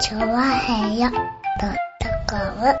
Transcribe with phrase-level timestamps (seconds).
[0.00, 1.20] チョワヘヨドッ
[2.00, 2.76] トコム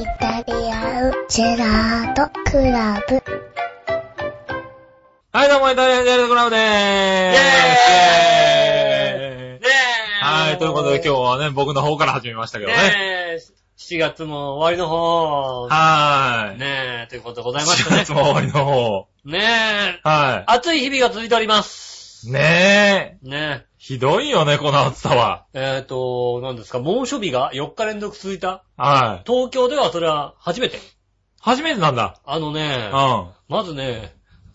[0.00, 3.22] イタリアンジェラートクラブ。
[5.32, 6.64] はい、どうも、イタリアンジェラートクラブでーす。
[7.36, 9.64] イェーイイェーイ。
[10.22, 12.76] はい、ということで今日日はね、僕の方から始めましたけどね。
[12.76, 13.38] ねえ、
[13.76, 15.68] 7月も終わりの方。
[15.68, 16.58] はーい。
[16.58, 18.12] ねえ、ということでございました4ね月。
[18.12, 19.08] も終わりの方。
[19.26, 19.40] ね
[20.04, 21.85] え、は暑い日々が続いております。
[22.24, 22.32] い。
[22.32, 23.28] ねえ。
[23.28, 25.46] ねひどいよね、この暑さは。
[25.54, 25.76] え。
[25.78, 28.64] えっ、と、何ですか、猛暑日が4日連続続いた。
[28.76, 29.30] はい。
[29.30, 30.80] 東京ではそれは初めて。
[31.40, 32.20] 初めてなんだ。
[32.24, 33.28] あのね、うん。
[33.48, 34.14] まずね、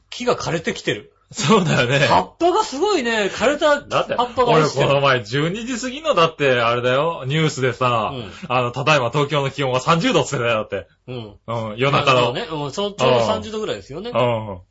[0.09, 1.13] 木が枯れてきてる。
[1.31, 1.99] そうだよね。
[1.99, 4.87] 葉っぱがすごいね、枯れただって、葉っぱが俺落ちてる。
[4.89, 10.87] この前12時過ぎのだって、あれだよ、ニュースでさ、うんあの、ただいま東京の気温が30度っつってたよ、だって。
[11.07, 11.71] うん。
[11.71, 12.25] うん、夜中の。
[12.25, 14.09] そうね、うん、ちょちょうど30度ぐらいですよね。
[14.09, 14.61] う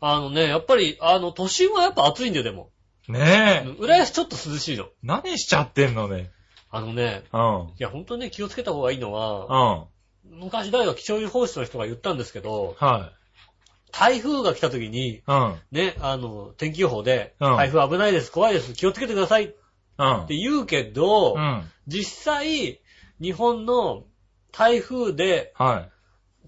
[0.00, 2.70] あのね、やっぱり、あの、都心はやっぱ暑いんだよ、でも。
[3.08, 3.12] ん。
[3.12, 3.68] ねえ。
[3.78, 4.86] 浦安ちょっと涼しいの。
[5.02, 6.30] 何しちゃってんのね？
[6.70, 7.40] あのね、うん。
[7.68, 9.88] いや、ほんとね、気をつけた方がいいのは、
[10.26, 10.38] うん。
[10.40, 13.12] 昔誰か気象予報士の人が言ったんですけど、は
[13.92, 15.22] 台風が来た時に、い。
[15.26, 15.54] うん。
[15.70, 19.54] ね、あの、天気予報で、うん台風危ないです、怖いです、気をつけてくださいって
[19.98, 20.26] うん。
[20.28, 21.70] 言うけど、うん。
[21.86, 22.80] 実際、
[23.20, 24.04] 日本の
[24.52, 25.90] 台風で、はい。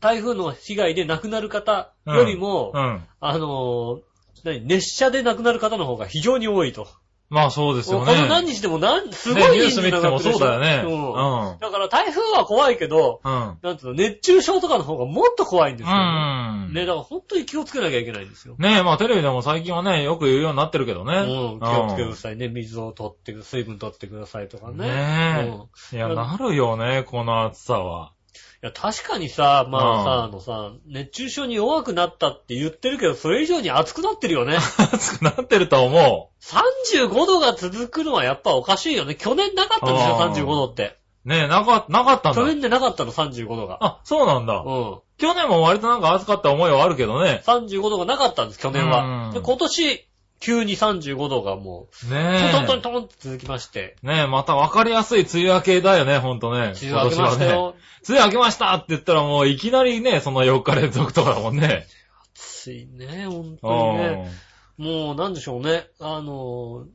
[0.00, 3.05] 台風の被害で亡くなる方よりも、うん。
[3.20, 4.01] あの、
[4.45, 6.87] 何、熱射で亡くなる方の方が非常に多いと。
[7.31, 8.23] まあそうですよこね。
[8.23, 10.83] の何日でもなん、すねごいニュース見ててもそうだよね。
[10.87, 11.59] うんうん。
[11.59, 13.59] だから台風は怖いけど、うん。
[13.61, 16.73] なんつうの、熱中症とかの方がもっと怖いんですうよ、ん。
[16.73, 16.87] ね。
[16.87, 18.55] だから本当に気をつけなきゃいけないんですよ。
[18.59, 21.19] ねえ、まあテレビでも最近はね、よく言うようになってるけどね。
[21.19, 22.48] うん、気をつけてくださいね。
[22.48, 24.87] 水を取ってく、水分取ってくださいとかね。
[24.87, 25.97] ねうんえ。
[25.97, 28.12] いや、なるよね、この暑さは。
[28.61, 34.56] いや、確かにさ、まあさ、うんあのさ、熱中症に弱くなったって言ってるけど、それ以上に暑くなってるよね。
[34.92, 39.15] 暑くなってると思35度が続くのはやっぱおかしいよね。
[39.15, 40.98] 去年なかったんですよ、あー35度って。
[41.25, 41.28] う。
[41.28, 42.41] ねえ、なか、なかったんだ。
[42.41, 43.78] 去年でなかったの、35度が。
[43.81, 44.55] あ、そうなんだ。
[44.67, 44.98] うん。
[45.19, 47.43] 去年も割となんか暑かった思いはあるけどね。
[47.47, 49.28] 35度がなかったんです、去年は。
[49.28, 50.07] うんで、今年、
[50.41, 52.81] 急に35度がもう、ねトントンえ。
[52.82, 56.75] トントンって続きまして、ねえ、また分かりやすい梅雨明けだよね、ほんとね。
[56.81, 57.50] 梅雨明けました今年はね。
[57.50, 57.75] よ。
[58.09, 61.87] 梅雨明けましたって言ったらもういきなりね、その4日連続とかだもんね。
[62.34, 64.32] 暑いね、ほんうとにね。
[64.78, 64.82] ん。
[64.82, 65.88] もう、なんでしょうね。
[66.00, 66.87] あの、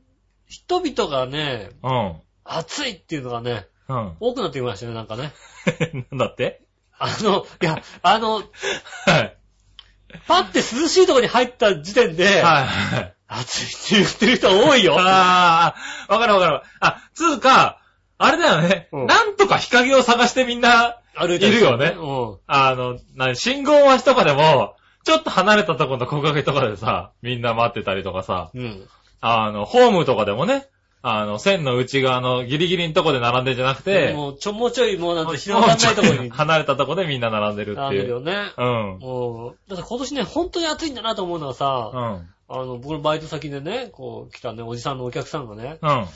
[0.46, 2.14] 人々がね、うん。
[2.44, 4.16] 暑いっていうのがね、うん。
[4.20, 5.32] 多くなってきましたね、なんかね。
[6.10, 6.62] なんだって？
[6.98, 8.42] あの、いや、あの、は
[9.18, 9.36] い。
[10.28, 13.13] パって涼しいところに入った時点で、はいはい。
[13.28, 13.62] 暑
[13.94, 14.96] いって言ってる人多いよ。
[14.98, 15.74] あ
[16.08, 16.62] あ、わかるわかる。
[16.80, 17.80] あ、つうか、
[18.18, 18.88] あれだよね。
[18.92, 24.74] うんなんとか日陰を探してみんな、歩いているよねうあの、な信号待ちとかでも、
[25.04, 28.58] ちょっと離れたところの木陰とかでさ、みんな待ってたりとかさ、ん。
[28.58, 28.88] うん。
[29.20, 30.66] あの、ホームとかでもね、
[31.02, 36.30] あの、線の内側のギリギリのとこで並んでんじゃなくて、もう、ちょ、もうちょい、もうなんて広がんないところに。
[36.30, 38.02] 離れたとこでみんな並んでるっていう。
[38.04, 38.52] だよね。
[38.56, 38.98] うん。
[39.00, 42.33] もう、だって今年ね、本当に暑いんだなと思うのはさ、うん。
[42.48, 46.06] あの、僕のバイト先でね、こう、来たね、おじさんのお客さんがね、うん。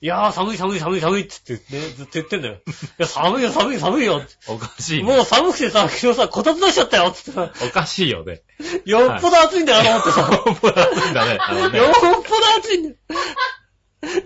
[0.00, 2.54] いやー、寒い寒い寒い寒いって言ってね、ずっと言ってんだよ。
[2.54, 2.58] い
[2.98, 4.22] や、寒いよ寒い寒いよ。
[4.46, 5.12] おかしいね。
[5.12, 8.42] もう寒くてさ、昨日さ、こたつ出しちゃったよって言ってさ、おかしいよね。
[8.84, 11.78] よっぽど暑いんだよなと思ってさ、ほんとだ暑いんだね。
[11.78, 12.96] よっぽど暑いんだよ。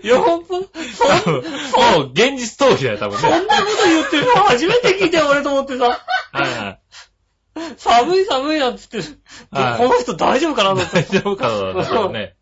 [0.03, 3.21] よっぽど、そん多分もう現実逃避だよ、多分ね。
[3.21, 6.05] そんなこと言ってるの初めて聞いたよ、俺と思ってさ。
[6.33, 6.82] はいはい。
[7.77, 8.97] 寒い寒いなんつって、
[9.51, 11.01] はいこの人大丈夫かなと思って。
[11.01, 12.35] 大丈夫かなだからね。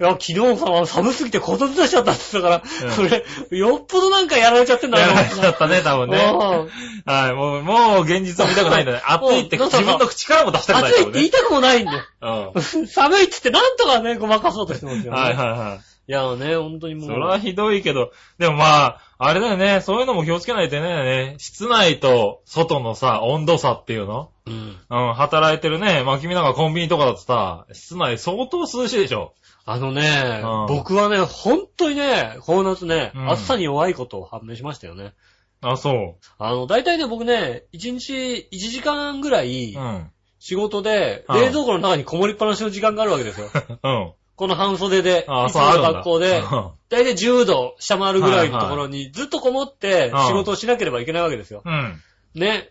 [0.00, 3.24] いや、昨日さ、寒すぎてこたつ出しちゃったって言ったから、うんそれ、
[3.58, 6.18] よっぽどなんかやられちゃってんだやらなと思ってれちゃったね、多分ね。
[6.18, 9.02] うんはい、もう、もう現実を見たくないんだね。
[9.04, 11.10] 暑いって自分の口からも出したくない暑い多分ね。
[11.10, 12.52] って言いたくもないんだよ。
[12.52, 12.86] うん。
[12.86, 15.18] 寒いって言ってなんとかね、ごまかそうとしてますよね。
[15.18, 15.97] はいはいはい。
[16.08, 17.06] いやね、本当にもう。
[17.08, 24.30] それはひどいけど、でもまあ、あれだよね、そういうのも気をつけないとね、室内と外のさ、温度差っていうの？
[24.46, 24.76] うん。
[24.88, 29.34] うん、働いてるね、まあ君なんかコンビニとかだとさ、室内相当涼しいでしょ。
[29.66, 35.12] あのね、うん僕はね、本当にね、この夏ね、うん暑さに弱いことを判明しましたよね。
[35.60, 39.78] あ、そあの、大体ね、僕ね、1日1時間ぐらいう。
[39.78, 40.10] う、ん。
[40.38, 43.48] 仕事で、うん冷蔵庫の中にこもりっぱなしの時間があるわけですよ。
[43.82, 44.12] うん。
[44.38, 46.42] この半袖で、あいつそうあるんだ学校で、
[46.88, 51.62] 大体10度下回るぐらいのところにずっとこもってはい仕事をしなければいけないわけですよ。
[51.64, 52.00] うん。
[52.34, 52.70] ね。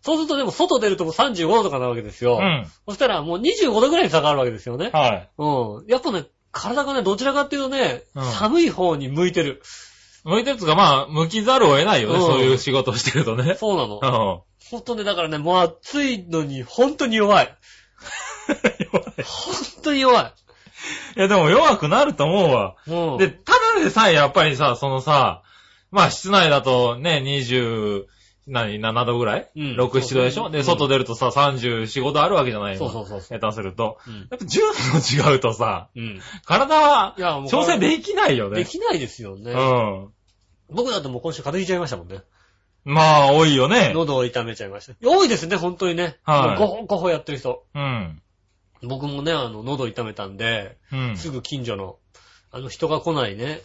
[0.00, 2.38] そうするとでも外出るともう35度とかなわけですよ。
[2.40, 2.66] うん。
[2.88, 4.88] そしたらもう25度ぐらいに下がるわけですよね。
[4.90, 5.30] はい。
[5.36, 5.86] うん。
[5.86, 9.60] やっぱね、体がね、どちらかっていうとね、うん寒い方に向いてる。
[10.24, 13.54] 向いてるつか、まあ、向きざるを得ないよね、うんそういう仕事をしてるとね。
[13.56, 14.46] そうなのう。
[14.46, 14.68] ん。
[14.70, 17.54] ほんとね、だからね、もう暑いのに本当に弱い。
[18.92, 19.22] 弱い。
[19.22, 20.41] 本当に弱い。
[21.16, 22.76] いや、でも弱くなると思うわ。
[22.86, 23.18] うん。
[23.18, 25.42] で、ただでさえやっぱりさ、そのさ、
[25.90, 28.04] まあ室内だとね、20、
[28.48, 30.50] 何、7度ぐらい、うん ?6、7度でしょ？
[30.50, 33.38] で、うん外出るとさ、34、5度あるわけじゃないそうそうそうそう。
[33.38, 33.98] 下手すると。
[34.06, 34.14] うん。
[34.14, 36.20] やっぱ10度違うとさ、うん。
[36.44, 37.14] 体は
[37.48, 38.56] 調整できないよね。
[38.56, 39.52] できないですよね。
[39.52, 40.08] うん。
[40.70, 42.22] 僕だってもう今週風邪ひいちゃいましたもんね。
[42.84, 43.92] まあ、多いよね。
[43.94, 44.94] 喉を痛めちゃいました。
[45.08, 46.16] 多いですね、本当にね。
[46.24, 47.62] はいごほごほやってる人。
[47.76, 48.20] うん。
[48.82, 51.16] 僕もね、あの、喉痛めたんで、うん。
[51.16, 51.96] すぐ近所の、
[52.50, 53.60] あの、人が来ないね、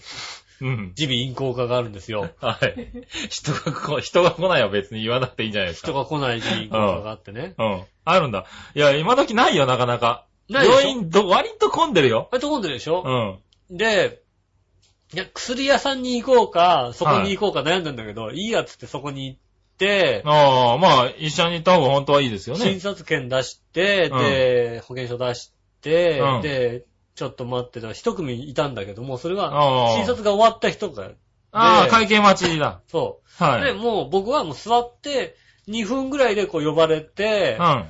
[0.59, 0.93] うん。
[0.97, 2.31] 耳鼻咽喉科があるんですよ。
[2.41, 2.91] はい。
[3.29, 5.89] 人がこ、人が来ないは別に言わなくていいんじゃないですか。
[5.89, 7.53] 人が来ない耳鼻咽喉科があってね。
[7.57, 7.83] うん。
[8.05, 8.45] あるんだ。
[8.73, 10.25] いや、今時ないよ、なかなか。
[10.49, 12.29] ない病院ど、割と混んでるよ。
[12.31, 13.39] あれと混んでるでしょ？
[13.69, 13.77] うん。
[13.77, 14.21] で、
[15.13, 19.46] いや、薬屋さんに行こうか、そこに行こうか悩んだんだけど、い、いやつってそこに行って、
[20.25, 22.79] ああ、まあ、一緒に行った方が本当はいいですよ診ね。
[22.79, 25.51] 察券出して、うんで、保険証出し
[25.81, 26.85] て、うんで、
[27.15, 29.95] ちょっと待ってたら一組いたんだけども、それは。
[29.97, 31.11] 診察が終わった人が、
[31.51, 32.81] ああ、で会計待ちだ。
[32.87, 33.39] そう。
[33.39, 33.73] で、はい。
[33.73, 35.35] もう僕はもう座って、
[35.67, 37.85] 2分ぐらいでこう呼ばれてう、ん。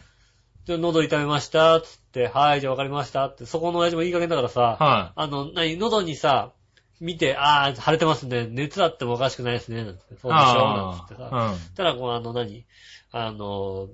[0.66, 6.52] で喉痛めました、つって、はい、じゃあわかりました、って、そこの親父もいい加減だからさ、はあの、なに、喉にさ、
[7.00, 10.02] 見て、ああ、腫れてますね、熱あってもおかしくないですね、なんて。
[10.02, 11.30] そうでしょ、なんつってさ。
[11.32, 12.66] あたら、こう、あの、何？
[13.12, 13.88] あの、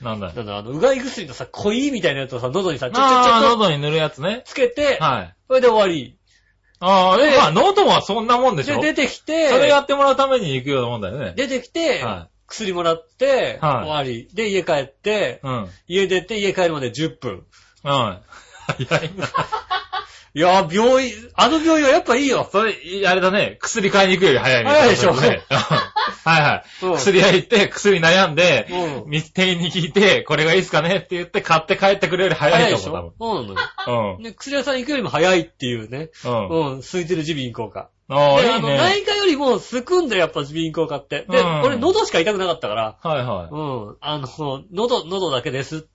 [0.00, 0.04] うん。
[0.04, 0.32] なんだよ。
[0.34, 4.42] なんだ、あの、うがい薬のさ、濃いみたいなやつをさ、喉にさ、ちょちょちょっと喉に塗るやつね。
[4.46, 5.34] つけて、はい。
[5.48, 6.16] それで終わり。
[6.82, 11.34] ああ、ででまあ、喉はそんなもんでしで、ょ出てきて、それやってもらうために行くようなもんだよね。
[11.36, 14.28] 出てきて、は薬もらって、はい終わり。
[14.32, 15.68] で、家帰って、うん。
[15.86, 17.44] 家出て、家帰るまで10分。
[17.82, 18.20] は
[18.78, 18.84] い。
[18.86, 19.26] 早いな。
[20.32, 22.48] いやー、病院、あの病院はやっぱいいよ。
[22.50, 22.74] それ、
[23.06, 23.58] あれだね。
[23.60, 24.70] 薬買いに行くより早いね。
[24.70, 25.42] 早いでしょね。
[25.50, 26.86] はいはい。
[26.86, 29.10] うん薬屋行って、薬悩んで、うん。
[29.10, 33.56] 店店員に聞いて、これがいいっすかねって言って買って帰ってくれるより早早いでしいと思う、ょそうなのよ。
[33.84, 34.22] 多分。
[34.22, 36.10] ね、薬屋さん行くよりも早いっていうね。
[36.24, 36.48] うん。
[36.48, 36.72] うん。
[36.74, 37.88] うん、空いてる耳鼻咽喉科。
[38.08, 38.76] ああ、いいね。
[38.76, 41.26] 内科よりもすくんだよ、やっぱ耳鼻咽喉科って。
[41.28, 43.48] で、うん俺喉しか痛くなかったから、はいはい。
[43.50, 45.86] うん、あの、喉、喉だけです。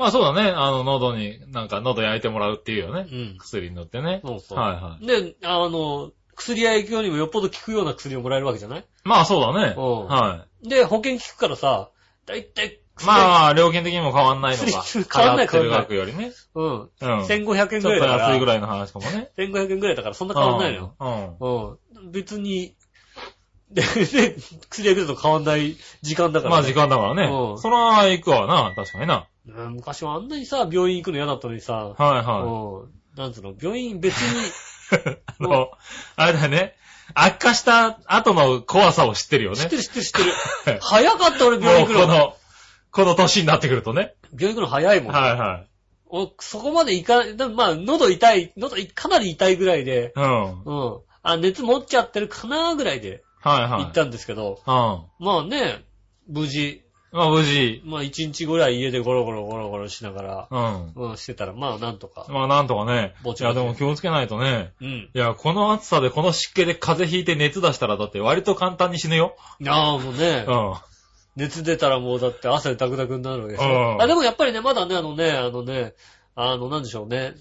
[0.00, 0.50] まあそうだね。
[0.50, 3.06] あの、喉に、なんか喉焼いてもらうっていうよね。
[3.12, 3.36] うん。
[3.38, 4.22] 薬塗ってね。
[4.24, 4.58] そうそう。
[4.58, 5.06] はいはい。
[5.06, 8.84] で、あの、薬屋行くよりもよっぽど効くような薬をもらえるわけじゃない？
[9.04, 9.74] まあそうだね。
[9.76, 11.90] うんはで、保険効くからさ、
[12.24, 12.70] だいたいい。
[13.04, 14.82] まあ、料金的にも変わんないのか。
[15.12, 16.32] 変わんない払ってる額よりね。
[16.54, 16.80] うん。
[16.80, 16.88] うん。
[17.26, 18.28] 1500円ちょっとぐらいだから。
[18.30, 19.30] 安いぐらいの話かもね。
[19.36, 20.94] 1500円ぐらいだからそんな変わんないのよ。
[20.98, 22.04] うん。
[22.04, 22.10] うん。
[22.10, 22.74] 別に、
[23.70, 24.36] で、で、
[24.68, 27.54] 薬屋行くのと変わんない時間だから、まあ時間だからねう。
[27.54, 28.72] んそら行くわな。
[28.74, 29.28] 確かにな。
[29.48, 33.20] うん昔はあんなにさ、病院行くの嫌だったのにさ、はいはうん。
[33.20, 34.52] なんつうの、病院別に、い。
[35.40, 35.70] あの、
[36.16, 36.76] あれだね。
[37.14, 39.76] 悪化した後の怖さを知ってるよね知って。
[39.76, 40.78] る知ってる知ってる。
[40.80, 42.06] 早かった俺病院行くの。
[42.06, 42.36] この、
[42.92, 44.14] この年になってくるとね。
[44.32, 45.12] 病院行くの早いもん。
[45.12, 45.66] はいはい。
[46.12, 50.62] おそこまでいか、でもまあ、喉痛い、喉いかなり痛いぐらいで、うん。
[50.64, 51.00] うん。
[51.22, 53.84] あ、熱持っちゃってるかなぐらいではいはい。
[53.84, 55.24] 行ったんですけど、うん。
[55.24, 55.84] まあね、
[56.28, 57.82] 無事、まあ無事。
[57.84, 61.10] まあ一日ぐらい家でゴロゴロゴロゴロしながら、うん。
[61.10, 62.26] うん、してたら、まあなんとか。
[62.28, 63.14] まあなんとかね。
[63.22, 64.72] ぼちぼちいやでも気をつけないとね。
[64.80, 64.88] うん。
[64.88, 69.34] いや、この暑さでこの湿気で風邪ひいて熱出したらだって割と簡単に死ぬよ。
[69.66, 70.74] ああ、もうねう、ん。
[71.36, 73.96] 熱出たらもうだって汗ダクダクになるわけでしうょ。
[73.96, 75.94] んあ、でもやっぱりね、まだね、あのね、あのね、
[76.36, 77.34] あの、なんでしょうね、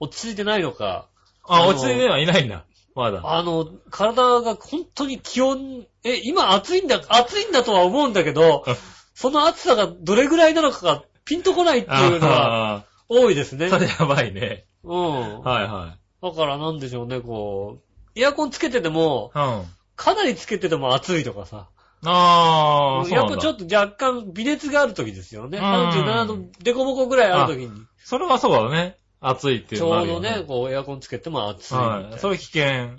[0.00, 1.06] 落ち着いてないのか、
[1.44, 2.64] ああ、の落ち着いてはいないんだ。
[2.94, 3.22] まだ。
[3.24, 8.76] あの、体が本当に気温、え、今暑いんだ、暑いんだとは思うんだけどうん、
[9.14, 13.70] その暑さがどれぐらいなのかがピンとこないっていうのはあ多いですねあ、。
[13.70, 14.64] それやばいね。
[14.84, 15.40] うん。
[15.40, 16.24] はいはい。
[16.24, 17.78] だからなんでしょうね、こ
[18.16, 19.42] う、エアコンつけてても、うん。
[19.42, 19.64] あ
[19.94, 21.68] かなりつけてても暑いとかさ。
[22.04, 23.32] あ、そうなんだ。
[23.32, 25.58] やっぱちょっと若干微熱がある時ですよね。
[25.58, 27.82] うん37度、デコボコぐらいある時に。
[27.98, 28.96] それはそうだね。
[29.20, 31.74] 暑いっていちうのがあょうどね、こうエアコンつけても暑い。
[31.74, 32.18] はい。
[32.18, 32.96] それ危険。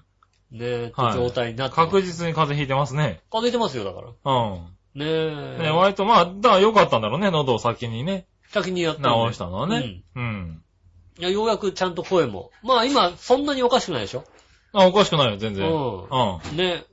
[0.52, 1.76] ねはい状態になって。
[1.76, 3.22] 確実に風邪ひいてますね。
[3.32, 4.08] 風邪ひいてますよ、だから。
[4.08, 4.73] うん。
[4.96, 5.58] ねえ。
[5.64, 10.04] ね割とまあ、だから良かったんだろうね、喉を先にね、先にやったんで治したのはね。
[10.16, 10.64] うん。
[11.18, 12.52] いや、ようやくちゃんと声も。
[12.64, 14.24] まあ今、そんなにおかしくないでしょ？
[14.74, 15.68] あ、おかしくないよ、全然。
[15.68, 16.04] うん。
[16.04, 16.58] うあ、ん。
[16.58, 16.86] ね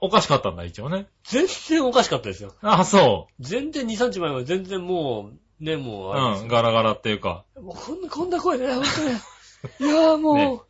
[0.00, 1.06] おかしかったんだ、一応ね。
[1.24, 2.52] 全然おかしかったですよ。
[2.62, 6.44] あ、そ全然2、3日前は全然もう、ね、もう、あれう。
[6.46, 7.44] ん、ガラガラっていうか。
[7.60, 9.16] もうこんな、こんな声でね、本当に。
[9.78, 10.60] いやーもう、ね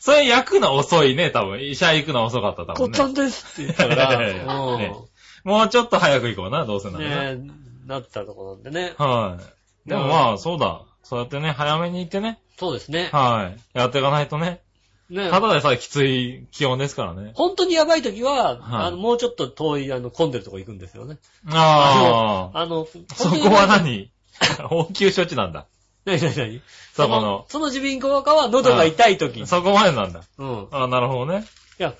[0.00, 1.62] それ焼くの遅いね、多分。
[1.62, 2.74] 医者行くの遅かった、多分ね。
[2.74, 4.18] こっちゃんですって言ったから、
[4.76, 5.08] ねう
[5.44, 7.34] もうちょっと早く行こうな、どうせならね。
[7.34, 7.46] ん。
[7.46, 7.52] ね
[7.86, 8.94] なったとこなんでね。
[8.98, 9.38] は
[9.86, 9.88] い。
[9.88, 10.82] でもまあ、そうだ。
[11.02, 12.38] そうやってね、早めに行ってね。
[12.58, 13.10] そうですね。
[13.12, 13.78] はい。
[13.78, 14.60] やっていかないとね。
[15.10, 17.32] ねただでさえきつい気温ですからね。
[17.34, 21.18] 本当にやばい時は、はいあの、もうちょっと遠い、あの、混んでるとこ行くんですよね。
[21.48, 22.58] ああ。
[22.58, 24.10] あの、そこは何？
[24.70, 25.66] 応急処置なんだ。
[26.04, 26.62] 何何何？
[26.94, 27.46] そこの。
[27.48, 29.46] その耳鼻咽喉科は喉が痛い時。
[29.46, 30.22] そこまでなんだ。
[30.38, 30.68] うん。
[30.70, 31.44] ああ、なるほどね。
[31.78, 31.94] いや、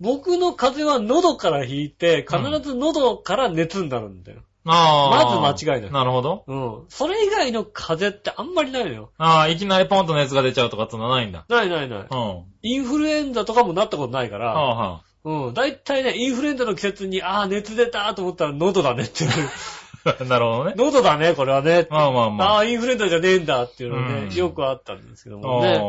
[0.00, 4.40] 僕の風邪は喉から引いて、必ず喉から熱になるんだよ。
[4.66, 5.42] ああ。
[5.42, 6.44] まず間違いないなるほど。
[6.46, 6.84] うん。
[6.88, 9.12] それ以外の風邪ってあんまりないのよ。
[9.16, 11.46] ああ、いきなりポンと熱が出ちゃうとかってのはないんだ。
[11.48, 11.98] ないないない。
[12.00, 12.44] うん。
[12.62, 15.54] インフルエンザとかもなったことないかはら、あはうん。
[15.54, 19.30] だいたいね、インフルエンザの季節に、ああ、熱出たと思ったら喉だねっていう。
[19.30, 19.76] あ。
[20.24, 20.74] なるほどね。
[20.76, 21.86] 喉だね、これはね。
[21.90, 22.52] まあまあまあ。
[22.54, 25.80] ああ、インフルエンザじゃねえんだっていうのね、うんよくあったんですけどもね。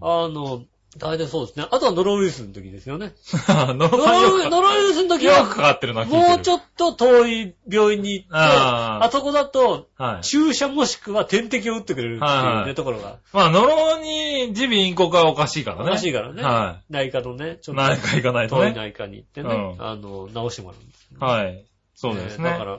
[0.00, 0.62] ああの、
[0.98, 1.66] 大体そうですね。
[1.70, 3.14] あとはノロウイルスの時ですよね。
[3.48, 3.74] あ。
[3.74, 10.24] ノロウイよノロウイルスの時くかは、かってるな、聞いてるもうちょっと遠い病院に行って、あーあそこだと、はい。
[10.24, 13.18] 注射もしくは点滴を打ってくれるっていうね、はいはいところが。
[13.32, 15.90] まあ、ノロに耳鼻咽喉科はおかしいからね。
[15.90, 16.42] おかしいからね。
[16.42, 17.70] は内科のね、ちい。
[17.70, 18.62] ょっと何回行かないとね。
[18.66, 21.64] 遠い内科に行ってね、うんあの、治してもらうんですよね、はい。
[21.94, 22.50] そうですね。
[22.50, 22.78] だから、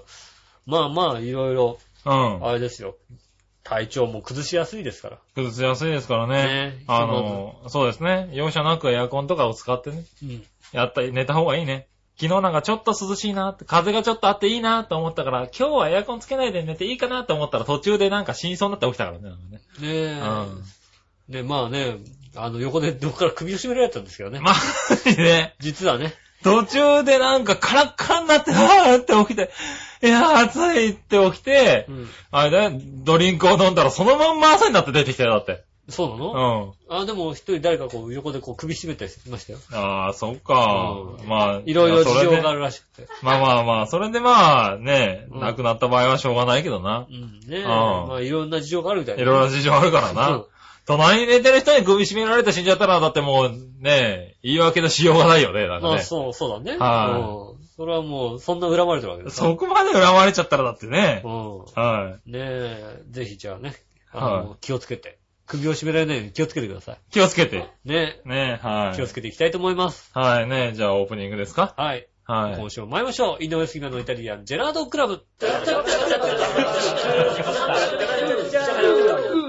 [0.65, 2.47] まあまあ、いろいろ、うん。
[2.47, 2.95] あれですよ。
[3.65, 5.17] 体調も崩しやすいですから。
[5.33, 6.43] 崩しやすいですからね。
[6.43, 8.29] ねあの、そうですね。
[8.31, 10.03] 容赦なくエアコンとかを使ってね。
[10.21, 10.43] うん。
[10.71, 11.87] やった、寝た方がいいね。
[12.21, 19.29] 昨日なんかちょっと涼しいなって、風がちょっとあっていいなと思ったから、今日はエアコンつけないで寝ていいかなと思ったら途中でなんか死にそうになって起きたからね。
[19.29, 20.21] ねねえ。
[20.21, 21.33] うん。
[21.33, 21.97] で、まあね、
[22.35, 24.39] あの、横でどこから首を絞められたんですけどね。
[24.41, 25.55] まあ、ね。
[25.59, 26.13] 実はね。
[26.43, 29.51] 途中でなんかカラッカラになって、はーって起きて、
[30.05, 32.07] いやー暑いって起きてう、ん。
[32.31, 32.71] あれだよ、
[33.03, 35.63] ドリンクを飲んだらそのまんま朝になって出てきたよ、だって。
[35.87, 36.73] そうなうの、ん。
[36.89, 39.59] あ、でも一人誰かこう横でこう首絞めたりしてましたよ。
[39.71, 40.95] ああ、そっか。
[41.21, 42.57] うんまあ、いろいろ事情がある。
[42.57, 43.07] るらしくて。
[43.21, 47.13] まあまあまあ、それでまあね、うん亡くなった場合はしょうがないけどなう。
[47.13, 47.39] ん。
[47.47, 47.63] ねえ。
[47.63, 50.43] んまあいろんな事情があるみたいいろいろ事情あるからうんな。
[50.87, 55.93] 隣に寝てる人に首絞められて死んじゃったら、だってもうね、言い訳のしようがないよね、なんかね。
[55.95, 56.77] まあそう、そうだね。
[56.77, 57.44] はいうん。
[57.77, 61.21] それはもう、そんな恨まれてるわけですそこまで恨まれちゃったらだってね。
[61.25, 61.27] う
[61.77, 62.31] はん。
[62.31, 63.75] ねえ、ぜひじゃあね、
[64.11, 65.19] あはの、気をつけて。
[65.47, 66.95] 首を絞められないように気をつけてください。
[66.95, 66.97] い。
[67.11, 67.69] 気をつけて。
[67.83, 68.95] ねねはい。
[68.95, 70.09] 気をつけていきたいと思います。
[70.13, 71.75] はいね、じゃあオープニングですか？
[71.77, 72.07] はい。
[72.23, 72.57] はい。
[72.57, 73.43] 今週も参りましょう。
[73.43, 75.23] 井上杉村のイタリアン、ジェラードクラブ。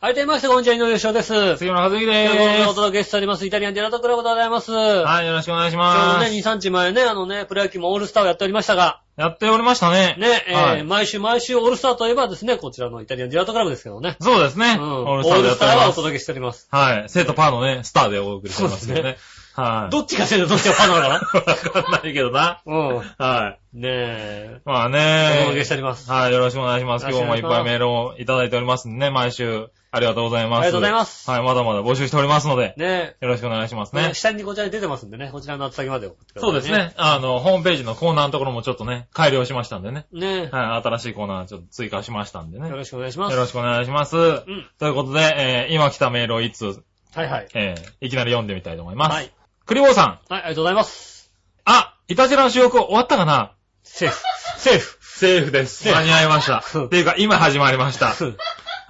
[0.00, 1.56] はい、出ました、こんにちは、井上翔です。
[1.58, 2.74] 杉村和之でということでおーす。
[2.74, 4.72] 届けしております、イタリアンジェラトクラブでございます。
[4.72, 6.48] はい、よろしくお願いしちょうどね、す。
[6.48, 10.14] 2、3日前ね、あのね、プロ野球もオールスターをやっておりましたが、やっておりましたね。
[10.16, 14.16] ね、えーはい毎週毎週オールスターといえばですね、こちらのイタリアンジェラートクラブですけどね。
[14.20, 14.76] そうですね。
[14.78, 14.82] うん。
[14.82, 15.96] オオールスターでやっております。
[15.96, 16.68] 届けしております。
[16.70, 17.04] はい。
[17.08, 19.16] 生とパーのね、スターでお送りしてますけどね。
[19.58, 19.90] はい。
[19.90, 21.44] どっちがせどどっちがパンなのかわ
[21.82, 22.62] かんないけどな。
[22.64, 22.96] なうん。
[23.18, 23.76] はい。
[23.76, 24.60] ねえ。
[24.64, 26.08] まあお届けねしております。
[26.08, 27.06] はい、よろしくお願いします。
[27.08, 30.60] 今日もいっぱいメールをいただいておりますんでね、毎週ありがとうございます。
[30.60, 34.08] ありがとうございますはい、まだまだ募集しておりますので、ねよろしくお願いしますえ。
[34.08, 34.14] ね。
[34.14, 36.70] 下にこちらに出てますんでね、こちらの宛先まで送ってください、そうです。
[36.70, 36.92] ね。
[36.96, 40.06] あの、ホームページのコーナーのところもちょっとね、改良しましたんでね。
[40.12, 42.60] ねはい、新しいコーナーちょっと追加しましたんでえ。
[42.60, 42.68] ね。
[42.68, 43.32] よろしくお願いします。
[43.32, 44.16] よろしくお願いします。
[44.16, 44.66] うん。
[44.78, 46.82] ということで、えー、今来たメールをいつ、
[47.14, 47.48] はいはい。
[47.54, 49.12] えー、いきなり読んでみたいと思います。
[49.12, 49.32] はい。
[49.68, 50.06] クリボーさん。
[50.06, 51.30] はい、ありがとうございます。
[51.66, 53.52] あ、イタジェラの収録終わったかな？
[53.82, 54.18] セーフ。
[54.56, 54.98] セーフ。
[55.02, 55.84] セーフです。
[55.84, 56.64] セーフ間に合いました。
[56.74, 58.14] うんっていうか、今始まりました。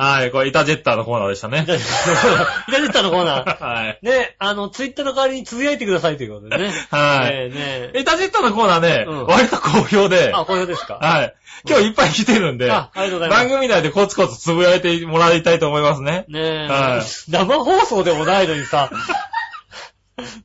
[0.01, 1.65] はい、これ、イタジェッターのコーナーでしたね。
[1.65, 3.59] イタジェッターのコーナー。
[3.61, 3.99] はい。
[4.03, 6.73] ね、あの、ツイッターの代わりにつぶやいてくださいということでね。
[6.93, 11.01] はいねえねイタジェッターのコーナーね、うん割と好評で、あ、好評ですか？
[11.03, 11.35] はい。
[11.69, 13.43] 今日いっぱい来てるんで、あ、ありがとうございます。
[13.49, 16.25] 番組内でコツコツつぶやいてもらいたいと思いますね。
[16.29, 18.91] ねえ、はい生放送でもないのにさ、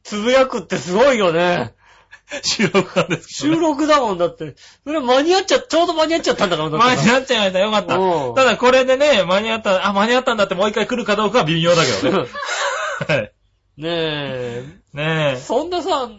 [0.03, 1.73] つぶやくってすごいよね。
[2.41, 4.55] 収録なんですけど収ね録だもんだって。
[4.83, 7.59] それ間に合っちゃ、ちょうど間に合っちゃったんだから、だって間に合っちゃいました。
[7.59, 8.35] よかったうん。
[8.35, 12.27] ただこれでね、間に合った、あ、間に合ったんだってもう一回来るかどうかは微妙だけどね。
[13.07, 13.33] はい。
[13.77, 14.63] ねえ。
[14.93, 16.09] ねそんなさ、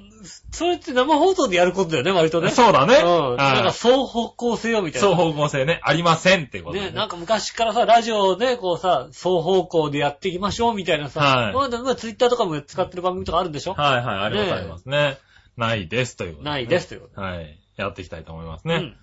[0.52, 2.42] それって生放送でやることだよね、割とえ。
[2.42, 2.50] ね。
[2.50, 2.96] そうだね。
[2.96, 3.36] うん。
[3.36, 3.72] なんかはい。
[3.72, 5.08] 双方向性よ、みたいな。
[5.08, 13.74] 双方向性ね、ありませんっていうことでね、なんか昔からさ、ラジオでこうさ、双方向でやっていきましょうみたいなさ、はいまあ、まあ、ツイッターとかも使ってる番組とかあるんでしょ？
[13.74, 15.18] はいはい、ありますねえありますね。
[15.56, 17.58] ないですということでねないですということはい。
[17.76, 18.74] やっていきたいと思いますね。
[18.76, 18.96] うん。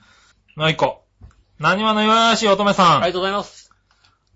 [0.56, 1.04] もう一個。
[1.60, 2.98] 何話の弱々しい乙女さん。
[2.98, 3.72] ありがとうございます。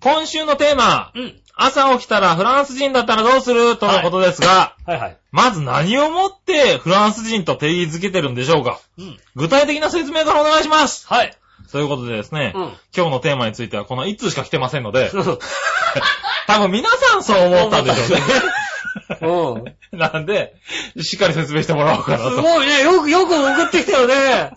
[0.01, 1.41] 今週のテーマ、うん。
[1.57, 3.77] 朝起きたらフランス人だったらどうする？
[3.77, 5.17] とのことですが、はいはい。
[5.31, 8.79] まず何をもってフランス人と定義づけてるんでしょうか？
[8.97, 9.17] うん。
[9.35, 11.33] 具体的な説明からお願いしますはい。
[11.71, 12.63] ということでですね、うん。
[12.95, 15.09] 今日のテーマについてはこの1通しか来てませんので、
[16.47, 19.65] 多分皆さんそう思ったんでしょうね。
[19.93, 19.97] うん。
[19.97, 20.55] なんで、
[21.01, 22.41] しっかり説明してもらおうかなすと。
[22.41, 22.81] ごいね。
[22.81, 24.51] よく、よく送ってきたよね。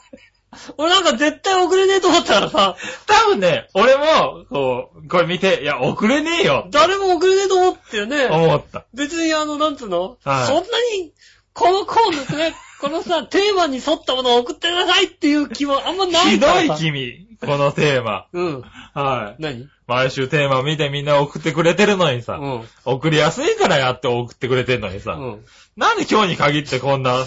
[0.77, 2.77] 俺なんか絶対送れねえと思ったからさ、
[3.07, 8.27] 多分ね、俺も、こう、これ見て、いや、送れねえよ、誰も送れねえと思ってよね。
[8.27, 8.87] 思った。
[8.95, 10.63] 別にあの、なんつうの、はいそんな
[10.97, 11.13] に
[11.53, 18.27] このコーナーね、このさ、テーマに沿ったものを送ってくださいっていう気もあんまないひどい君、このテーマ。
[18.33, 18.63] うん。
[18.95, 19.43] はい。
[19.43, 19.69] 何？
[19.89, 22.65] 毎週テーマ見てみんな送ってくれてるのにさ、うん。
[22.85, 25.45] 送りやすいからやって送ってくれてんのにさ、うん。
[25.77, 27.25] なんで今日に限ってこんな、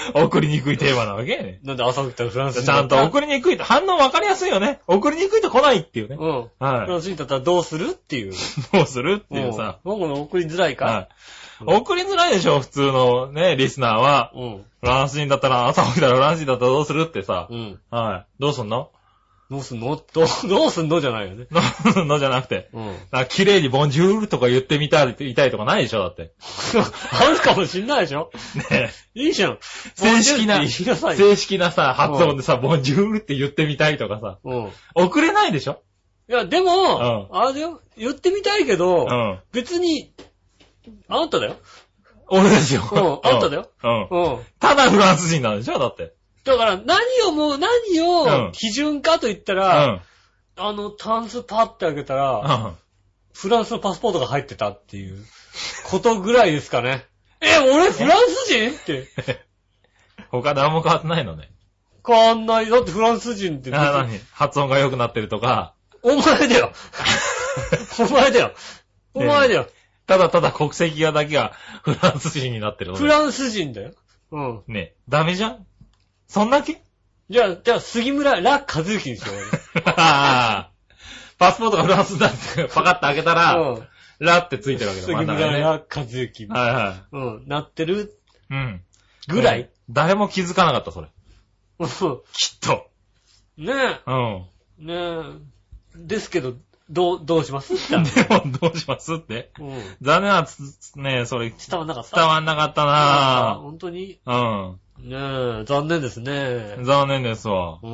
[0.14, 1.60] 送りにくいテーマなわけね。
[1.62, 4.80] なんで朝起きたらフランス人ちゃんと送りにくいと、反応分かりやすいよね。
[4.86, 6.16] 送りにくいと来ないっていうね。
[6.18, 6.42] うん。
[6.42, 8.32] フはランス人だったらどうするっていう。
[8.32, 8.36] い。
[8.72, 9.78] どうするっていうさ。
[9.84, 9.98] うん。
[9.98, 11.08] 僕の送りづらいかはい。
[11.66, 14.32] 送りづらいでしょ、普通のね、リスナーは。
[14.34, 14.64] うん。
[14.80, 17.48] フランス人だったら、朝起きたらフランス人だったらどうするってさ。
[17.50, 17.78] うん。
[17.90, 18.26] はい。
[18.40, 18.90] どうすんの？
[19.50, 20.00] どうすんの？
[20.12, 21.46] どう、 どうすんのじゃないよね。
[21.96, 22.68] ののじゃなくて。
[22.72, 22.86] うん。
[22.86, 26.32] なんか綺麗にボンジュールとか言ってみたい、言いたいとかないでしょ、だって。
[27.20, 28.30] あるかもしんないでしょ？
[28.70, 29.58] ねいいじゃん。
[29.96, 30.64] 正式な。
[30.68, 34.38] 正式なさ、発音でさ、ボンジュールって言ってみたいとかさ。
[34.44, 34.66] うん。
[34.66, 35.82] い送れないでしょ？
[36.28, 37.80] や、でも、あれだよ。
[37.98, 39.40] 言ってみたいけど、うん。
[39.50, 40.12] 別に、
[41.08, 41.56] あんただよ。
[42.28, 42.82] 俺ですよ。
[42.92, 43.68] うんあんただよ。
[43.82, 44.08] うん。
[44.10, 44.32] うん。
[44.34, 44.40] うん。
[44.60, 46.14] ただフランス人なんでしょだって。
[46.44, 50.02] だから、何をもう、何うんを基準かと言ったうら、ん。
[50.56, 52.76] あの、タンスパッて開けたら、うん。
[53.32, 55.24] フランスのパスポートが入ってたっていう
[55.84, 57.06] ことぐらいですかね。
[57.40, 58.70] え、俺フランス人？
[58.72, 59.08] って。
[60.30, 61.50] 他何も変わってないのね。
[62.06, 62.68] 変わんない。
[62.68, 63.74] だってフランス人って。
[63.74, 64.18] あ、何？
[64.32, 66.72] 発音が良くなってるとか、お前だよ。
[68.00, 68.52] お前だよ。
[69.14, 69.68] お前だよ。
[70.06, 72.94] ただただ国籍がだけがフランス人になってる。
[72.96, 73.92] フランス人だよ。
[74.32, 74.62] うん。
[74.66, 75.66] ねダメじゃん？
[76.30, 76.80] そんだけ？
[77.28, 79.42] じゃあ、じゃあ、杉村、ラ・カズユキにしようよ。
[79.84, 83.88] パスポートがフランスだってパカッと開けたら、うん。
[84.20, 85.64] ラってついてるわけだ、杉真ん中に村、ね。
[85.64, 86.44] はラ・カズユキ。
[86.44, 87.44] いはうん。
[87.48, 88.16] なってる
[88.50, 88.54] い。
[88.54, 88.82] うん。
[89.28, 89.70] ぐらい？
[89.88, 91.08] 誰も気づかなかった、それ。
[91.80, 92.86] うんきっと。
[93.56, 93.72] ね
[94.06, 94.46] うん。
[94.82, 94.84] え。
[94.84, 95.96] ねえ。
[95.96, 96.54] ですけど、
[96.90, 97.74] どう、どうします？
[97.74, 99.82] って言っでも、どうしますってうん。
[100.02, 100.60] 残念なつ、
[100.96, 104.20] ねそれ、伝わんなかった伝わんなかったな本当に？
[104.26, 104.74] ぁ。
[105.02, 105.16] ね
[105.62, 106.84] え、残念ですねうん。。
[106.84, 107.78] 残念ですわ。
[107.82, 107.88] う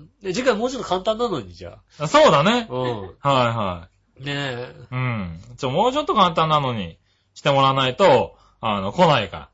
[0.00, 0.08] ん。
[0.22, 2.66] で、次回もうちょっと簡単なのに、じゃそうだね。
[2.70, 2.74] あ。
[2.74, 3.00] うん。
[3.02, 3.88] はいは
[4.20, 4.74] ねえ。
[4.92, 4.94] い。
[4.94, 5.40] うん。
[5.56, 6.98] ちょ、もうちょっと簡単なのに
[7.34, 9.48] してもらわないと、あの、来ないから。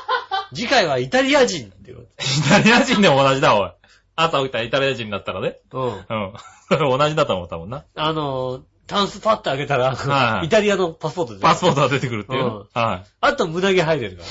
[0.54, 3.70] 次回はイタリア人ってこイタリア人でも同じだ、おい。
[4.16, 5.58] 朝起きたらイタリア人だったらね。
[5.70, 5.78] と。
[5.80, 5.92] うん。
[5.92, 6.32] うん。
[6.68, 7.84] それ同じだと思ったもんな。
[7.94, 12.44] あの、タンスパッと開けたら、はいイタリアのパスポートじゃんパスポートが出てくるっていう。
[12.44, 13.04] うんはい。
[13.20, 14.24] あと胸毛入れるか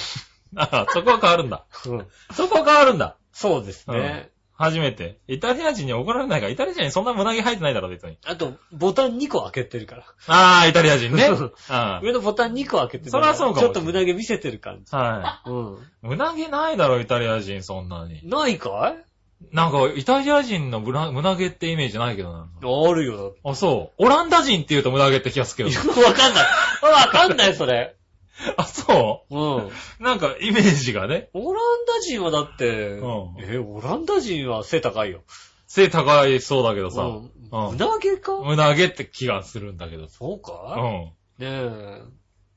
[0.55, 1.65] あ、そこは変わるんだ。
[1.85, 1.91] ら。
[1.91, 2.07] うん。
[2.33, 3.15] そこは変わるんだ。
[3.31, 4.29] そうですね。
[4.59, 5.19] 初めて。
[5.29, 8.17] イタリア人に怒られないから、イタリア人にそんな胸毛入ってないだろ、別に。
[8.25, 10.03] あと、ボタン2個開けてるから。
[10.27, 11.27] あー、イタリア人ね。
[11.27, 14.93] そ うあ上のボタン2個開けてるそりゃそうかもしれないちょっと胸毛見せてる感じ。
[14.93, 15.75] はうん。
[15.75, 15.77] い。
[16.01, 18.19] 胸毛ないだろ、イタリア人、そんなに。
[18.27, 19.55] ないかい？
[19.55, 22.49] なんか、イタリア人の胸胸毛ってイメージないけどな。
[22.61, 23.35] あるよ。
[23.45, 24.03] あ、そう。
[24.05, 25.79] オランダ人って言うと胸毛って気がするけど。
[26.03, 26.45] わかんない。
[26.83, 27.95] わかんない、それ。
[28.57, 29.35] あ、そう？
[29.37, 29.57] ん。
[29.67, 31.29] うなんか、イメージがね。
[31.33, 35.21] オランダ人はだって、うんえ、オランダ人は背高いよ。
[35.67, 37.01] 背高いそうだけどさ。
[37.03, 37.15] うん。
[37.51, 38.33] うん胸毛か？
[38.37, 40.05] 胸毛って気がするんだけど。
[40.05, 40.75] うそうか？
[40.77, 41.11] ん。
[41.43, 42.01] ねえ。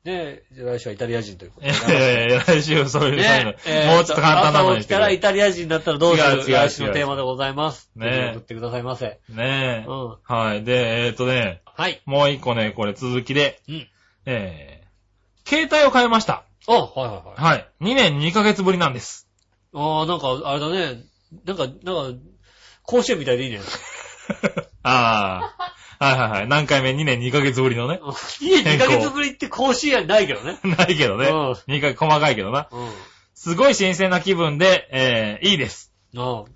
[0.05, 1.95] ねえ、じゃあ来週はイタリア人ということいで。
[1.95, 7.89] やいやいや、来週そういう、ねえ、もうちょっと簡単なのにしてくれ朝起きたらイタリア人だったらどうする違う違う違う来週のテーマでございます。
[7.95, 9.21] ねえ送ってくださいませ。
[9.29, 9.89] ねえ。
[9.89, 10.17] うん。
[10.25, 10.65] はい。
[10.65, 12.03] で、えっとね、はい。
[12.05, 13.89] もう一個ね、これ続きで、うん。
[14.27, 14.72] えー、
[15.47, 16.45] 携帯を変えました。
[16.69, 17.55] あ、はいはいはい。
[17.55, 17.69] はい。
[17.81, 19.29] 2年2ヶ月ぶりなんです。
[19.75, 21.05] ああ、なんか、あれだね。
[21.45, 22.21] なんか、なんか、
[22.85, 23.61] 甲子園みたいでいいね。
[24.83, 25.73] ああ。
[26.05, 26.49] はいはいはい。
[26.49, 28.01] 何回目 ?2 年2ヶ月ぶりのね。
[28.03, 30.59] 2年2ヶ月ぶりって甲子園ないけどね。
[30.65, 31.29] ないけどね。
[31.29, 32.69] うん2回細かいけどな。
[32.73, 32.91] うん。
[33.35, 35.93] すごい新鮮な気分で、えー、いいです。
[36.17, 36.51] ああ。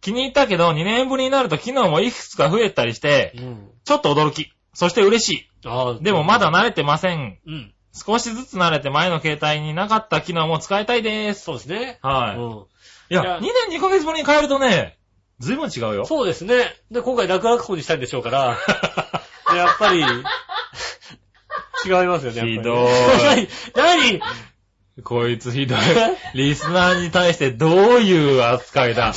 [0.00, 3.70] 気に入ったけど、2年ぶりになると機能もいくつか増えたりして、うん。
[3.84, 4.52] ちょっと驚き。
[4.74, 5.92] そして嬉しああ。
[5.92, 6.02] い。
[6.02, 7.38] でもまだ慣れてません。
[7.46, 7.74] うん。
[7.98, 11.42] 少しずつ慣れて前の携帯になかった機能も使いたいです。
[11.44, 11.98] そうですね。
[12.02, 12.36] はい。
[12.36, 12.64] うん。
[13.10, 14.96] いや、いや2年2ヶ月ぶりに変えるとね、
[15.38, 16.04] ずいぶん違うよ。
[16.06, 16.74] そうですね。
[16.90, 18.56] で、今回楽々法にしたいんでしょうから、
[19.56, 20.06] やっぱり、違い
[22.06, 22.40] ますよね。
[22.42, 22.88] ひどい。
[23.76, 23.76] 何？
[23.76, 24.20] 何？
[25.04, 25.78] こいつひどい。
[26.34, 29.12] リスナーに対してどういう扱いだ？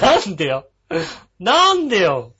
[0.00, 0.66] なんでよ？
[1.40, 2.32] なんでよ？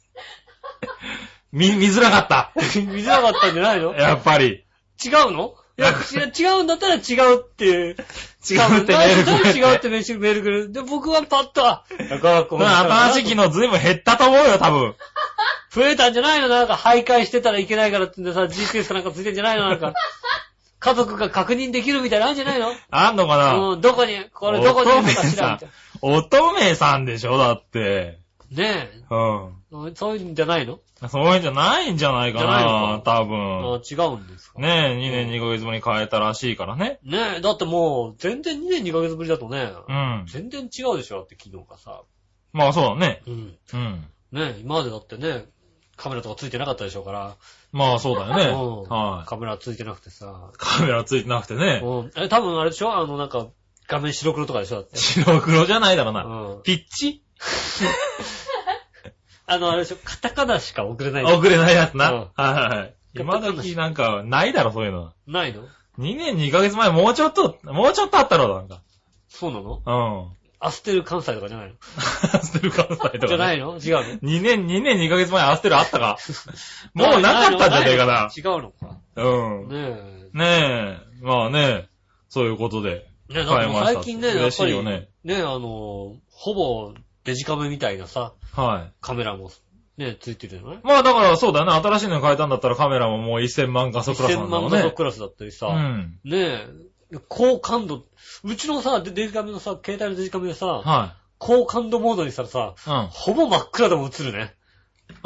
[1.52, 2.52] 見、見づらかった。
[2.76, 3.94] 見づらかったんじゃないの？
[3.94, 4.63] やっぱり。
[5.04, 5.54] 違うの？
[5.76, 5.92] いや、違
[6.30, 7.64] う違うんだったら違うって。
[7.64, 7.94] 違う
[8.46, 10.72] 違うってメールく違うってメールくれる？
[10.72, 14.94] で、僕はパッと、あ、楽々法この新しい機能ずいぶん減ったと思うよ、多分。
[15.74, 16.48] 増えたんじゃないの？
[16.48, 19.68] なんか徘徊してたらいけないからってんでさ、GPS かなんかついてんじゃないの？
[19.68, 19.92] なんか。
[20.78, 22.72] 家族が確認できるみたいなのあるんじゃないの？
[22.90, 23.54] あんのかな？
[23.54, 25.74] うん、どこに、これどこにいるのかしらみたいな。
[26.02, 27.38] 乙女さんでしょ？
[27.38, 28.18] だって。
[28.50, 29.88] ねうん。
[29.88, 29.92] え。
[29.96, 30.78] そういうんじゃないの？
[31.08, 33.80] そういうんじゃないんじゃないかじゃないのな、多あ分。
[33.88, 34.60] 違うんですか？
[34.60, 36.98] ねえ、2年2ヶ月ぶりに変えたらしいからね。
[37.04, 40.24] ねえ、だってもう、全然2年2ヶ月ぶりだとね、うん。
[40.26, 42.02] 全然違うでしょ、だって昨日がさ。
[42.52, 43.22] まあそうだね。
[43.26, 43.58] うん。
[43.72, 44.04] うん。
[44.32, 45.46] ねえ、今までだってね、
[45.96, 47.36] カメラとかついてなかったでしょうから。
[47.72, 48.44] まあそうだよね。
[48.46, 49.28] うんはい。
[49.28, 50.50] カメラついてなくてさ。
[50.56, 51.80] カメラついてなくてね。
[51.84, 52.10] うん。
[52.16, 52.92] え、多分あれでしょ？
[52.96, 53.46] あの、なんか、
[53.86, 54.76] 画面白黒とかでしょ？
[54.76, 54.96] だって。
[54.98, 56.24] 白黒じゃないだろうな。
[56.24, 56.62] うん。
[56.64, 57.22] ピッチ？
[59.46, 61.24] あの、あれでしょカタカナしか送れない。
[61.24, 62.10] 遅れないやつな。
[62.10, 62.94] うんはいはいはい。
[63.16, 65.12] 今時なんか、ないだろ、そういうの。
[65.26, 65.62] ないの
[65.98, 68.80] ？2年2ヶ月前、もうちょっと、もうちょっとあったろ、なんか。
[69.28, 69.82] そうなの？
[69.84, 70.36] うん。
[70.60, 71.74] アステル関西とかじゃないの？
[72.42, 73.28] 捨てる関西とか、ね。
[73.28, 73.76] じゃないの？
[73.78, 76.18] 違うの？2年、2年2ヶ月前アステルあったか
[76.94, 78.30] もうなかったんじゃねえかな。
[78.36, 78.98] 違うのか？
[79.16, 79.68] うん。
[79.68, 79.90] ね
[80.32, 81.24] ねえ。
[81.24, 81.88] まあね。
[82.28, 83.06] そういうことで。
[83.30, 83.34] え。
[83.34, 85.08] ねえ、もう最近ね、やっ嬉しぱり、いよね。
[85.22, 86.92] ねえ、あの、ほぼ
[87.24, 88.92] デジカメみたいなさ、はい。
[89.00, 89.50] カメラも
[89.96, 91.72] ね、ついてるじゃないまあだからそうだよね。
[91.72, 94.60] 新しいの変えたんだったらカメラももう1000万画素クラスな ?1000 んだ。
[94.60, 96.18] 万画素クラスだったりさ、うん。
[96.24, 96.38] ね
[97.12, 98.04] え、高感度、
[98.42, 102.90] うちのさ、デデジカメのさ、携帯のデジカメでさ、は高感度モードにしたらさ、い。
[102.90, 103.06] うん。
[103.10, 104.54] ほぼ真っ暗でも映るね。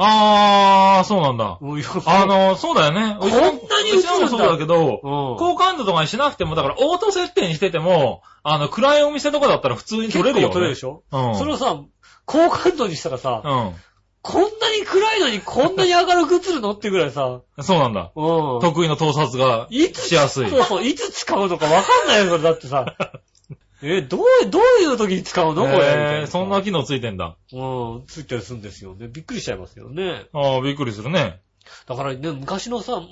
[0.00, 1.58] あー、そうなんだ。
[2.06, 3.16] あ、の、そうだよね。
[3.18, 3.40] こんな
[3.82, 5.36] に映るんだうちのもそうだけど、うん。
[5.36, 10.54] 高感度とかにしなくても、だからオート設定にしてても、あの、暗いお店とかだったら普通に撮れるよ、ね。
[10.54, 11.34] 撮れるでしょ、うん。
[11.36, 11.76] それをさ、
[12.26, 13.74] 高感度にしたらさ、う
[14.22, 16.72] こんなに暗いのにこんなに明るく映るの？
[16.72, 17.42] ってぐらいさ、ん。
[17.62, 18.12] そうなんだ。
[18.14, 18.60] うん。
[18.60, 20.50] 得意の盗撮がいつしやすい。
[20.50, 22.94] そうそう、いつ使うのかわかんないよ、これだってさ。
[23.82, 25.62] え、どう、どういう時に使うの？
[25.62, 25.76] これ？
[26.22, 27.36] えー、そんな機能ついてんだ。
[27.52, 29.08] うん、ついたりするんですよね。
[29.08, 30.26] びっくりしちゃいますよね。
[30.32, 31.40] ああ、びっくりするね。
[31.86, 33.08] だからね、昔のさ、も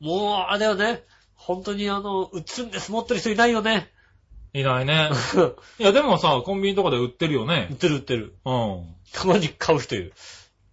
[0.00, 1.02] う、もう、あれだよね。
[1.34, 3.90] 本当にあの、映るんです持ってる人いないよね。
[4.52, 5.10] いないね。
[5.78, 7.76] いや、でもさ、コンビニとかで売ってるよ売っね。
[7.78, 8.36] てる売ってる。
[8.44, 8.94] うん。
[9.12, 10.14] たまに買う人いる。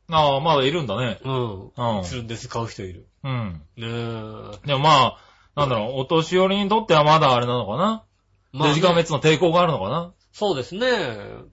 [0.10, 1.20] ああ、まだいるんだね。
[1.24, 1.62] うん。
[1.64, 3.08] うん映るんです買う人いる。
[3.24, 3.62] うん。
[3.78, 4.68] ねえ。
[4.68, 5.18] でもまあ、
[5.56, 8.04] なんだろう、お年寄りにとってはまだあれなのかな。
[8.54, 10.14] まあねデジカメっての抵抗があるのかな？
[10.32, 10.88] そうですね。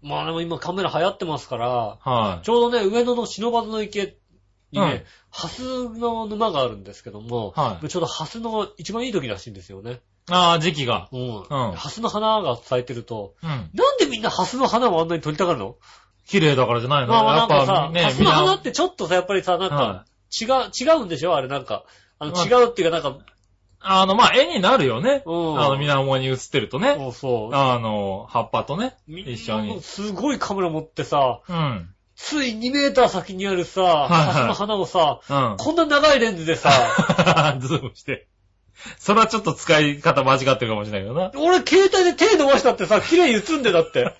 [0.02, 2.44] まあでも今カメラ流行ってますから、はい。
[2.44, 4.16] ちょうどね、上野の忍ばずの池
[4.72, 10.00] にうんね、ハスの沼があるんですけども、はいちょうどハスの一番いい時らしいんですよね。
[10.30, 11.08] ああ、時期が。
[11.12, 11.20] うん。
[11.20, 13.48] うんハスの花が咲いてると、うん。
[13.48, 15.76] なんでみんなハスの花をあんなに撮りたがるの？
[16.26, 18.62] 綺麗だからじゃないのまあまあなんかさ、ハ、スの花なっ。
[18.62, 20.04] てちょっとさ、やっぱりさ、なんかは、
[20.40, 21.34] 違う、違うんでしょ？
[21.34, 21.84] あれなんか。
[22.20, 23.18] あの、まあ違うっていうかなんか、
[23.80, 25.22] あの、まあ、絵になるよね。
[25.24, 25.60] うん。
[25.60, 26.94] あの、水面に映ってるとね。
[26.96, 27.54] そうそう。
[27.54, 28.94] あの、葉っぱとね。
[29.08, 29.82] み一緒に。
[29.82, 31.94] すごいカメラ持ってさ、うん。
[32.14, 35.56] つい2メーター先にあるさ、いはいハスの花をさ、うん。
[35.56, 36.70] こんな長いレンズでさ、
[37.60, 38.28] ズームして。
[38.98, 41.32] それはちょっと使い方間違ってるかもしれないけどな。
[41.36, 44.14] 俺携帯で手伸ばしたってさ、綺麗に映んでだって。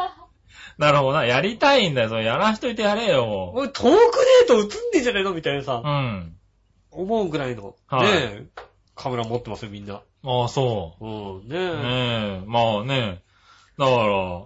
[0.78, 1.26] なるほどな。
[1.26, 2.08] やりたいんだよ。
[2.08, 3.98] それやらしといてやれよ、も俺遠くね
[4.42, 5.86] えと映んねえじゃねえのみたいなさう。
[5.86, 6.36] う、ん。
[6.90, 8.46] 思うぐらいの、はいねえ、
[8.96, 10.00] カメラ持ってますよ、みんな。
[10.24, 11.40] ああ、そうん、う。
[11.42, 11.54] ねえ。
[11.54, 12.44] ねえ。
[12.46, 13.22] まあね。
[13.78, 14.42] だから、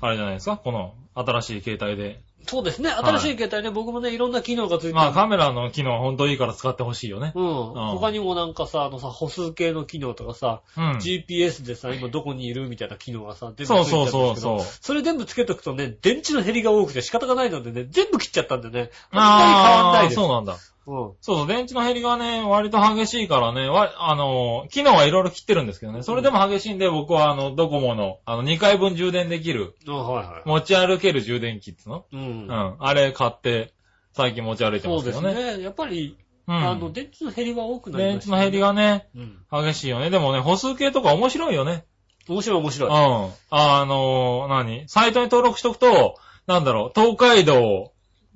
[0.00, 0.56] あれじゃないですか？
[0.58, 2.20] この新しい携帯で。
[2.46, 4.94] そうですね、い新しい携帯ね、僕もね、いろんな機能がついてる。
[4.96, 7.32] まあカメラの機能は本当いいから使ってほしいよね。
[7.34, 7.72] うん。
[7.96, 10.90] 他にもなんかさ、あのさ、歩数計の機能とかさ、うん。
[10.98, 14.66] GPS でさ、今どこにいるみたいな機能がさ、全部ついてそうるんですけどそうそうそう。
[14.82, 20.16] それ全部つけとくとね、電池の減りが多くて仕方がないのでね、全部切っちゃったんでね、あんまり変わんなああ、いです。
[20.16, 20.58] そうなんだ。
[20.86, 21.12] うん。
[21.20, 30.42] そうそう、電池の減りがね、割と激しいからね、わ、あの、機能はいろいろ切ってるんですけどね、それでも激しいんで、僕はあの、ドコモの、あの、2回分充電できる、あはいはい。
[30.44, 32.16] 持ち歩ける充電器ってのう。
[32.16, 32.76] うんん。
[32.78, 33.72] あれ買って、
[34.12, 35.34] 最近持ち歩いてそうますよね。
[35.34, 35.64] ですね。
[35.64, 36.16] やっぱり、
[36.46, 36.54] うん。
[36.54, 38.60] あの、電池の減りは多くなりました、電池の減り。
[38.60, 39.64] がね、うん。
[39.66, 40.10] 激しいよね。
[40.10, 41.84] でもね、歩数計とか面白いよね。
[42.28, 42.92] 面白い面白うん。
[42.92, 43.32] い。
[43.50, 44.88] あの、何？
[44.88, 46.16] サイトに登録しとくと、
[46.46, 47.93] なんだろう、東海道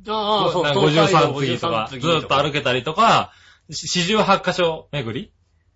[0.08, 3.32] ああ、そう、なんか53次とか、ずーっと歩けたりとか、
[3.70, 5.32] し48箇所巡り？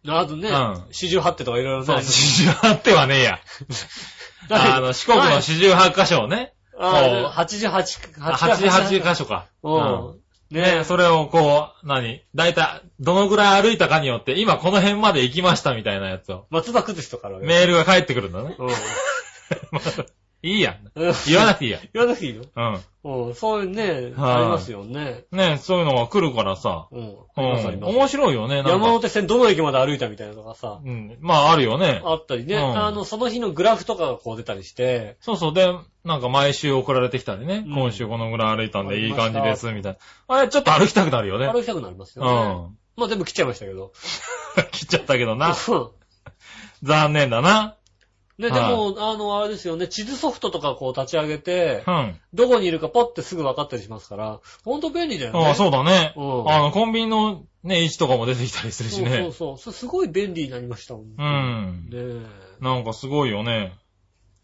[0.08, 3.38] あとねうん、四十八手とかいろいろそう、ね48ってはねえや。
[4.50, 9.46] あの、四国の48箇所をね、ああ、八十八、88箇所か。
[9.62, 10.22] うん。
[10.50, 12.24] ねねそれをこう、何？
[12.34, 17.38] だいたい、どのぐらい歩いたかによって、今この辺まで行きましたみたいなやつを、松葉崩しとかある。
[17.38, 18.56] メールが返ってくるんだね。
[18.58, 18.68] うん。
[20.42, 20.76] いいや
[21.26, 21.78] 言わなくていいや。
[21.94, 22.44] 言わなくていいの？
[22.56, 23.26] うん。
[23.28, 25.24] うん、そういうね、はいありますよね。
[25.30, 27.16] ねそういうのが来るからさ、うん。
[27.36, 28.62] 面白いよね。
[28.66, 31.16] 山手線どの駅まで歩いたみたいなのがさ、うん。
[31.20, 32.02] まあ、あるよね。
[32.04, 35.54] あったりね、うんあの、その日のグラフとかがこう出たりして、そうそう。
[35.54, 35.72] で、
[36.04, 37.64] なんか毎週送られてきたりね。
[37.66, 39.98] うん今週このぐらい歩いたんでいい感じです、みたいな。
[40.36, 41.48] あれ、ちょっと歩きたくなるよね。
[41.48, 42.30] 歩きたくなりますよね。
[42.30, 42.78] うん。
[42.96, 43.92] まあ全部切っちゃいましたけど。
[44.72, 45.48] 切っちゃったけどな。
[45.50, 45.88] うん
[46.82, 47.76] 残念だな。
[48.38, 52.20] ね、ではいも、あの、あれですよね、地図ソフトとかこう立ち上げてう、ん。
[52.32, 55.46] どこにいるかポッてすぐ分かったりしますから、ほんと便利だよね。
[55.46, 56.14] ああ、そうだね。
[56.16, 59.18] うんあの、コンビニのね、位置とかも出てきたりするしそうね。
[59.18, 59.58] そうそう。
[59.58, 61.04] それすごい便利になりましたもん。
[61.16, 61.98] うんね
[62.60, 62.64] え。
[62.64, 63.78] なんかすごいよね。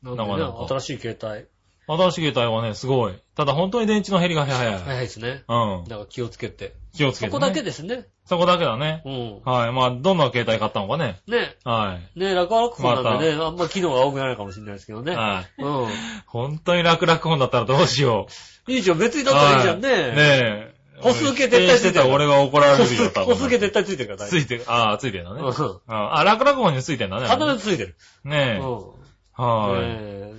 [0.03, 1.49] なんでね、なかなか新しい携帯。
[1.89, 3.15] 新しい携帯はね、すごい。
[3.35, 4.79] ただ本当に電池の減りが早い。
[4.79, 5.45] 早いですね。
[5.49, 5.85] うん。
[5.89, 6.75] だから気をつけて。
[6.93, 7.31] 気をつけて、ね。
[7.33, 8.07] そこだけですね。
[8.27, 9.03] そこだけだね。
[9.07, 9.41] うん。
[9.43, 9.73] はい。
[9.73, 11.21] まあ、どんな携帯買ったのかね。
[11.27, 12.19] ねはい。
[12.19, 15.17] ね楽々フォンなんでね、あんま機能が多くないかもしれないですけどね。
[15.17, 15.63] はい。
[15.63, 15.87] う
[16.27, 18.27] 本当に楽々本だったらどうしよ
[18.69, 18.71] う。
[18.71, 18.75] ん。
[18.75, 19.89] いいじゃん、別にだったらいいじゃんね。
[19.91, 20.79] はいねえ。
[21.01, 23.35] 歩数計絶対ついてるてたら俺が怒られるよ、多分。
[23.35, 24.65] 歩数計絶対ついてるからついてる。
[24.67, 25.43] ああ、ついてるのね。
[25.43, 25.81] 夫。
[25.87, 27.27] ああ、楽々本についてんだね。
[27.27, 27.57] うん。
[27.57, 27.97] 必ずついてる。
[28.25, 28.59] ねえ。
[28.59, 28.99] うん。
[29.43, 29.85] はい。
[29.85, 30.35] え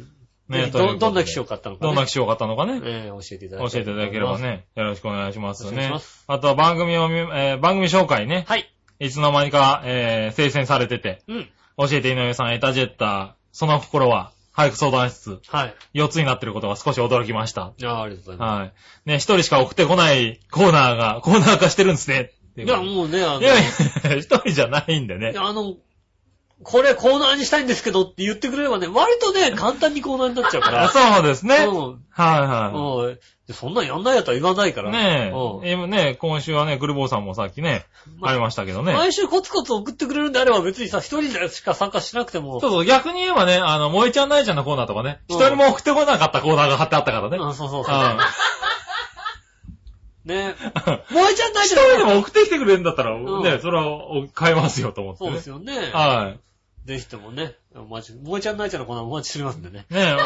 [0.50, 1.88] ねえど、どんな機種を買ったのかね。
[1.90, 2.82] どんな機種を買ったのかね。
[2.84, 4.40] ええ教えていただ教きえていただければ。
[4.40, 4.66] ね。
[4.76, 6.26] よろしくお願いしますお願いしねます。
[6.28, 8.46] あとは番組を見、えー番組紹介ね。
[8.48, 8.74] はい。
[9.00, 11.22] いつの間にか、えー、生成されてて。
[11.28, 11.50] うん。
[11.78, 15.76] 教えて井上さん、エタジェッター、その心は、俳句相談室、はい。
[15.94, 17.72] 4つになってることが少し驚きました。
[17.78, 18.74] いやありがとうございまはい。
[19.06, 22.34] ね、一人しか送ってこないコーナーが、コーナー化してるんですね。
[22.58, 23.64] いや、もうね、あの、いやい
[24.04, 25.34] や、一人じゃないんでねい。
[25.34, 25.76] やあの、
[26.62, 30.84] これコーナーにしたいんですけどって言ってくれればね、割とね、簡単にコーナーになっちゃうから。
[30.84, 31.56] あ そうですね。
[31.56, 32.04] うん。
[32.10, 34.84] はいはうんでそんなんやんないやとは言わないかい。
[34.84, 34.92] ら。
[34.92, 37.86] ねうんね、今週はね、グルボーさんもさっきね、
[38.20, 38.94] まありましたけどね。
[38.94, 42.60] 毎週コツコツ送ってくれるんであれば別にさ、一人でしか参加しなくても。
[42.60, 47.38] そうそう、逆に言えばね、あの、萌えちゃんないちゃんのコーナーとかね、うん一人も送ってこなかったコーナーが貼ってあったからね。
[47.38, 47.96] うん、そうそうそう。
[47.96, 48.18] うん
[50.26, 50.54] ね
[51.08, 51.88] 萌えちゃんない一じゃん。
[51.88, 55.30] 人でも送ってきてくれるんだったら、うんね、それは買いますよと思ってね。
[55.30, 55.90] そうですよね。
[55.92, 56.40] はい。
[56.90, 59.86] ぜひともね、お待ち、萌えちゃんないちゃんのコーナーお待ちしてますんでね。
[59.92, 60.24] ねえ、おね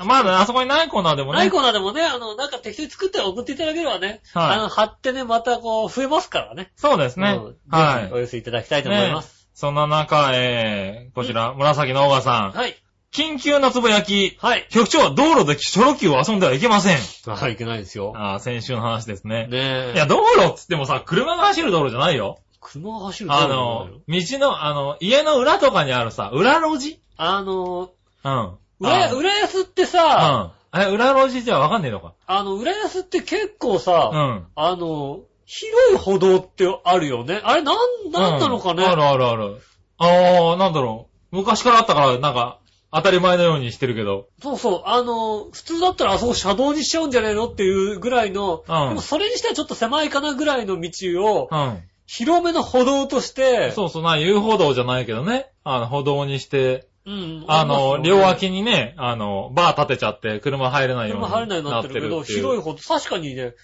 [0.00, 1.40] うまだあそこにないコーナーでもね。
[1.40, 6.72] ないコーナーでもね、あの、なんか適当に作って送っていただければね、はいあの、貼ってね、またこう、増えますからね。
[6.76, 7.56] そうですねうん。
[7.68, 8.20] はぜひおい。
[8.22, 9.50] 寄せいただきたいと思います。
[9.52, 12.52] そんな中、えー、こちら、紫のオガさん。
[12.52, 12.74] はい。
[13.12, 14.38] 緊急なつぶやき。
[14.40, 14.66] はい。
[14.70, 16.98] 局長、道路でチョロ Q を遊んではいけません。
[17.30, 18.14] はい、いけないですよ。
[18.16, 19.46] ああ、先週の話ですね。
[19.46, 19.92] ねえ。
[19.94, 22.38] いや、道路っつってもさ、車が走る道路じゃないよ。
[22.60, 27.00] 車が走るあの、道の、あの、家の裏とかにあるさ、裏路地？
[27.16, 27.90] あの、
[28.24, 28.58] うん。
[28.80, 30.82] 裏、あ浦安ってさ、うん。
[30.82, 32.14] え、裏路地じゃわかんねえのか？
[32.26, 34.46] あの、浦安って結構さ、うん。
[34.54, 37.40] あの、広い歩道ってあるよね。
[37.44, 38.84] あれ、なん、なんなのかね？
[38.84, 39.60] うんあるあるある。
[39.98, 41.36] ああ、なんだろう。
[41.36, 42.58] 昔からあったから、なんか、
[42.92, 44.28] 当たり前のようにしてるけど。
[44.40, 44.82] そうそう。
[44.86, 50.90] あの、普通だったらあそこ車道にしちゃうんじゃねえのっていうぐらいの、うんでもそれにしてはちょっと狭いかなぐらいの道
[51.24, 51.82] を、うん。
[52.06, 55.50] 広めの歩道として、そうそう、な、遊歩道じゃないけどね。
[55.64, 57.44] あの、歩道にして、うん。
[57.48, 63.54] あの、両脇にね、あの、バー立てちゃって、車入れないように車入れないようになってるけど、っていう広い歩道、確かにね、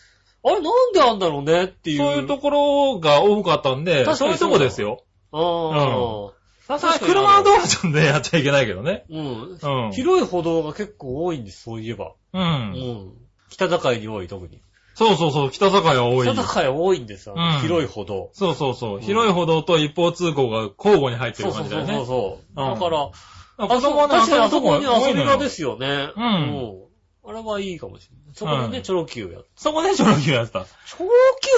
[0.44, 1.98] あれなんであんだろうねっていう。
[1.98, 5.04] そういうところが多かったんで、確かにそういうとこですよ。
[5.32, 6.32] あ
[6.66, 9.04] さすがに車の道路ちょっとね、やっちゃいけないけどね。
[9.10, 9.86] あ、うん。
[9.86, 9.92] うん。
[9.92, 12.12] 広い歩道が結構多いんです、そういえば。
[12.32, 12.38] う。
[12.38, 13.12] うんん。
[13.48, 14.60] 北境に多い、特に。
[14.94, 16.28] そうそうそう、北境は多い。
[16.32, 18.30] 北境多いんですよ、うん広い歩道。
[18.32, 18.98] そうそうそう。
[18.98, 22.06] ん広い歩道と一方通行が交互に入ってそうそうそうる感じだよね。
[22.06, 22.60] そう。
[22.60, 25.48] うんだから、子供はね、確かにあそこに遊び場で。
[25.48, 26.10] すよね。
[26.16, 26.82] うん
[27.24, 28.34] あれはいいかもしれない。
[28.34, 29.48] そこでね、うんチョロ Q やって。
[29.56, 30.64] そこでチョロキューやってた。
[30.64, 31.10] チョロ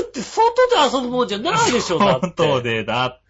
[0.03, 2.35] Q って外で遊ぶもんじゃないでしょ、 だって。
[2.37, 3.24] 外でだって。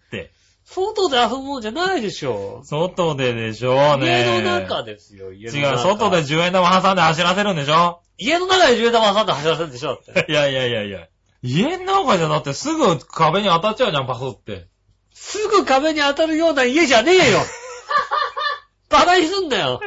[0.65, 2.61] 外で遊ぶもんじゃないでしょ。
[2.65, 4.25] 外ででしょうね。
[4.25, 5.71] 家の中ですよ、家の中。
[5.71, 10.25] 違う、外で10円玉挟んで走らせるんでしょ家の中で10玉挟んで走らせるんでしょ、だって。
[10.31, 11.07] いやいやいやいや。
[11.43, 14.67] 家の中じゃだってすぐ壁に当たっちゃうじゃん、パスって。
[15.13, 17.39] すぐ壁に当たるような家じゃねえよ。
[18.89, 19.79] バカにすんなよ。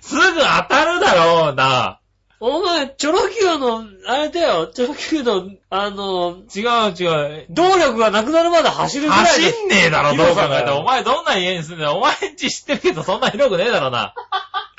[0.00, 1.99] すぐ当たるだろうな。
[2.42, 7.46] お前、チョロ Q の、あれだよ、チョロ Q の、あの、違う違う。
[7.50, 9.28] 動力がなくなるまで走るぐらいで。
[9.28, 10.46] 走んねえだろ、どう考えても。
[10.46, 14.14] 広さだよお前どんな家に住んでんのお前んち知ってるけどそんな広くねえだろな。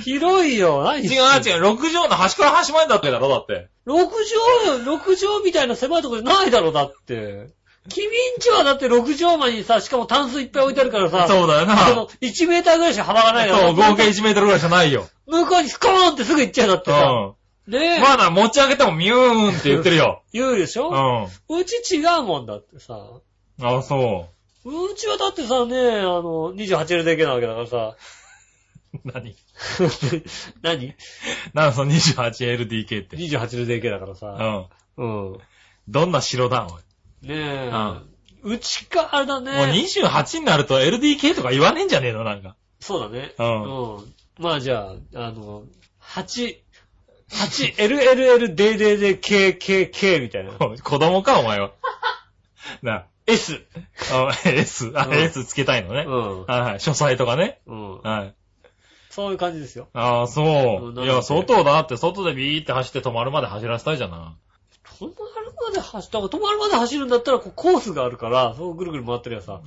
[0.03, 0.83] 広 いよ。
[0.83, 3.67] 何違う違う、6畳の端から端までだってだろ、だって。
[3.85, 4.09] 6
[4.65, 7.49] 畳、6畳みたいな狭いところじゃないだろ、だって。
[7.89, 11.87] 君んちはだって6畳間にさ、しかもタンスいっぱい置いてあるからさ、そうだよな。
[11.87, 13.59] あの、1メーターぐらいしか幅がないから。
[13.59, 15.07] そう、合計1メートルぐらいしかないよ。
[15.27, 16.97] 向こうにスコーンってすぐ行っちゃうだってさ。
[17.07, 17.35] う
[17.67, 17.99] ねえ。
[17.99, 18.01] ん。
[18.01, 20.23] まだ持ち上げてもミューンって言ってるよ。
[20.33, 21.29] 言うでしうょ、ん。
[21.49, 22.97] うち違うもんだってさ。
[23.61, 24.29] あ、そ
[24.63, 27.95] うちはだってさ、ねえ、あの、28LDK なわけだからさ。
[28.93, 28.99] う。
[29.11, 29.35] 何？
[30.61, 30.95] 何？
[31.53, 33.17] なんその 28LDK って。
[33.17, 34.27] ?28LDK だからうさ。
[34.27, 34.67] ん。
[34.97, 35.37] うん。
[35.87, 36.79] どんな城だ、お
[37.25, 37.27] い？
[37.27, 37.69] ねえ。
[37.71, 38.07] うん
[38.43, 39.51] うちか、あれだね。
[39.51, 42.23] もう28になると LDK とか言わねえんじゃねえの？
[42.23, 42.55] なんか。
[42.79, 43.35] そうだね。
[43.37, 44.15] うんうん。
[44.39, 45.65] まあじゃあ、あの、
[46.01, 46.55] 8、
[47.31, 50.51] 8、LLLDDDKKK みたいな。
[50.53, 51.71] 子供か、お前は。
[52.83, 53.61] な S。
[54.13, 56.05] あ、S、あ、うん S つけたいのね。
[56.07, 56.45] うん。
[56.45, 56.79] はいはい。
[56.79, 57.59] 書斎とかね。
[57.67, 58.01] うん。
[58.01, 58.33] はい。
[59.09, 59.87] そういう感じですよ。
[59.93, 60.93] ああ、そうう。
[60.93, 64.33] んいや、外だって、外でビーって走って止まるまで走らせたいじゃな。
[64.99, 65.13] 止まる
[65.65, 69.53] まで走った、止まるまで走るんだったら、こうコースがあるから、そうぐるぐる回ってるやつさ。
[69.53, 69.59] ああ。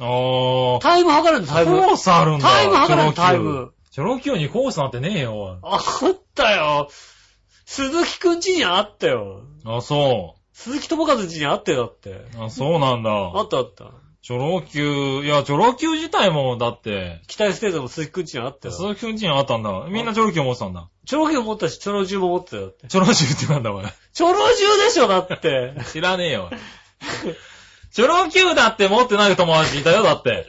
[0.80, 1.80] タイム測るんだ、タイム。
[1.82, 2.48] コースあるんだ。
[2.48, 3.72] タイム測るんだ、チョロ Q タイム。。
[3.90, 5.80] チョロ Q にコースなんてねえよ、おいあっ
[6.34, 6.88] たよ。
[7.64, 9.42] 鈴木くんちにあったよ。
[9.64, 12.10] あ、そ鈴木智和ちにあったよ、だって。
[12.10, 12.44] う。
[12.44, 13.10] あ、そうなんだ。
[13.10, 13.90] あったあった。
[14.22, 18.74] チョロ Q、いや、チョロ Q 自体も、だって、期待ステートも鈴木くんちにあったよ。
[18.74, 19.86] 鈴木くんちにあったんだ。
[19.90, 20.88] みんなチョロ Q 持ってたんだ。
[21.04, 22.88] チョロキュー持ったし、チョロジュも持ってたよだって。
[22.88, 23.84] チョロ Q ってなんだ、おい。
[24.14, 25.74] チョロジュでしょ、だって。
[25.92, 26.50] 知らねえよ。
[27.92, 30.48] チョロ Q だって持ってない友達いたよ、だって。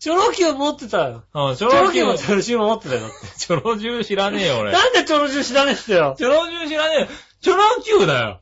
[0.00, 1.24] チョロキュー持ってたよ。
[1.34, 3.16] うん、チチョロ Q キューもチョロジュも持ってたよ、だって。
[3.38, 4.72] チョロ Q 知らねえよ、俺。
[4.72, 6.14] なんでチョロジュ知らねえっすよ。
[6.16, 7.06] チョロ Q 知らねえよ。
[7.42, 8.40] チョロ Q だよ。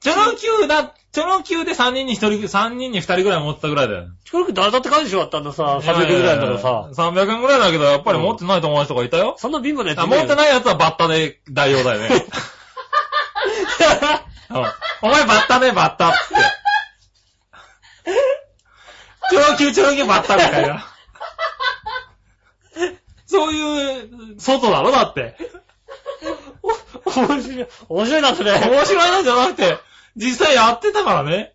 [0.00, 4.04] チョロ Q だ、チョロ Q で3人に1人、3人に2人ぐらい持ってたぐらいだよ。
[4.24, 6.88] チョロキュー誰だって感じでしょ、だったんださ、300円ぐらいだからさ。
[6.92, 9.34] 300円ぐらいだけど、やっぱり持ってない友達とかいたよ。
[9.38, 10.36] そんな貧乏なやつあ、持ってい。
[10.36, 12.08] ないやつはバッタで代用だよね。
[14.50, 14.56] う ん
[15.02, 16.18] お前バッタね、バッタって。
[19.30, 20.86] チョロ Q、チョロ Q バッタみたいな。
[23.30, 25.36] そういう、外だろだって。
[27.06, 27.66] 面白い。
[27.88, 28.52] 面白いな、それ。
[28.52, 29.78] 面白いなんじゃなくて、
[30.16, 31.54] 実際やってたからね。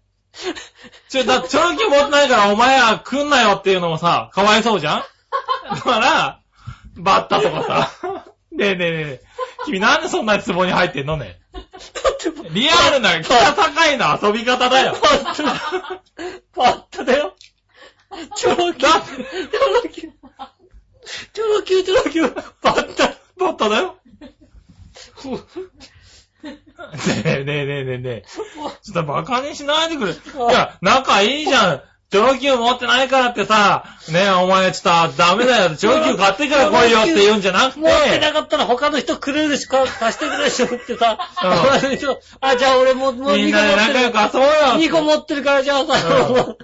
[1.10, 5.04] ちょ、だ、チョロ Q 持ってないからお前は来んなよっていうのもさ、かわいそうじゃん
[5.70, 6.40] だから、
[6.96, 8.26] バッタとかさ。
[8.52, 9.22] ねえねえねえ。
[9.66, 11.42] 君なんでそんなに壺に入ってんのね
[12.52, 14.96] リアルな、北高いな遊び方だよ。
[16.54, 17.36] パッタだよ。
[18.36, 18.82] チョロキ。
[18.82, 19.02] だっ
[19.82, 20.12] てチョ。
[21.34, 22.54] チョロキュー、チョロキュー。
[22.62, 23.16] パッタ。
[23.38, 23.98] バッタだよ。
[26.46, 26.58] ね
[27.26, 28.24] えねえねえねえねえ。
[28.28, 30.12] ちょっとバカにしないでくれ。
[30.12, 30.16] い
[30.52, 31.82] や、仲いいじゃん。
[32.16, 35.76] チョロ Q 持ってないからってさ、ねえ、お前ちょっとダメだよ。
[35.76, 37.80] チョロ Q 買ってから来いよって言うんじゃなくて。
[37.82, 44.12] 持ってなかったら他の人くれるしか貸してくれるでしょってさ、他の人あ、じゃあ俺も、もう2みんなで個持ってる。
[44.14, 44.88] 仲良く遊ぼうよ。
[44.88, 46.56] 2個持ってるからじゃあさ、うん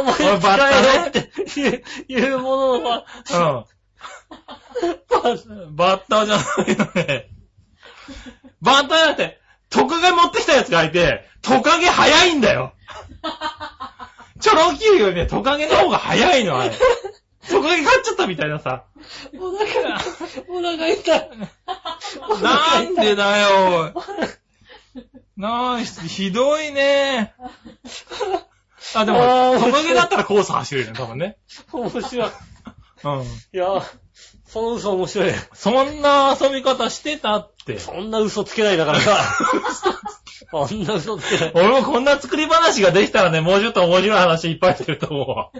[0.00, 1.10] お前 俺バッタね
[1.46, 3.64] 使えよっていうものをさ、
[4.82, 4.86] う
[5.66, 5.76] ん。
[5.76, 7.30] バッタじゃないのね。
[8.60, 12.74] バッタだって、トカゲ持ってきたやつがいて、トカゲ早いんだよ。
[14.44, 16.70] チョロ Q よりね、トカゲの方が早いの、あれ。
[17.48, 18.84] トカゲ勝っちゃったみたいなさ。
[19.38, 19.98] お腹、
[20.50, 21.30] お腹痛い。
[22.42, 23.94] なんでだよ。
[25.38, 27.32] なあ、ひひどいね。
[28.94, 31.38] あ、でもトカゲだったらコース走れるよね、多分ね。
[31.72, 32.30] 面白い。
[33.04, 33.22] うん。
[33.22, 33.82] いや、
[34.46, 35.32] その嘘面白い。
[35.52, 37.78] そんな遊び方してたって。
[37.78, 39.18] そんな嘘つけないだからさ。
[40.66, 41.52] そんな嘘つけない。
[41.54, 45.50] 俺もこんな作り話ができたらね、もうちょっと面白い話いっぱいしてると思うわ。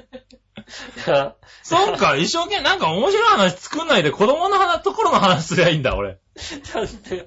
[1.63, 6.19] そっか、一生懸命なんか面白い話作んないで子供の話ところの話すりゃいいんだ、俺。
[6.73, 7.27] だって、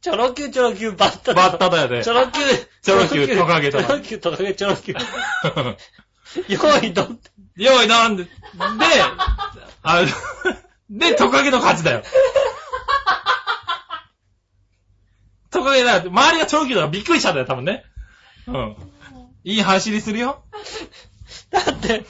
[0.00, 2.10] チョロキューチョロキューバッタバッタだよねチ。
[2.10, 5.76] ョロキュー、チョロキュートカゲとかチョロキュートカゲチョロキュー。
[6.48, 7.18] 用意どん。
[7.56, 8.30] よい、なんで、で、
[9.82, 10.04] あ
[10.90, 12.02] で、トカゲの勝ちだよ。
[15.50, 16.10] トカゲだよ。
[16.10, 17.84] 周りがチョロキューだからびっくりしたんだよ、多分ね。
[18.46, 18.76] うん。
[19.44, 20.44] いい走りするよ。
[21.50, 22.04] だって、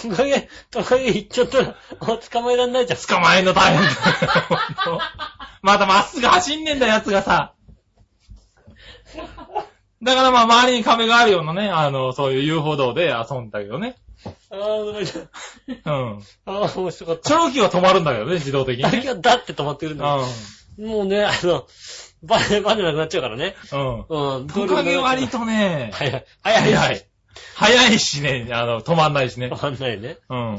[0.00, 1.64] トカゲ、トカゲ行っちゃったら、
[2.00, 3.00] もう捕まえらんないじゃん。
[3.00, 5.00] 捕まえんの大変だよ。
[5.62, 7.54] またまっすぐ走んねえんだよ、やつがさ。
[10.02, 13.96] だからまあ周りに壁があるようなね、あの、そういう遊歩道で遊んだけどね。
[14.50, 15.28] ああ、なさい
[15.72, 16.18] うん。
[16.46, 17.28] ああ、面白かった。
[17.28, 19.04] チョロキューは止まるんだけどね、自動的にだけね。
[19.04, 20.24] がだって止まってくるんだよ。
[20.78, 21.66] もうね、あの、
[22.22, 23.54] バネ、バネなくなっちゃうからね。
[23.72, 23.80] うん。
[23.80, 24.36] うん。
[24.36, 24.46] うん。
[24.46, 26.24] トカゲ割とね、早い。
[26.42, 26.74] 早い。
[26.74, 27.08] 早い。
[27.54, 29.48] 早いしね、あの、止まんないしね。
[29.48, 30.18] わかんないね。
[30.28, 30.58] うん。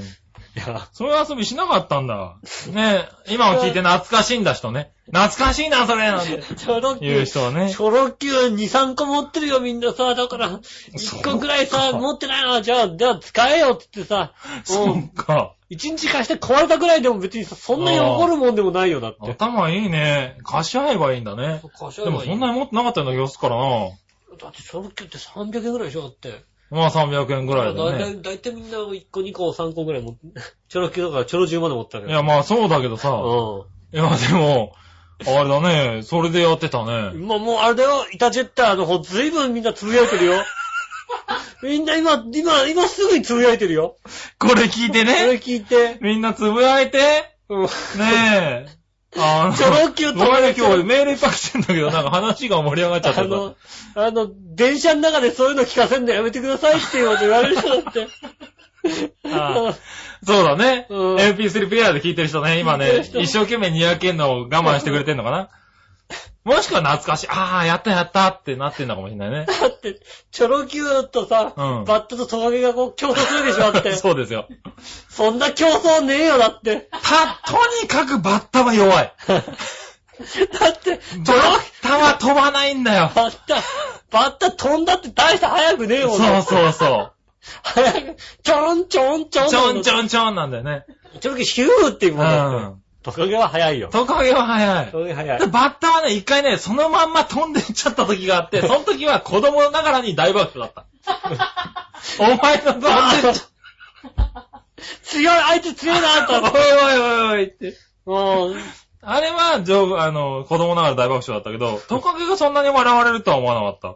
[0.66, 2.38] いや、そういう遊びしなかったんだ。
[2.74, 4.92] ね今を聞いて懐かしいんだ人ね。
[5.12, 7.78] 懐かしいな、それなんてチョロキュ言うー、人はねチ。
[7.78, 10.14] ョロキュー2、3個持ってるよ、みんなさ。
[10.14, 12.62] だから、1個ぐらいさ、持ってないな。
[12.62, 15.54] じゃあ、じゃあ使えよって言ってさ、そうか。
[15.72, 19.32] 1日貸して壊れたぐらいでも別にさ、そんなに怒るもんでもないよ、だって。
[19.32, 20.38] 頭いいね。
[20.44, 21.62] 貸し合えばいいんだね。
[22.04, 23.90] でもそんなに持ってなかったような気がするからな。
[24.40, 26.44] だってチョロキューって300円ぐらいでしょ、だって。
[26.72, 28.16] まあ300円ぐらいだね。
[28.22, 30.20] だいたい、みんな1個2個3個ぐらい持って、
[30.70, 32.12] チョロキューだからチョロ10まで持ってたけど。
[32.12, 33.10] いや、まあそうだけどさ。
[33.10, 34.76] ういや、でも、
[35.26, 36.04] あれだね。
[36.04, 37.12] それでやってたね。
[37.12, 37.28] ん。
[37.28, 40.44] まあもうあれだよ、イタジェッターの方ずいぶんみんなつぶやいてるよ。
[41.64, 43.98] みんな今、今、今すぐにつぶやいてるよ。
[44.38, 45.42] これ聞いてこれね。
[45.44, 45.98] 聞いて。
[46.02, 47.36] みんなつぶやいて。
[47.50, 47.64] うん。
[47.64, 47.70] ね
[48.68, 48.79] え。
[49.18, 53.26] あの、チョロ Q とごめんね、今日メールいっぱい来てんだけど、なんか話が盛り上がっちゃってさ。
[53.26, 53.56] あの、
[53.96, 58.08] あの、電車の中でそういうの聞かせんのやめてくださいって言われる人だって。
[59.26, 59.76] あ
[60.24, 60.88] そうだね。
[60.90, 65.50] うん MP3 プレイヤーで聞いてる人ね、今ね、一生懸命にやけんのを我慢してくれてんのかな
[66.46, 67.28] もしくは懐かしい。
[67.30, 69.46] ああ、やったやったってなってんのかもしれないね。
[69.62, 70.00] だって、
[70.32, 73.96] チョロ Q とさ、うんバットとトカゲがこう競争するでしょだって。
[73.98, 74.48] そうですよ。
[75.10, 76.88] そんな競争ねえよ、だって。
[76.92, 79.14] た、とにかくバッタは弱い。
[79.28, 83.12] だって、バッタは飛ばないんだよ。
[83.14, 83.62] バッタ、
[84.10, 87.14] バッタ飛んだって大して速くねえもんそうそうそう。
[87.64, 89.50] 速く、ちょんちょんちょん。
[89.50, 89.96] ちょんちん。
[89.96, 90.86] ょんちょんなんだよね。
[91.20, 92.66] チョロ Q ヒューっていううもんだって。
[92.66, 92.82] ん。
[93.02, 93.90] トカゲは速いよ。
[93.92, 95.00] トカゲは速いト。
[95.00, 95.48] カゲ速いで。
[95.48, 100.86] バッタはね、一回ね、そのまんま飛んでっちゃった時があって、 その時は子供ながらに大爆笑だった。
[102.20, 102.88] お前の飛んで
[103.30, 104.40] っちゃ
[105.04, 106.60] 強い、あいつ強いなと おい思って。
[106.60, 107.74] おいおいおいって。
[108.06, 108.62] うん。
[109.02, 113.96] あれは、丈夫、あの、子供ながら大爆笑だったけど、トカゲがそんなに笑われるとは思わなか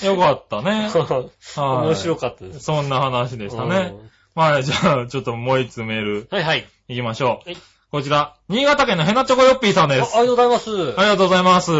[0.00, 0.06] た。
[0.06, 0.88] よかったね。
[0.88, 0.90] はい
[1.56, 2.60] 面白かったです。
[2.60, 3.94] そんな話でしたね。
[4.36, 6.28] はい、じゃあ、ちょっともう一つメールうん。
[6.30, 6.66] はいはい。
[6.88, 7.48] 行きましょう。
[7.48, 10.16] はいこちら、新潟県のヘナチョコヨッピーさんあありです。
[10.16, 10.70] がとうございます。
[10.98, 11.70] ありがとうございます。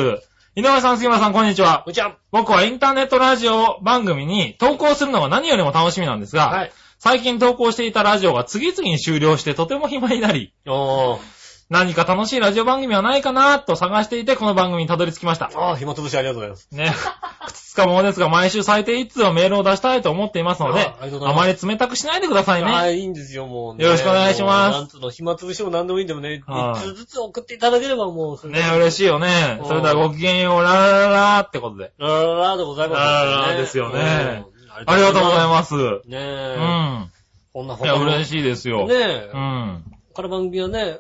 [0.55, 1.87] 井上さん、杉村さん、こんにちはこ。
[1.87, 2.19] んにちは。
[2.31, 6.73] 僕はインターネットラジオ番組に投稿するのが何よりも楽しみなんですが、はい。
[7.01, 10.55] 最近投稿していたラジオが次々に終了してとても暇になり。
[11.75, 15.51] 何か楽しいラジオ番組はないかなと探していて、この番組にたどり着きました。
[15.57, 16.68] ああ、暇つぶしありがとうございます。
[16.70, 16.93] ね。
[17.47, 22.93] くつつかものですが、毎週最低1通はメールを出したいと思っていますので、あありがとうございあますまり冷たくしないでくださいああ、ね。
[22.95, 23.83] いいんですよ、もうね。
[23.85, 29.59] よろしくお願いしますもうなんつうの、暇つぶしも何でもいいんでもね、はい一通ずつ送っていただければもう、それね、嬉しいよね。
[29.61, 31.93] うんそれではごきげんよう、ララララってことで。
[31.99, 34.55] ラララでございますラララですよねうん
[34.87, 35.49] ありがとうございす。
[35.49, 35.75] ます。
[36.07, 36.57] ねうえ。
[37.01, 37.11] ん。
[37.53, 38.25] こんないや、嬉い。
[38.25, 38.87] しいですよ。
[38.87, 39.37] ねえう。
[39.37, 39.85] ん。
[40.14, 40.99] 他の番組はね、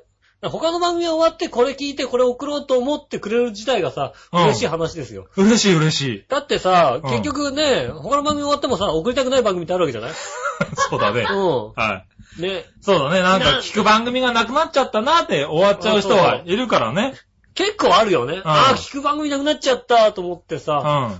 [0.50, 5.26] 他の番組が終わってこれ聞いてこれ送ろうと思ってくれる自体がさ、うん嬉しい話ですよ。
[5.36, 6.24] 嬉しい嬉しい。
[6.28, 10.12] だってさ、うん結局ね、他の番組終わってもさ、送りたくない番組ってあるわけじゃない？
[10.90, 11.22] そうだね。
[11.30, 12.04] うは
[12.38, 12.40] い。
[12.40, 12.42] ん。
[12.42, 12.64] ね。
[12.80, 13.20] そうだね。
[13.22, 17.14] なんか聞く番組がなくなっちゃったなって終わっちゃう人はいるからね。
[17.56, 18.40] 結構あるよね。
[18.44, 20.74] ああ、聞く番組なくなっちゃったと思ってうさ、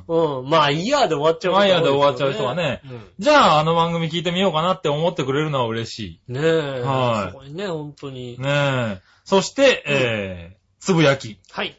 [0.09, 0.13] ん。
[0.13, 0.49] うん。
[0.49, 2.81] まあ、いいやで終わっちゃうことワイヤーで終わっちゃう人はね。
[2.85, 6.81] うんじゃあ、あの番組聞いてみようかなって思ってくれるのは嬉しねえ。
[6.83, 8.39] はいそこにね、本当にい。。
[8.41, 9.01] ねえ。
[9.25, 11.39] そして、えー、つぶやき。
[11.51, 11.77] はい。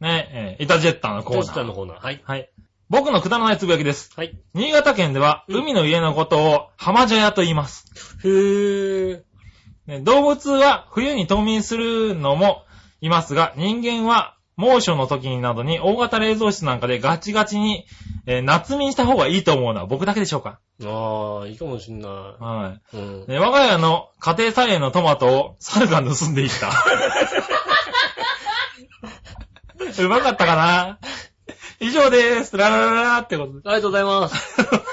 [0.00, 1.76] ねえ、えーイタジェッターのコーナトシさんのー。
[1.76, 2.02] コーナー。
[2.02, 2.20] はい。
[2.24, 2.50] はい。
[2.88, 4.10] 僕のくだらないつぶやきです。
[4.16, 4.36] はい。
[4.52, 7.86] 新潟県では、海の家のことを浜茶屋と言います。
[8.24, 9.22] へぇ
[9.86, 12.64] ね動物は冬に冬眠するのも
[13.00, 17.86] いますが、人間は猛暑の時などに大型冷蔵室なんかでガチガチに、
[18.26, 20.60] えー夏眠した方がいいと思うのは僕だけでしょうか？
[20.84, 22.96] ああ、いいかもしんなはい。
[22.96, 23.00] い。
[23.00, 23.26] うん。
[23.26, 26.68] ね我が家の家庭菜園のトマトを猿が盗んでいった。
[30.02, 30.98] うまかったかな？
[31.80, 32.56] 以上でーす。
[32.56, 33.68] ラララララってことで。
[33.70, 34.56] ありがとうございます。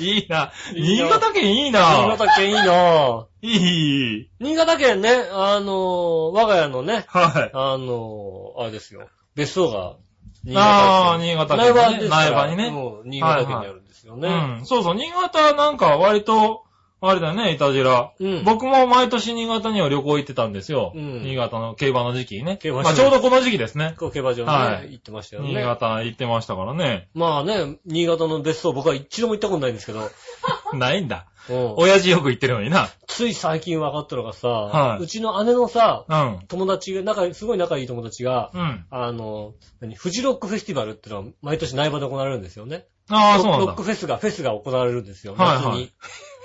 [0.00, 0.52] いいな。
[0.74, 1.80] いいな新潟県いいな。
[2.02, 3.24] 新潟県いいなぁ。
[3.42, 4.30] いい。
[4.40, 7.50] 新潟県ね、あのー、我が家のね、はい。
[7.52, 9.08] あのー、あれですよ。
[9.34, 9.96] 別荘が、
[10.44, 14.28] 新あー新潟県ね苗場ですから苗場にねもう新潟県にあるんですよね。
[14.58, 14.66] うん。
[14.66, 14.94] そうそう。
[14.94, 16.64] 新潟なんか割と、
[17.02, 18.12] あれだよね、いたじら。
[18.18, 20.92] うん僕も毎年新潟には旅行行ってたんですよ。
[20.94, 22.58] うん新潟の競馬の時期にね。
[22.58, 23.94] 競馬まあちょうどこの時期ですね。
[23.98, 25.48] こう競馬場にね、はい行ってましたよね。
[25.48, 27.08] 新潟行ってましたからね。
[27.14, 30.10] まあね、新潟の別荘僕は一度も行ったことないんですけど、
[30.74, 31.26] ないんだ。
[31.48, 32.88] うん親父よく行ってるのにな。
[33.06, 36.40] つい最近分かったのがさ、はいうちの姉のさ、うん。
[36.48, 38.86] 友達が、仲、すごい仲いい友達が、うん。
[38.90, 42.86] あの、何、フジロックフェスティバルってのは毎年苗場で行われるんですよね。
[43.08, 43.82] ああ、そうなんだロック。
[43.82, 45.92] フェスが、フェスが行われるんですよ、はいはい。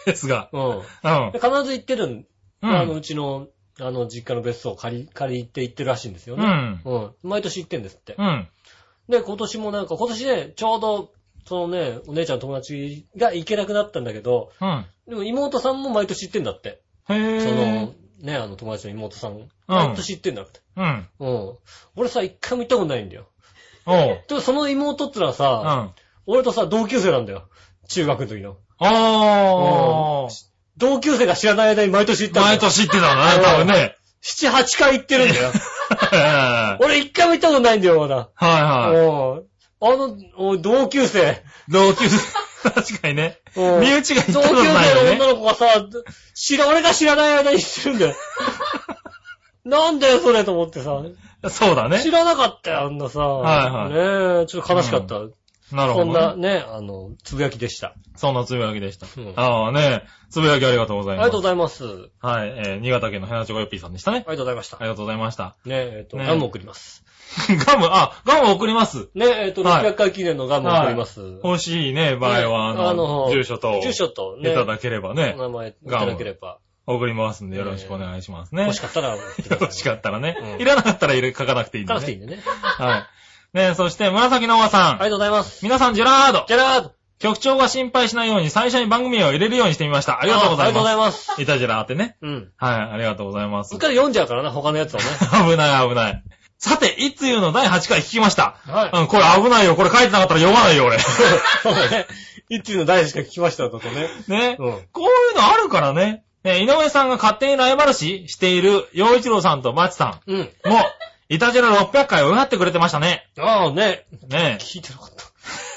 [0.05, 0.49] ですが。
[0.51, 0.69] うん。
[0.69, 1.39] うんで。
[1.39, 2.25] 必ず行ってるん、
[2.61, 3.47] うんあの、うちの、
[3.79, 6.45] あの、実家の別荘を借り、借りて行ってるらしいんですよね。
[6.85, 6.93] うん。
[6.93, 7.11] うん。
[7.23, 8.15] 毎年行ってんですって。
[8.17, 8.47] うん。
[9.09, 11.11] で、今年もなんか、今年ね、ちょうど、
[11.45, 14.85] そのね、お姉ちゃんの友達が行けなくなったんだけど、うん。
[15.07, 16.81] でも妹さんも毎年行ってんだって。
[17.09, 17.55] へぇそー。
[17.85, 19.47] の、ね、あの友達の妹さん。
[19.67, 20.61] 毎年行ってんだって。
[20.75, 21.07] うん。
[21.19, 21.53] うん。
[21.95, 23.27] 俺さ、一回も行ったことないんだよ。
[23.85, 24.23] おう。
[24.27, 25.91] でもその妹ってのはうん。
[26.25, 27.47] 俺とさ、同級生なんだよ。
[27.87, 28.57] 中学の時の。
[28.79, 30.27] あ。
[30.77, 32.57] 同級生が知らない間に毎年行ったんだよ。
[32.57, 33.95] 毎年行ってたんだね、多分ね。
[34.21, 35.51] 七、八回行ってるんだよ。
[35.89, 38.15] は 俺一回も行ったことないんだよ、まだ。
[38.15, 38.97] いはい。
[38.97, 41.43] うんあの、お同級生。
[41.69, 42.17] 同級生、
[42.71, 43.39] 確かにね。
[43.55, 45.11] うん身内が行同級ったことない生の。
[45.11, 45.65] 女の子がさ、
[46.33, 48.15] 知ら、俺が知らない間に知ってるんだよ。
[49.65, 51.01] なんだよ、それと思ってさ。
[51.49, 52.01] そうだね。
[52.01, 53.19] 知らなかったよ、あんなさ。
[53.19, 55.15] はいはいねえ、ちょっと悲しかった。
[55.71, 57.95] なるほど、そんなね、あの、つぶやきでした。
[58.15, 59.07] そんなつぶやきでした。
[59.17, 61.25] うんああね、つぶやきありがとうございます。
[61.25, 62.11] ありがとうございます。
[62.21, 64.19] あはい、えー、新潟県のヘナチョコヨッピーさんでしたね。
[64.19, 64.77] りがとうございました。
[64.77, 65.55] ねありがとうございました。
[65.65, 67.03] えっと、ねガム送ります。
[67.65, 69.09] ガム、あ、ガム送ります。
[69.15, 71.39] ねえっと、はい600回記念のガム送ります。
[71.43, 78.63] 欲しいね、場合は、ねあの、住所と、住所とね、いただければねお、名前いただければ、送りますんでよろしくお願いしますね。
[78.63, 79.17] 欲しかったら、よ
[79.59, 80.37] ろしかったらね。
[80.39, 81.99] うんいらなかったら入れ書かなくていいんでね。
[81.99, 82.43] 書かなくていいんでね。
[82.61, 83.03] はい。
[83.55, 84.89] ねそして、紫のおばさん。
[84.89, 85.63] ありがとうございます。
[85.63, 90.19] 皆さん、ジェラードじゃらード局長が心配しないように最初に番組を入れるようにしてみました。
[90.19, 91.33] ありがとうございありがとうございまます。
[91.35, 91.41] す。
[91.41, 92.17] いたじらーってね。
[92.21, 92.51] うん。
[92.57, 93.79] はい、ありがとうございますうっ。
[93.79, 95.03] かり読んじゃうからな、他のやつをね。
[95.49, 96.23] 危ない危ない。
[96.57, 98.57] さて、いつ言うの第8回聞きました。
[98.65, 98.91] はい。
[98.93, 99.77] うん、これ危ないよ。
[99.77, 100.99] これ書いてなかったら読まないよ、俺。
[101.63, 102.07] そうだね。
[102.49, 104.09] 一通の大しか聞きましたとかね。
[104.27, 104.57] ね。
[104.59, 104.71] うん。
[104.91, 106.23] こういうのあるからね。
[106.43, 110.37] ね、井上さんが勝手にライバル視している、洋一郎さんとバチさうん。
[110.37, 110.49] んも、
[111.27, 113.27] イタジラ600回を祝ってくれてましたね。
[113.37, 114.05] ああね。
[114.29, 115.25] ね聞いてなかった。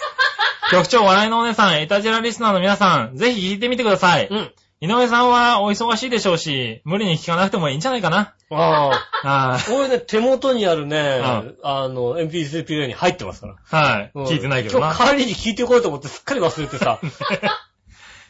[0.76, 4.28] 局長、笑いのお姉さん、イタジラリスナーの皆さん、ぜひ聞いてみてください。
[4.30, 4.52] うん。
[4.80, 8.34] 井上さんはお忙しいでしょうし、無理に聞かなくてもいいんじゃないかな。
[8.50, 8.90] あ
[9.24, 9.58] あ。
[9.58, 13.54] は俺ね、手元にあるねうん、あの、MP3 プレイに入ってますから。
[13.54, 13.56] い。
[13.84, 14.10] はい。
[14.14, 14.94] うん聞いてないけどな。
[14.94, 17.00] 今日帰りに聞いてこようと思ってすっかり忘れてさ。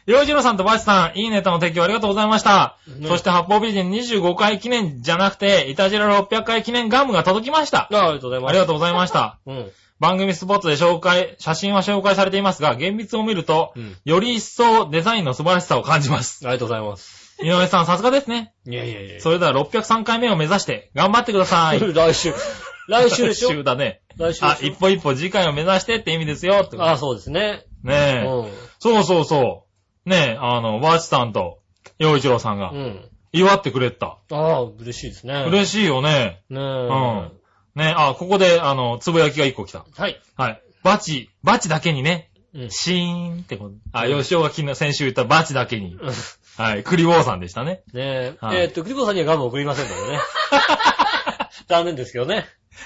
[0.09, 2.77] 洋一郎さんとバチさん、いいネタの提供ありがとうございました。
[2.87, 7.87] ねそして、八方美人25回記念じゃなくて、イタジラ600回記念ガムが届きました。
[7.91, 8.49] あありがとうございます。
[8.49, 9.39] ありがとうございました。
[9.45, 9.71] うん。
[9.99, 13.97] 番組スポットで紹介、写真は紹介されていますが、現実を見ると、うん。
[14.03, 16.39] より一層デザインの素晴らしさを感じます。
[16.43, 17.37] ありがとうございます。
[17.43, 18.53] 井上さん、さすがですね。
[18.65, 19.21] いやいやいや。
[19.21, 21.79] それでは603回目を目指して、頑張ってください。
[21.93, 22.33] 来週。
[22.87, 23.49] 来週でしょ？
[23.49, 24.01] 来週だね。
[24.17, 26.67] 来週あ、一歩一歩次回を目指してって意味ですよ。
[26.79, 27.65] ああ、そうですね。
[27.83, 28.25] ねえ。
[28.25, 28.47] う
[28.79, 29.68] そうそうそう。
[30.05, 31.59] ねえ、あの、バーチさんと、
[31.97, 32.75] 洋一郎さんがん。
[32.75, 33.09] うん。
[33.31, 34.17] 祝ってくれた。
[34.31, 35.45] ああ、嬉しいですね。
[35.47, 36.41] 嬉しいよね。
[36.49, 36.61] ねえ。
[36.61, 37.31] うん。
[37.75, 39.85] ねえ、あ、ここで、あの、つぶやきが一個来た。
[39.95, 40.19] はい。
[40.35, 40.61] はい。
[40.83, 42.71] バチ、バチだけにね、うん。
[42.71, 43.75] シーンってこと。
[43.91, 45.97] あ、うん吉尾が昨日、先週言ったバチだけに。
[46.57, 46.83] はい。
[46.83, 47.83] クリボーさんでしたね。
[47.93, 48.33] ねえ。
[48.41, 50.19] はいえーっと、クリボーさんにはガム送りませんのでね。
[51.67, 52.45] 残念ですけどね。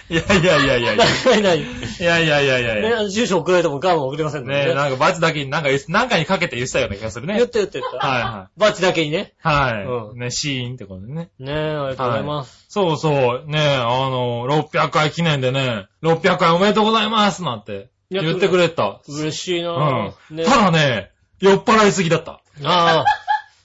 [0.09, 1.05] いやいやいやいやいや。
[1.25, 1.59] ないない。
[1.59, 1.65] ね
[1.99, 3.09] いやいやいやいやいや。
[3.09, 4.73] 住所送られてもガム送りませんねえ、ね。
[4.73, 7.35] なんかバチだけになんかなんかにかけて言ってたような気がするね。
[7.35, 8.07] 言った言った言った。
[8.07, 9.33] はいはバチだけにね。
[9.43, 9.47] い。
[9.47, 9.85] はい。
[9.85, 11.29] うんね、シーンってことでね。
[11.39, 12.65] ねえ、ありがとうございます。
[12.69, 13.43] そうそう。
[13.45, 19.01] ねえ、あの、600回記念でね、600回おめでとうございますなんて言ってくれた。
[19.07, 20.13] 嬉しいうなん。
[20.31, 20.33] ぁ。
[20.33, 22.41] ねただね、酔っ払いすぎだった。
[22.63, 23.05] ああ。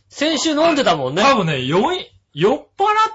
[0.09, 1.23] 先週飲んでたもんね。
[1.23, 2.65] 多分ね、酔い、酔っ払っ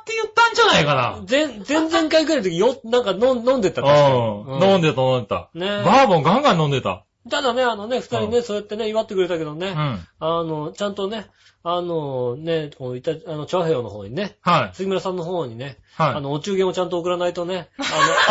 [0.03, 1.23] て言ったんじゃないかな。
[1.29, 4.59] 前、前々回くらいの時よ、なんか飲ん飲んでたう確かん。
[4.59, 5.49] に飲んでた飲んでた。
[5.53, 7.05] ねバーボンガンガン飲んでた。
[7.29, 9.75] ただね、あのね、二人うね、そうやってね、祝ってくれたけどね、うん。
[10.19, 11.27] あの、ちゃんとね、
[11.65, 14.75] あの、ね、このいた、あの、チョアヘヨの方にね、はい。
[14.75, 16.15] 杉村さんの方にね、はい。
[16.15, 17.81] あの、お中元をちゃんと送らないとね、あ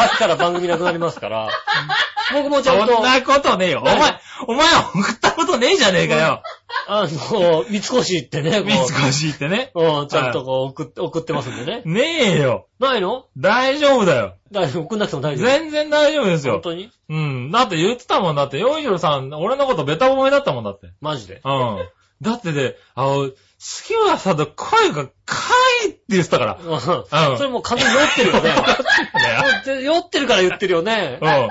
[0.01, 1.49] の、秋から番組なくなりますから、
[2.35, 3.80] 僕もちゃんとそん、なことねえよ。
[3.80, 6.43] お前何、お前は送ったことねえじゃねえかよ。
[6.87, 9.70] あの、三越行ってね、こ三越行ってね。
[9.74, 11.83] う、うん、ちゃんとこう送って、送ってますんでね。
[11.87, 12.66] ねえよ。
[12.78, 13.26] ないの？
[13.39, 14.35] 大丈夫だよ。
[14.51, 15.47] 大丈夫、送んなくても大丈夫。
[15.47, 16.55] 全然大丈夫ですよ。
[16.55, 16.91] 本当に？
[17.09, 17.51] うん。
[17.51, 20.89] だって言ってたもんだって、ヨイジロさん、俺のことベタ褒めだったもんだって。
[21.01, 21.41] マジで？
[21.45, 21.89] うん。
[22.22, 25.12] だってね、あの、杉村さんの声がか
[25.84, 26.58] いって言ってたから。
[26.60, 26.72] うん。
[26.72, 27.06] うんそ
[27.42, 28.54] れもう完全に酔ってるよね。
[29.78, 31.18] ね酔ってるから言ってるよね。
[31.20, 31.28] うん。
[31.28, 31.48] うん。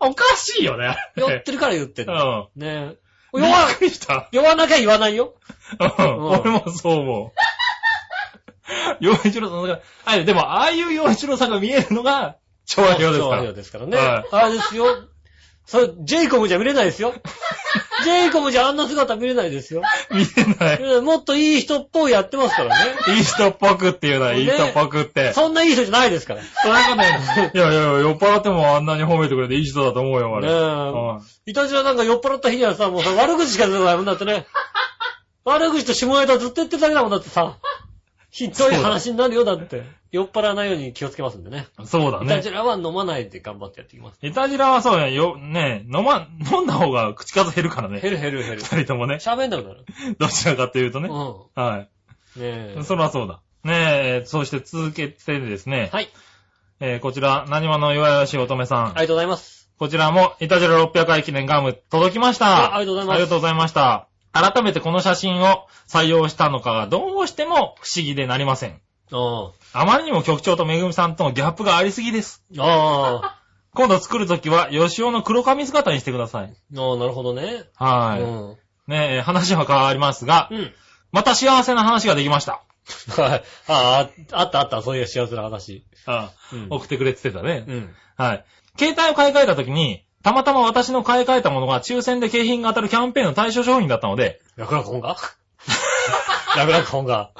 [0.00, 0.96] おかしいよね。
[1.16, 2.12] 酔ってるから言ってうる。
[2.12, 2.48] ん。
[2.56, 2.96] ねえ。
[3.34, 4.28] び酔わっ、くりした。
[4.32, 5.34] 酔わなきゃ言わないよ。
[5.78, 6.24] うん。
[6.26, 7.32] 俺もそう思う。
[9.00, 12.36] 洋一郎さんが、あ、でも、ああいう洋一郎さんが見えるのが、
[12.66, 13.52] 調和表ですから調和表。
[13.52, 13.96] ですからね。
[13.96, 14.86] はいあれですよ。
[15.66, 17.12] それ、ジェイコムじゃ見れないですよ。
[18.04, 19.82] ジェイコムじゃあんな姿見れないですよ。
[20.12, 20.80] 見えない。
[20.80, 22.94] うんもっといい人っぽいやってますからね。
[23.16, 25.32] いい人っぽくっていうのは、ねいい人っぽくって。
[25.32, 26.42] そんないい人じゃないですから。
[26.42, 27.20] ねそれがね、
[27.52, 30.48] いやいやいや、酔っ払ってもあんなに褒めてくれていい人だと思うよ、俺。
[30.48, 30.52] え。
[30.52, 34.46] うんいたじらなんか酔っ払った日にはさ、もうさ、悪口しか出てないもんだってね。
[35.44, 37.56] 悪口と下ネタずっと言ってるだけだもんだってさ。
[38.30, 39.82] ひどい話になるよ、だって。
[40.16, 41.66] 酔っ払わないように気をつけますんでね。
[41.84, 42.50] そうだねいたじ。
[42.50, 44.18] らは飲まないで頑張ってやっていきます。
[44.22, 48.00] いたじらはそうね、よ、ね、飲ま、 飲んだ方が口数減るからね。
[48.00, 48.58] 減る減る減る。
[48.58, 49.16] 二人ともね。
[49.16, 49.84] 喋んなくなる。
[50.18, 51.08] どちらかというとね。
[51.08, 51.78] うはん。
[51.80, 51.88] ね
[52.36, 52.84] えい。。
[52.84, 53.40] そらそうだ。
[53.64, 55.90] ねえ、そして続けてですね。
[55.92, 56.08] はい。
[56.80, 58.84] えーこちら、何話の岩屋し乙女さん。
[58.84, 59.68] ありがとうございます。
[59.78, 62.72] こちらも、いたじら600回記念ガム届きました。
[62.72, 64.08] あありがとうございますありがとうございました。
[64.32, 68.80] 改めてこの写真を採用したのかがどうしても不思議でなりません。
[69.12, 72.42] ああまりにも局長とめぐみさんとのギャップがありすぎです。
[72.58, 72.62] あ。
[72.62, 73.38] ああ。
[73.74, 76.54] 今度作るときは、吉尾の黒髪姿にしてください。
[76.76, 77.64] ああ、なるほどね。
[77.74, 78.22] はい。
[78.22, 78.56] うん。
[78.86, 80.72] ねえ、話は変わりますが、うん。
[81.12, 82.62] また幸せな話ができました。
[83.16, 83.44] はい。
[83.68, 85.84] ああ、あったあった、そういう幸せな話。
[86.06, 87.64] あうん送ってくれてたね。
[87.66, 87.94] うん。
[88.16, 88.44] はい。
[88.78, 95.16] 携帯を買い替えたときに、たまたま私の買い替えたものが抽選で景品が当たるキャンペーンの対象商品だったので、楽々本が？
[96.56, 97.30] 楽々本が。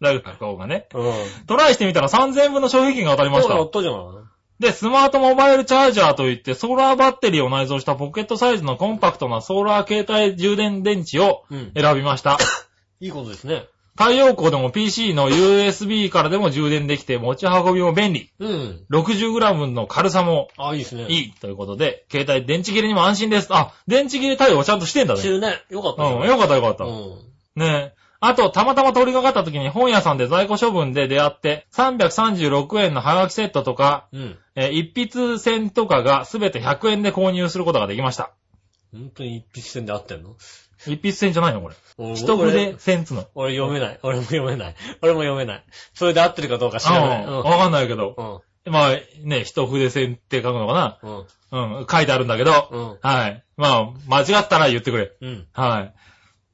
[0.00, 1.12] ラグの方がね、うん。
[1.46, 3.64] トライしてみたら3000円分の商品券が当たりましそうやた。
[3.64, 4.02] ったじゃない。
[4.58, 11.72] で、スマートモバイルチャージャーといって、ソーラーバッテリーを内蔵したポケットサイズのコンパクトなソーラー携帯充電電池をうん。
[11.74, 12.38] 選びました。
[13.00, 13.66] いいことですね。
[13.98, 18.30] 太陽光でも PC の USB からでも充電できて持ち運びも便利。
[18.38, 18.84] うん。
[18.90, 21.06] 60g の軽さもあ、いいですね。
[21.08, 23.48] いいということで、携帯電池切れにも安心です。
[23.50, 25.20] あ、電池切れ対応ちゃんとしてんだね。
[25.20, 25.62] してるね。
[25.70, 26.84] よかったうん、よかったよかった。
[26.84, 27.18] うん。
[27.56, 28.05] ねえ。
[28.20, 34.38] あと、たまたま通りかかった時に本屋さんで在庫処分で出会って、336円のハガキセットとか、うん。
[34.54, 38.32] えー一筆線とかがすべて100円で購入することができました。
[38.92, 40.36] 本当に一筆線で合ってんの？
[40.78, 41.74] 一筆線じゃないのこれ。
[41.98, 43.26] 俺一筆線つの。
[43.34, 43.98] 俺読めない。
[44.02, 44.74] 俺も読めない。
[45.02, 45.64] 俺も読めない。
[45.94, 47.24] それで合ってるかどうか知らない。
[47.24, 48.42] うんわかんないけど。
[48.64, 48.72] うん。
[48.72, 48.90] まあ、
[49.22, 50.98] ね、一筆線って書くのかな？
[51.02, 51.78] うん。
[51.78, 52.68] うん、書いてあるんだけど。
[52.70, 52.98] うん。
[53.00, 53.44] はい。
[53.56, 55.12] まあ、間違ったら言ってくれ。
[55.20, 55.46] うん。
[55.52, 55.94] はい。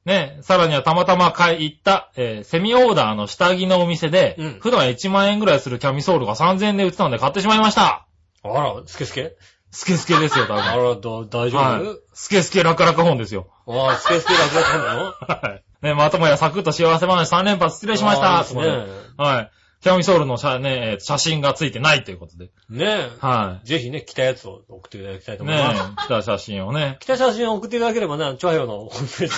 [0.05, 8.05] ね、さらにはたまたま買い行った、えーセミオーダーの下着のお店で、うん普段1万円ぐらいするキャミソールが3000円で売ってたので買ってしまいました。
[8.43, 9.35] あら、スケスケ？
[9.71, 10.61] スケスケですよ、多分。
[10.63, 11.99] あら、大丈はい夫。
[12.13, 13.47] スケスケラカラカ本ですよ。
[13.65, 15.05] ああ、スケスケ楽々なの？
[15.49, 15.63] はい。
[15.85, 18.39] ね、まともやサクッと幸せ話3連発失礼しました。
[18.39, 18.93] あーいいですね。
[19.17, 19.51] はい。
[19.83, 22.49] キャミソールの写,、ね、えー写真がついてないということで。
[22.69, 23.67] ねはえ。
[23.67, 25.47] ぜひね、来たやつを送っていただきたいとい。
[25.47, 25.83] 思います。
[25.83, 26.97] ねえ、来た写真をね。
[27.01, 29.33] 来た写真を送っていただければね、チョアヘヨのホームページ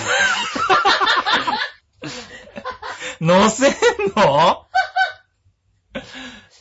[3.26, 3.74] 載せん
[4.16, 4.66] の？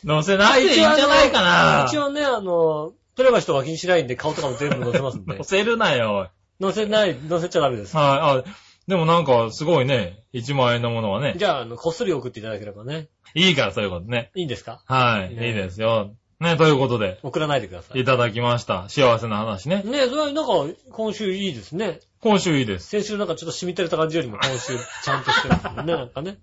[0.07, 0.65] 載せない？
[0.65, 1.85] でいいんじゃないかな。
[1.89, 5.45] 一応ね、あの、プレバシとは気にしないんで、顔とかも全部載せますんで 載。
[5.45, 6.31] せるなよ。
[6.61, 7.97] 載せない、載せちゃダメです。
[7.97, 8.49] はい。
[8.49, 8.55] あ、
[8.87, 10.23] でもなんか、すごいね。
[10.35, 11.35] 1万円のものはね。
[11.37, 13.09] じゃあ、あの、こっそり送っていただければね。
[13.35, 14.31] いいから、そういうことね。
[14.35, 14.83] いいんですか？
[14.87, 15.33] はい。
[15.33, 16.15] いいねですよ。
[16.41, 18.01] ね、ということで、送らないでください。
[18.01, 18.89] いただきました。
[18.89, 19.83] 幸せな話ね。
[19.85, 20.53] ねえ、それはなんか、
[20.91, 22.01] 今週いいですね。
[22.21, 22.89] 今週いいです。
[22.89, 26.39] 先週なんかちょっと染みてるた感じよりも今週ちゃんとしてるんですよね、なんかね。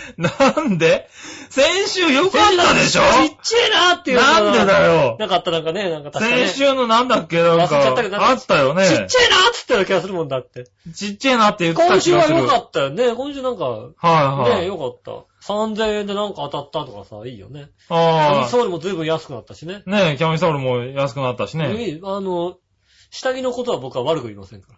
[0.16, 0.30] な
[0.62, 1.08] んで？
[1.50, 3.02] 先週よかったでしょ？
[3.02, 5.16] ちっちゃいなっていうのがなんでだよ。
[5.18, 6.46] なかったなんかね、なんか確かね。
[6.46, 7.42] 先週のなんだっけ？
[7.42, 8.86] なん忘れちゃかったけど、なんかあったよね。
[8.86, 10.64] ちっちゃいなって言ったような気がするもんだって。
[10.94, 12.46] ちっちゃいなって言ってた今週は気がする。
[12.46, 13.14] 良かったよね。
[13.14, 14.60] 今週なんか、はいはい。
[14.60, 15.12] ね良かった。
[15.46, 17.70] 3000円でなんか当たったとかさ、いいよね。
[17.88, 19.82] あソウルも随分安くなったしね。
[19.86, 19.90] あ。
[19.90, 21.74] ねキャミソールも安くなったしね。
[21.82, 22.56] いいあの、
[23.10, 24.68] 下着のことは僕は悪く言いませんか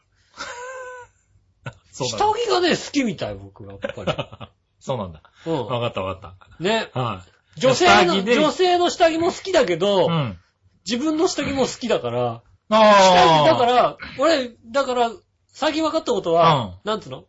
[1.64, 1.73] ら。
[1.93, 4.51] そうだ下着がね、好きみたい、僕は、やっぱ
[4.83, 5.22] そうなんだ。
[5.47, 5.53] り。
[5.53, 6.66] わかったわかっうん。
[6.66, 6.91] ね。
[6.93, 7.01] た。
[7.01, 7.22] は
[7.57, 7.61] い。
[7.61, 10.37] 女性の、女性の下着も好きだけど、うん。
[10.85, 13.45] 自分の下着も好きだから、あ下あ。
[13.45, 15.11] 着だから、俺、だから、
[15.53, 17.24] 最近分かったことは、なんつうの？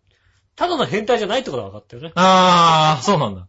[0.55, 2.11] ただの変態じゃないってことが分かったよね。
[2.15, 3.47] ああ、そうなんだ。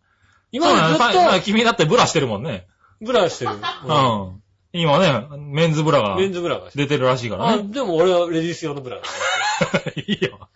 [0.53, 2.67] 今までずっ君だってブラしてるもんね。
[3.01, 3.53] とブラしてる。
[3.53, 3.57] う。
[3.57, 4.43] ん。
[4.73, 6.71] 今ね、メンズブラがメンズブラが。
[6.75, 7.63] 出てるらしいからあ、ね。
[7.65, 9.03] でも俺はレディース用のブラだ。
[10.07, 10.49] いいよ。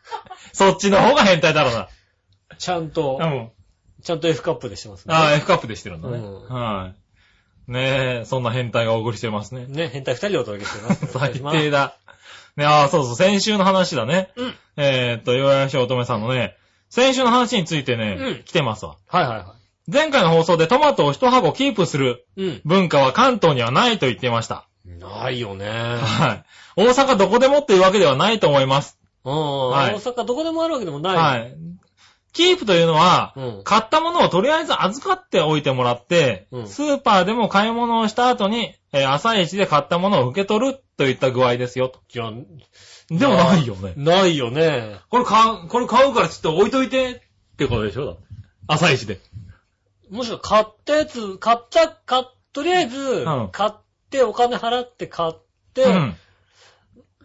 [0.53, 1.89] そっちの方が変態だろうな。
[2.59, 3.51] ちゃんとう、ん。
[4.03, 5.15] ちゃんと F カップでしてますね。
[5.15, 6.19] ああ、F カップでしてるんだね。
[6.19, 6.93] うんは
[7.69, 7.73] い。
[7.73, 9.67] ねえ、そんな変態がお送りしてますね。
[9.69, 11.07] ね、変態二人でお届けしてます。
[11.13, 11.97] 最低だ。
[12.57, 14.31] ね、ああ、そうそう、先週の話だね。
[14.37, 14.55] うん。
[14.77, 16.57] えーっと、岩屋し乙女さんのね、
[16.89, 18.97] 先週の話についてね、うん来てますわ。
[19.07, 19.55] はいはいは
[19.87, 22.27] 前回の放送でトマトを一箱キープする。
[22.65, 24.67] 文化は関東にはないと言っていました。
[24.85, 25.67] ないよね。
[25.69, 26.45] はい。
[26.77, 28.99] 大阪どこでもっていうわけではないと思います。
[29.25, 29.71] うん。
[29.71, 31.17] はい大阪どこでもあるわけでもない。
[31.17, 31.57] はい。
[32.39, 33.61] キープというのは、うん。
[33.65, 42.01] 買ったものをとりあえず預かっておいてもらって、うんスーパーでも買い物をした後に、えー朝一で買ったものを受け取るといった具合ですよと。
[42.15, 42.31] いや、
[43.11, 43.95] でもないよね。
[43.97, 45.01] ないよね。
[45.11, 48.07] これ買う、これ買うからちょっと置いといてってことでしょ？
[48.07, 48.17] だ
[48.69, 49.19] 朝一で。
[50.09, 53.73] もしくは買ったやつ、買った、買っ、とりあえずん、買っ
[54.11, 55.33] て、お金払って買っ
[55.75, 56.17] て、うん。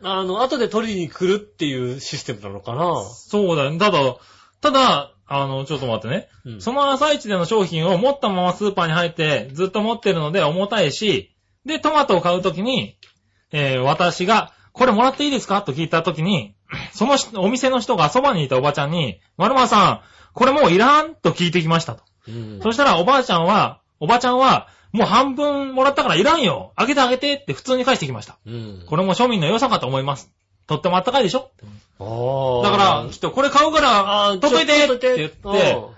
[0.01, 3.03] あの、後で取りに来るっていうシステムなのかな？
[3.09, 3.78] そうだよね。
[3.78, 3.99] ただ、
[4.64, 6.30] ただ、あの、ちょっと待ってね。
[6.45, 11.36] うんその朝一での商品を持ったままスーパーに入ってずっと持ってるので重たいし、
[11.66, 12.97] で、トマトを買うときに、
[13.51, 15.61] えー私が、これもらっていいですか？
[15.61, 16.55] と聞いたときに、
[16.93, 20.01] その人お店の人がそばにいたおばちゃんに、丸間さん、
[20.34, 21.14] これもういらん？
[21.16, 22.03] と聞いてきましたと。
[22.28, 28.38] うんそしたらおばあちゃんは、おばちゃんは、もう半分もらったからいらんよあげてあげてって普通に返してきました。
[28.45, 28.84] うん。
[28.88, 30.32] これも庶民の良さかと思います。
[30.68, 31.51] とってもあったかいでしょ？
[31.99, 32.72] ああ。
[32.72, 35.93] だから、きっとこれ買うから、あー取っといてって言って、うん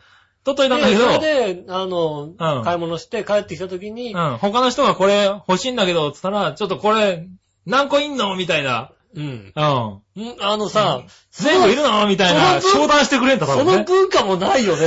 [0.46, 7.28] 取っといたんだけで、ど、それで、あの、ん買い物して帰ってきた時に、うん、他の人がこれ欲しいんだけど、つったら、ちょっとこれ、
[7.66, 8.36] 何個いんの？
[8.36, 8.92] みたいな。
[9.16, 9.24] うん。
[9.24, 9.62] うん。
[9.62, 11.02] んあのさ、
[11.32, 12.06] 全部いるの？
[12.06, 13.84] みたいな、その分商談してくれんだ、多その。
[13.86, 14.86] 文化もないよね。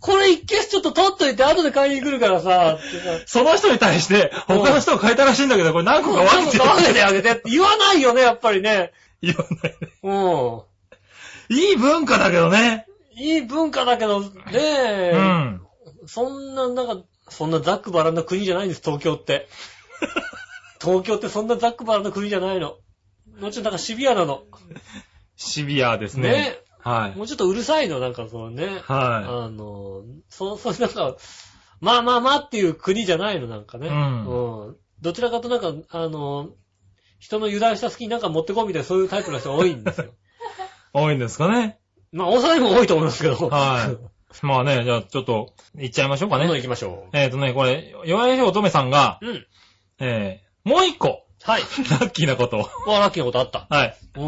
[0.00, 8.92] これ一ケースちょっと取っといて後で買いに来るからさ、ってさその人に対して、他の人が変えたらしいんだけど、これ何個か分けて分けてあげてって言わないよね、やっぱりね。
[9.22, 9.88] 言わないね。
[10.02, 11.56] うん。
[11.56, 12.86] いい文化だけどね。
[13.14, 15.60] いい文化だけど、ねえ、うん。
[16.06, 19.48] そんな、なんか、そんなザックバランな国じゃないんです、東京って。
[20.80, 22.76] 東京ってそんなザックバランな国じゃないの。
[23.40, 24.44] もうちょっとなんかシビアなの。
[25.36, 26.30] シビアですね。
[26.30, 27.18] ねはい。
[27.18, 28.80] もうちょっとうるさいの、なんかそのね。
[28.84, 31.16] はあの、そう、そう、なんか、
[31.80, 33.88] まあまあまあっていう国じゃないの、なんかね。
[33.88, 36.48] うんうんどちらかとなんか、あの、
[37.18, 40.06] 人の油断した隙になんか持ってこうみたいなそういうタイプの人が多いんですよ。
[40.06, 40.10] い。
[40.94, 41.78] 多いんですかね。
[42.12, 43.48] まあ大阪にも多いと思いますけど。
[43.50, 43.90] は
[44.42, 44.46] い。
[44.46, 46.62] まあね、じゃあちょっと、行っちゃいましょうかどんどんね。
[46.62, 49.26] 行きましょえっ、とね、これ、弱い乙女さんが、う。
[49.26, 49.46] うん。
[50.00, 51.62] えー、もう一個、はい。
[51.90, 52.90] ラッキーなことを。
[52.90, 53.66] わ、ラッキーなことあった。
[53.70, 53.96] はい。
[54.16, 54.20] う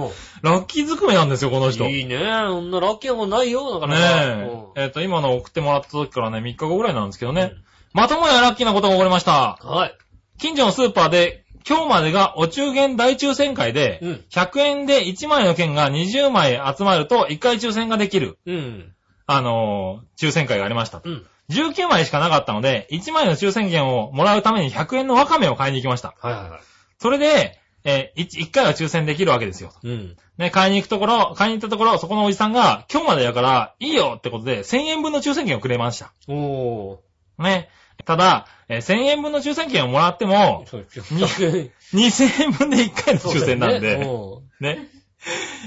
[0.42, 1.84] ラッキーずくめなんですよ、この人。
[1.84, 1.88] ん。
[1.90, 2.18] いいね。
[2.18, 4.84] そんなラッキーなことないよ、だからねえ。
[4.84, 7.52] えっ、と、今の送ってもらった時からね、3日後ぐらいなんですけどね。
[7.92, 9.58] またもやラッキーなことが起こりました。
[9.60, 9.94] はい。
[10.38, 18.92] 近所のスーパーで、今日までがお中元大抽選会で、うん100円で1枚の券が20枚集まると1回抽選ができる、うん。
[19.26, 21.02] あのー抽選会がありました。
[21.04, 21.26] うん。
[21.50, 26.14] 19枚しかなかったので、1枚の抽選券をもらうために100円のワカメを買いに行きました。
[26.20, 26.60] はいはいはい。
[26.99, 29.72] それで、えー、1, 回は抽選できるわけですよ。
[29.82, 30.16] うん。
[30.36, 36.12] ね、買いに行くところ、買いに行ったところ、そこのおじさんが、今日までだから、いいよってことで、1000円分の抽選券をくれました。
[36.26, 37.42] おー。
[37.42, 37.68] ね。
[38.05, 41.26] ただ、えー1000円分の抽選券をもらっても、そうですによ。
[41.28, 44.88] 2000円分で1回の抽選なんで、そうね。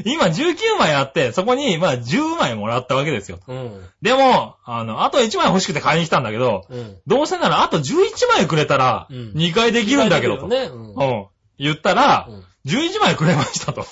[0.05, 3.39] 今19枚あって、そこに、まあ10枚もらったわけですよ。
[3.47, 3.71] だよね。
[4.01, 6.79] でも、あの、あと1枚欲しくて買いに来たんだけど、うん。
[6.79, 6.97] うん。
[7.05, 10.47] どうせならあと11枚くれたら、うん2回できるんだけど、と。
[10.47, 10.63] ね。
[10.63, 11.27] うんうん。
[11.57, 13.85] 言ったら、うん11枚くれましたと。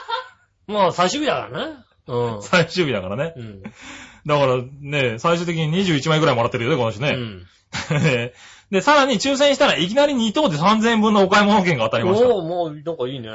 [0.66, 1.74] まあ、最終日だからね。
[2.06, 2.42] うん。
[2.42, 3.34] 最終日だからね。
[3.36, 3.62] うん。
[3.62, 7.10] だからね、最終的に21枚くらいもらってるよね、この人ね。
[7.10, 7.46] うん。
[8.70, 12.26] で、さらに抽選したらいきなり2等で3000円分のお買い物券が当たりました。
[12.26, 13.28] おー、もう、なんかいいね。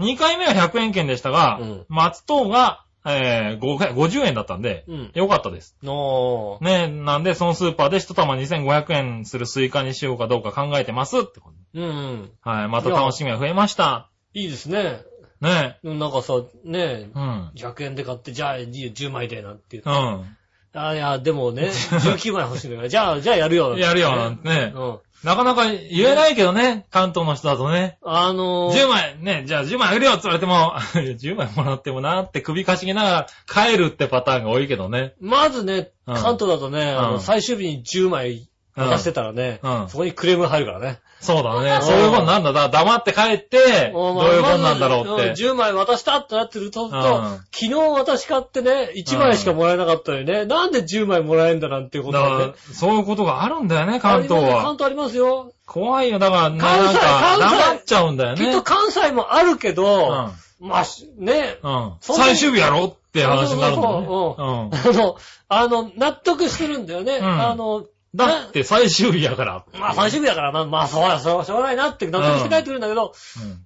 [0.00, 5.10] 2回目は100円券でしたが、うん末等が、えー、5 50円だったんで、うん。
[5.14, 5.76] よかったです。
[5.84, 6.64] おー。
[6.64, 11.80] ね、なんでそのスーパーで1玉2500円するスイカにしようかどうか考えてますってこと。
[11.80, 12.30] うんうん。
[12.40, 14.10] はい、また楽しみが増えました。
[14.34, 15.02] いいですね。
[15.40, 16.34] ね、でもなんかさ、
[16.64, 17.52] ねうん。
[17.54, 19.90] 100円で買って、じゃあ10枚でなんて言って。
[19.90, 20.36] うん。
[20.72, 23.78] あ、いや、でもね、19枚欲しいんだから、じゃあ、じゃあやるよ。
[23.78, 24.72] やるよ、なんてね。
[24.74, 24.98] うん。
[25.24, 27.98] なかなか言えないけどね、関東の人だとね。
[28.04, 35.14] あのー、10枚、ね、じゃあ10枚あげるよって言われても、 10枚もらってもなって首かしげながら帰るってパターンが多いけどね。
[35.20, 38.48] まずね、うん関東だとね、あの、うん最終日に10枚
[38.78, 41.00] 渡してたらね、うんそこにクレームが入るからね。
[41.20, 41.70] そうだね。
[41.76, 42.52] うんそういうことなんだ。
[42.52, 45.28] だ黙って帰って、どういうことなんだろうって。
[45.28, 52.52] まず10枚渡したってなってると、とうん昨日私買ってね、1枚しかもらえなかったのにね、なんで10枚もらえんだなんていうことだがね。
[52.72, 54.62] そういうことがあるんだよね、関東は。
[54.62, 55.52] 関東ありますよ。
[55.66, 56.18] 怖いよ。
[56.18, 58.44] だから、な関西なんか、関西黙っちゃうんだよね。
[58.44, 60.68] きっと関西もあるけど、うん。
[60.68, 61.92] まあ、しね、うん。
[62.00, 64.06] 最終日やろって話になるんだよね。
[64.06, 64.74] そううん。
[64.74, 65.16] あの、
[65.48, 67.20] あの、納得してるんだよね。
[67.20, 67.84] んあの、
[68.14, 69.64] だって最終日やから。
[69.78, 73.12] まあ最終日だからな、まあそうや、そうしょうがないなって納得して帰ってくるんだけど、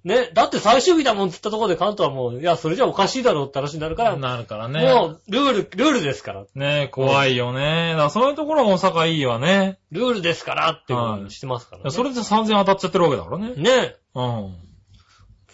[0.05, 4.20] うね、だって最終日だもんって言ったところで関東はもう、いや、それじゃおかしいだろうって話になるから、ん。
[4.20, 4.80] なるからね。
[4.82, 6.45] もう、ルール、ルールですから。
[6.57, 7.90] ね怖いよね。
[7.93, 9.78] だからそういうところも大阪いいわね。
[9.93, 11.90] ルールですからっていうことにしてますから、ね。
[11.90, 13.55] それで3000当たっちゃってるわけだからね。
[13.55, 14.57] ねうん。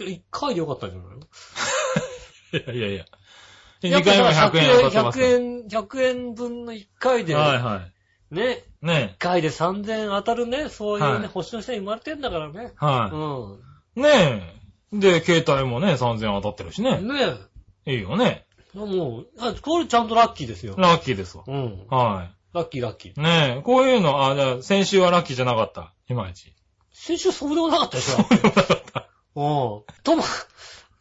[0.01, 1.19] 一回でよかったんじゃない
[2.73, 2.73] の？
[2.75, 3.05] いやいやいや。
[3.83, 7.98] 2やっぱ回目さ100円当たってます100円、100円分の1回で、はいはね、い。
[8.31, 12.73] ね1回で3000円当たるね、そういうね、はい星の下に生まれてんだからね。
[12.77, 13.61] はう
[13.99, 14.03] い。
[14.03, 14.09] ね
[14.93, 14.99] え。
[14.99, 17.09] で、携帯もね、3000当たってるしねん。。
[17.09, 17.15] ね
[17.87, 18.47] いいよね。
[18.75, 20.75] もう、あ、これちゃんとラッキーですよ。
[20.79, 21.45] ラッキーですわ。
[21.47, 21.87] うん。
[21.89, 23.19] はラッキーラッキー。
[23.19, 23.23] い。
[23.23, 25.93] ねえ、こういうの、あ、じゃあ、先週はラッキーじゃなかった？
[26.09, 26.55] いまいち。
[26.93, 30.03] 先週そうでもなかったでしょうん。
[30.05, 30.25] トマ、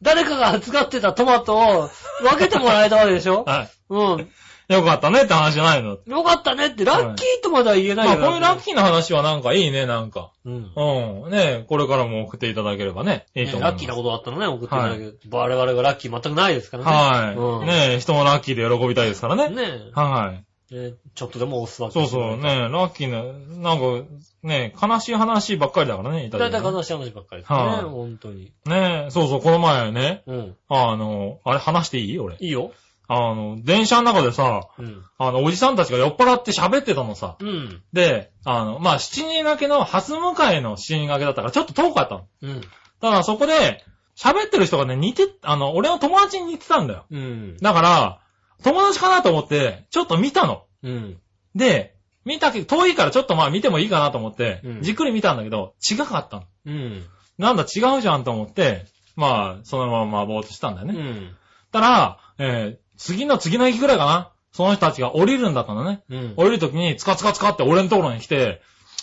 [0.02, 1.90] 誰かが扱ってたトマトを
[2.22, 4.30] 分けてもらえたわけでしょはうん。
[4.70, 4.74] い。
[4.74, 5.98] よかったねって話じゃないの？
[6.06, 8.22] よかったねって、ラッキーとまでは言えないまあ、よ。
[8.22, 10.32] こういうラッキーな話はなんかいいね、なんか。
[10.46, 10.72] うん。
[10.76, 11.32] うん。
[11.32, 13.26] ねえ、これからも送っていただければね。
[13.36, 13.72] いいと思います。
[13.72, 15.20] ラッキーなことがあったらね、送っていただける。
[15.32, 16.92] 我々がラッキー全くないですからね。
[16.92, 17.36] はい。
[17.36, 19.50] うんねえ、人もラッキーで喜びたいですからね。
[19.50, 19.64] ね
[19.94, 20.44] はい。
[20.76, 20.90] え。
[20.90, 23.24] ねちょっとでも押すわけそうそう、ねラッキーな、
[23.72, 24.06] なんか、
[24.44, 27.58] ね悲しい話ばっかりだからね、いただだいたいいてね悲しい話ばっかりですね。
[27.58, 28.52] はい本当に。
[28.66, 30.56] ねそうそう、この前ね、うん。
[30.68, 32.20] あの、あれ話していい？
[32.20, 32.36] 俺。
[32.42, 32.74] いいよ。
[33.08, 35.04] あの、電車の中でさ、うん。
[35.18, 37.38] あの、おじさんたちが酔っ払って喋ってたのさ。
[37.40, 37.82] うん。
[37.94, 42.28] で、あの、まあ、七人掛けの、初向かいの七人掛けだったから、ちょっと遠かったの。
[42.42, 42.62] うん。
[43.00, 43.84] ただそこで、
[44.18, 47.06] 喋ってる人がね、似て、あの、俺の友達に似てたんだよ。
[47.10, 47.58] うん。
[47.58, 48.20] だから、
[48.64, 50.64] 友達かなと思って、ちょっと見たの。
[50.84, 51.18] うん。
[51.56, 51.96] で、
[52.26, 56.44] 見たけど、遠いからちょっとまあ見てもいいかなと思ってうん、じっくり見たんだけど、違かったの。
[56.66, 57.06] うん。
[57.38, 58.86] なんだ違うじゃんと思って、
[59.16, 61.00] まあ、そのままぼーっとしたんだよね。
[61.00, 61.36] うん。
[61.72, 64.32] たら、えー、次の次の駅ぐらいかな？
[64.52, 66.04] その人たちが降りるんだったのね。
[66.10, 66.34] うん。
[66.36, 68.62] 降りるときに、ツカツカツカって俺のところに来て、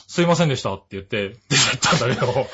[0.08, 1.36] すいませんでしたって言って、出て
[1.76, 2.46] ったんだけど。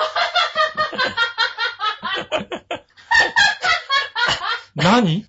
[4.77, 5.27] 何？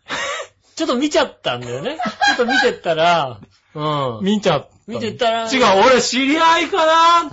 [0.76, 1.98] ちょっと見ちゃったんだよね。
[2.26, 3.40] ちょっと見てったら、
[3.74, 4.24] うん。
[4.24, 4.72] 見ちゃった。
[4.88, 7.32] 見てたら違う、俺知り合いかな？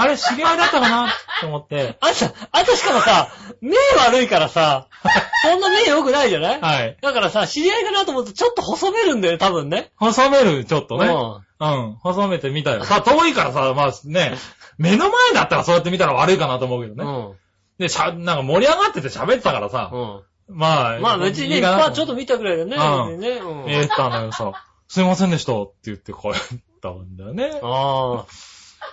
[0.00, 1.08] あれ知り合いだったかな？
[1.40, 1.96] と思って。
[2.00, 3.28] あんた、あんたしかもさ、
[3.60, 3.76] 目
[4.06, 4.86] 悪いからさ、
[5.42, 6.60] そんな目良くないじゃない？
[6.60, 6.96] はい。
[7.00, 9.90] だからさ、知り合いかなと思ってちょっと細めるんだよ、多分ね。
[9.96, 11.06] 細める、ちょっとね。
[11.06, 11.96] うんうん。
[12.02, 12.84] 細めてみたよ。
[12.84, 14.36] さあ、遠いからさ、まあね、
[14.78, 17.04] 目の前だったらそうやって見たら悪いかなと思うけどね。
[17.04, 17.36] うん。
[17.78, 20.22] で、しゃ、なんか盛り上がってて喋ってたからさ、うん。
[20.50, 22.76] まあ、まあ別にね、いいかなまあちょっと見たぐらいだよね。
[22.76, 23.40] うん別にね。
[23.40, 23.66] うん。
[23.66, 24.52] 言ったんだけどさ、
[24.86, 26.32] すいませんでしたって言って帰っ
[26.80, 27.50] たんだよね。
[27.60, 28.26] ああ。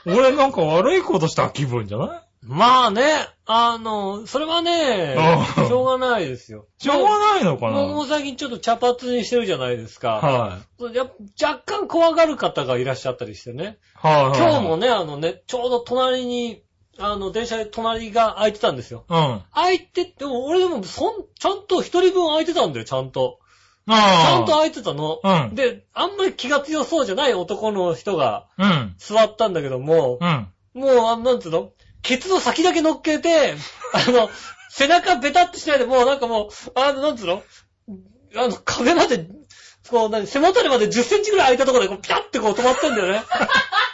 [0.05, 2.21] 俺なんか悪いことした気分じゃない？
[2.47, 3.01] まあね、
[3.47, 5.15] あの、それはね、
[5.57, 6.67] うんしょうがないですよ。
[6.77, 10.17] しょうがないのかもうも最近ちょっと茶髪にしてるじゃないですか。
[10.17, 10.59] は
[10.93, 13.79] やっぱ若干怖がる方がいらっしゃったりしてね。
[14.03, 14.07] い。
[14.07, 14.39] はいはい。
[14.39, 16.61] 今日もね、あのね、ちょうど隣に、
[16.99, 19.05] あの、電車で隣が空いてたんですよ。
[19.09, 19.41] うん。
[19.53, 23.39] 空いて、でも俺でも、そん、ちゃんと一人分空いてたんだよ、ちゃんと。
[23.87, 23.91] ち。
[23.93, 25.19] ゃんと空いてたの。
[25.23, 28.95] うんで、あんまり気が強そうじゃない男の人がうん。
[28.97, 30.47] 座ったんだけども、うん。
[30.73, 31.71] もう、あなんつうの？
[32.01, 33.55] ケツの先だけ乗っけて、
[33.93, 34.29] あの、
[34.69, 37.43] 背中ベタってしないで、もうなんかもう、あの、なんつうの？
[38.35, 39.27] あの、壁まで、
[39.89, 43.21] こう、何、背もたれまで10センチぐらい空いたところで、こう、ピャってこう止まってんだよね。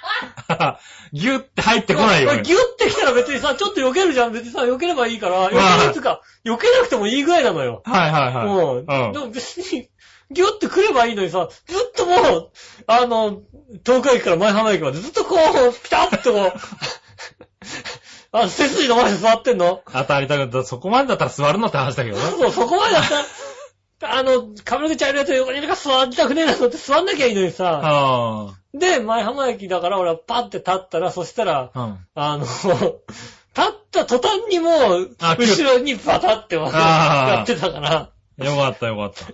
[1.13, 2.29] ギュッて入ってこないよ。
[2.29, 4.33] 俺ギュッてきたら別にさ、ちょっと避けるじゃん。
[4.33, 7.81] 別にさ、避ければいいから、避けるっていうか、避けなくてもいいぐらいなのよ。
[7.85, 8.45] はいはいはい。
[8.45, 9.89] もう、うんでも別に、
[10.31, 12.51] ギュッて来ればいいのにさ、ずっともう、
[12.87, 13.41] あの、
[13.85, 16.53] 東海駅から前浜駅までずっとこう、ピタッとこう、
[18.33, 19.81] あの、背筋の前で座ってんの。
[19.91, 22.23] 当たりたくったそこまでだったら座るのって話だけどね。
[22.31, 23.25] そう、そこまでだったら、
[24.03, 27.81] あの、髪の毛茶色いやつ横にいるから座りたくねえなと思って座んなきゃいいのにさ。
[27.83, 31.83] あで、前浜駅だから俺はパッて立ったら、そしたら、あ。
[31.83, 31.97] うん。
[32.15, 32.45] あの、
[33.53, 39.25] 立った途端にもう、あ後ろにバタってあーやってたから、よかったよかった。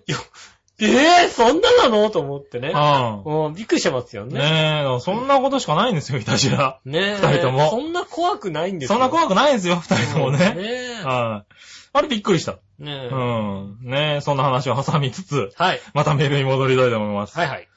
[0.79, 2.71] えぇ、そんななのと思ってね。
[2.73, 4.25] あうん、びっくりしてますよあ。
[4.25, 4.39] ね。
[4.39, 6.79] ねえ、そんなことしかないんですよ、いたじら。
[6.85, 7.17] ねえ。
[7.19, 8.99] 二人ともそんな怖くないんですよ。
[8.99, 10.37] そんな怖くないんですよ、二人ともね。
[10.37, 11.53] ねはい。
[11.93, 12.59] あれびっくりした。
[12.79, 12.83] え。
[12.83, 13.07] ねえ。
[13.07, 13.77] うん。
[13.81, 15.81] ねえ、そんな話を挟みつつ、はい。
[15.93, 17.37] またメールに戻りたいと思います。
[17.37, 17.67] はいはい。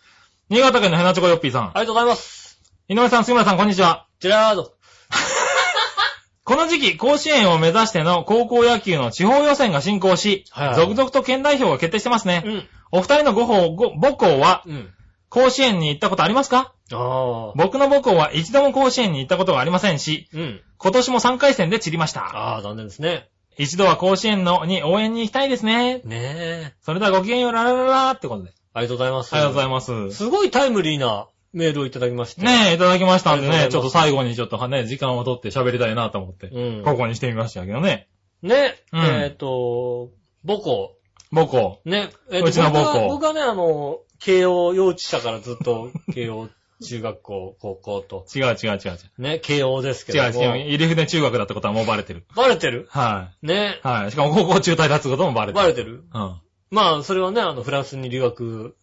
[0.48, 1.62] 新潟県のヘナチョコヨッピーさん。
[1.64, 2.60] ありがとうございます。
[2.88, 4.06] 井上さん、杉村さん、こんにちは。
[4.18, 4.72] ジェラード。
[6.44, 12.42] この時期、甲子園を目指しての高校野球の地方予選が進行し、はいはい続々と県代表が決定してますね。
[12.44, 12.68] うん。
[12.90, 14.92] お二人のご方ご母校は、うん。
[15.28, 16.72] 甲子園に行ったことありますか？
[16.92, 17.52] ああ。
[17.54, 20.60] 僕の母校は一度も甲子園に行ったことがありませんし、うん。
[20.78, 22.22] 今年も3回戦で散りました。
[22.24, 23.28] ああ、残念ですね。
[23.60, 25.98] 一度は甲子園のに応援に行きたいですね。
[25.98, 26.72] ねえ。
[26.80, 28.52] それではごきげんよう、ララララってことで。
[28.72, 29.34] ありがとうございます。
[29.34, 30.10] ありがとうございまます。
[30.12, 30.16] す。
[30.24, 32.40] すごいタイムリーなメールをいただきまして。
[32.40, 36.84] ねえ、いただきましたんでね、ありがとうございますちょっと最後にちょっとね、時間を取って喋りたいなと思って、うん。
[36.84, 38.08] ここにしてみましたけどね。
[38.40, 40.08] ね、うんえっ、と、
[40.46, 40.96] 母校。
[41.30, 41.80] 母校。
[41.84, 46.48] ね、えーとうちの母校僕は僕はね、あの、慶応幼稚舎からずっと慶応
[46.82, 48.26] 中学校、高校と。
[48.34, 48.98] 違う違う違う違う。
[49.18, 50.56] ね、慶応ですけ違うども。
[50.56, 50.76] 違う。
[50.76, 52.24] 入船中学だってことはもうバレてる。
[52.34, 52.88] バレてる？
[52.90, 54.10] はねい。、はい。
[54.10, 55.62] しかも高校中退立つこともバレてる。
[55.62, 56.04] バレてる？
[56.12, 56.36] うん。
[56.70, 58.76] まあ、それはね、あの、フランスに留学、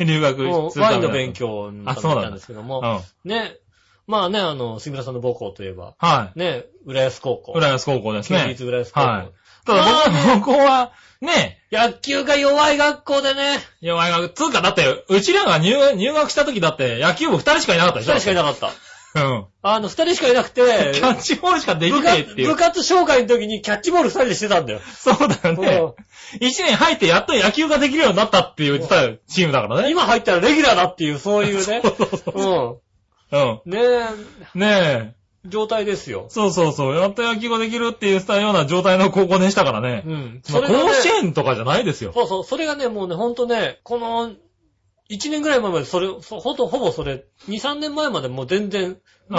[0.00, 1.32] 留学もうするためだワインの勉。
[1.32, 3.30] 強に行ったんですけども、うん。
[3.30, 3.56] ね、
[4.06, 6.38] まあね、あの、杉村さんの母校といえば、はい。
[6.38, 7.52] ね、浦安高校。
[7.52, 8.40] 浦安高校ですね。
[8.40, 9.06] 県立浦安高校。
[9.06, 9.30] はい。
[9.64, 18.70] ただまあ僕の高校は、ね、野球が弱い学校でね、弱い学、つうかだって、うちらが入入学した時だって野球部二人しかいなかったでしょ二人しかいなかった。
[19.14, 19.46] うん。
[19.62, 20.60] あの、二人しかいなくて、
[20.94, 22.48] キャッチボールしかでき部ねえっ活、ていう。
[22.48, 24.80] 部活紹介の時にキャッチボール二人でしてたんだよ。
[24.94, 25.94] そうだよね。
[26.40, 29.90] 一年入ってやっと野球ができるようになったって言ってたチームだからね。
[29.90, 31.80] 今入ったらレギュラーだっていう、そういうね。
[31.82, 32.80] そうそうそ
[33.32, 33.36] う。
[33.36, 33.40] うん。
[33.40, 33.72] うん。
[33.72, 33.78] ね
[34.54, 35.17] え、ねえ。
[35.44, 36.26] 状態ですよ。
[36.28, 36.96] そうそうそう。
[36.96, 40.12] やっと野球ができるって言ったような状態の高校でしたからねう。
[40.12, 40.42] ん。
[40.50, 42.12] まあがね甲子園とかじゃないですよ。
[42.12, 44.30] そうそう、それがね、もうね、ほんとね、この、
[45.10, 48.98] 1年ぐらい前までそれ、そほとほぼそれ、2、3年前までもう全然、
[49.30, 49.38] 全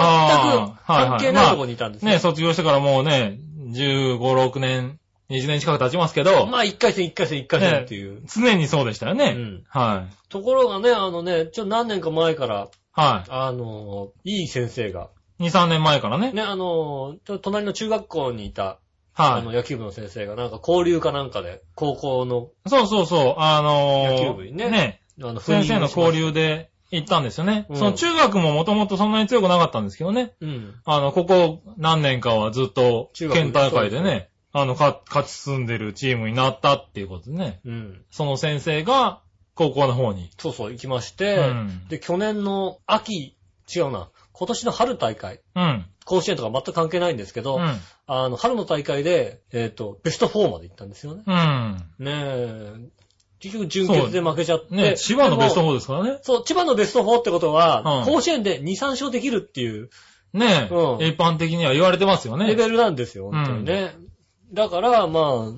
[0.86, 2.10] 関係ないとこにいたんですよ。
[2.10, 3.38] ね卒業してからもうね、
[3.68, 4.98] 15、6年、
[5.30, 8.20] 20年近く経ちますけど、まあ、1回戦、1回戦、1回戦っていう。
[8.26, 9.34] 常にそうでしたよね。
[9.36, 10.28] うんはい。
[10.28, 15.19] ところがね、あのね、ちょ、何年か前から、はあの、いい先生が、い。
[15.40, 16.32] 2、3年前からね。
[16.32, 18.78] ね、あの、ちょ隣の中学校にいた、
[19.14, 22.68] あの、は野球部の先生が、なんか交流かなんかで、高校の、い。
[22.68, 23.34] そうそうそう。
[23.38, 26.26] あのー、野球部にねあの、先生の交流。
[26.26, 27.66] 流で行ったんですよね。
[27.68, 30.34] うんその中学ももともとそんなに強くなかったんですけどね。
[30.40, 30.74] うん。
[30.84, 37.60] あの、ここ何年かはずっと中学県大会でそうでね、あの、か勝ち進んでるチームになったっていうことでね。
[37.64, 38.04] うん。
[38.10, 39.20] その先生が
[39.54, 40.30] 高校の方に。
[40.38, 43.36] そうそう、行きまして、うんで、去年の秋、
[43.72, 44.10] 違うな、
[44.40, 45.84] 今年の春大会、うん。
[46.06, 47.76] 甲子園とか全く関係ないんですけど、うん。
[48.06, 51.24] あの、春の大会で、えっ、と、ベスト4まで行ったんですよね。
[51.26, 51.76] うん。
[51.98, 52.72] ねえ。
[53.38, 54.74] 結局準決で負けちゃって。
[54.74, 56.18] ね、千葉のベストでも4ですからね。
[56.22, 59.90] そう、千葉のベスト4ってことは、うん甲子園で2、3勝できるっていう
[60.32, 62.46] ねえ、うん一般的には言われてますよね。
[62.46, 63.94] レベルなんですよ、本当にね。
[64.54, 65.52] だから、まあ、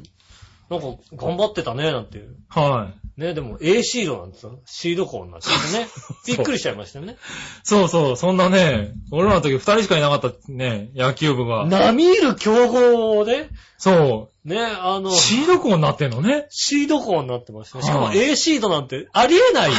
[0.72, 2.36] なんか、頑張ってたね、なんていう。
[2.48, 3.20] はい。
[3.20, 4.58] ね、でも A シードなんですよ。
[4.64, 5.86] シード校になっててね。
[6.26, 7.16] びっくりしちゃいましたよね。
[7.62, 11.66] そうそう、そんなね、俺らの時二人しかいなかったね、野球部が。
[11.66, 16.46] 並みいる強豪で、そね、あのう、、シード校になってんのね。
[16.48, 17.84] シード校になってましたね。
[17.84, 19.70] しかもはい A シードなんてありえない。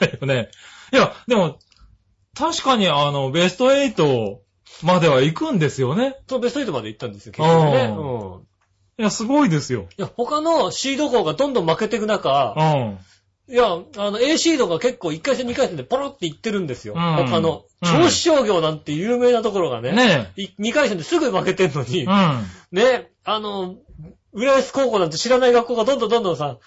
[0.00, 0.50] だよね。
[0.92, 1.58] いや、でも、
[2.34, 4.38] 確かにあの、ベスト8
[4.82, 6.16] までは行くんですよね。
[6.28, 7.82] と、ベスト8まで行ったんですよ、結局ね。
[7.82, 8.49] あうん。
[9.00, 9.86] いや、すごいですよ。
[9.96, 12.98] いや、他のシード校がどんどん負けていく中う、ん。
[13.52, 13.64] いや、
[13.96, 16.92] あの、A シードが結構1回戦2回戦でポロっていってるんですよ。
[16.94, 17.64] うん他の。
[17.64, 19.92] うん銚子商業なんて有名なところがね。
[19.92, 22.04] ねい2回戦ですぐ負けてんのにえ。
[22.04, 22.44] う、ん。
[22.72, 23.76] ね、あの、
[24.34, 26.58] 浦安高校なんて知らない学校がどんどんどんどんさ、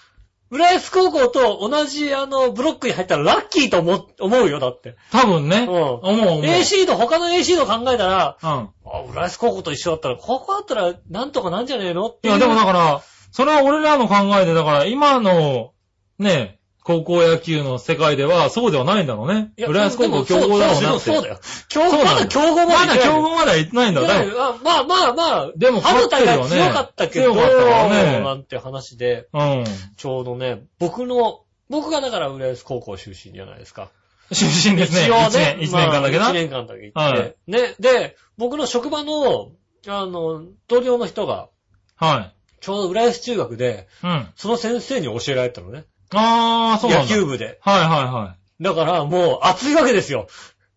[0.54, 4.94] 浦安高校と同じあの、ブロックに入ったらラッキーと思思うよ、だって。
[5.10, 5.62] 多分ね。
[5.62, 6.46] うん思う思う。
[6.46, 8.48] A シード、他の A シード考えたら、うん。
[8.48, 8.70] あ、
[9.10, 12.36] 浦安高校と一緒だったら、ここだったらなんとかなんじゃねえのっていう。
[12.36, 13.02] いや、でもだから、
[13.32, 15.72] それは俺らの考えで、だから今の、
[16.20, 19.52] ね、高校野球の世界ではそうではないんだろうね。
[19.56, 21.00] いや浦安高校強豪だろうなって。
[21.00, 21.40] そうだよ。
[21.70, 24.30] 強豪、まだ強豪までまだ強豪までは行ってないんだね。
[24.38, 29.64] あまあまあまあ、でも勝ってるよね強かったけど、強かったからねなんて話で、うん。
[29.96, 33.88] ちょうどね、僕の、僕がだから浦安高校出身じゃないですか。
[34.30, 35.06] 出身ですね。
[35.06, 35.64] 一応一ね年、。
[35.64, 36.24] 一年間だけな。
[36.24, 36.98] まあ一年間だけ行って。
[36.98, 39.52] はいね、で、僕の職場の、
[39.86, 41.48] あの、同僚の人が、
[41.96, 44.06] はちょうど浦安中学で、い。
[44.06, 44.28] うん。
[44.36, 45.84] その先生に教えられたのね。
[46.14, 47.14] あー、そうなんだ。
[47.14, 47.58] 野球部で。
[47.62, 50.26] はいはだからもう熱いわけですよ、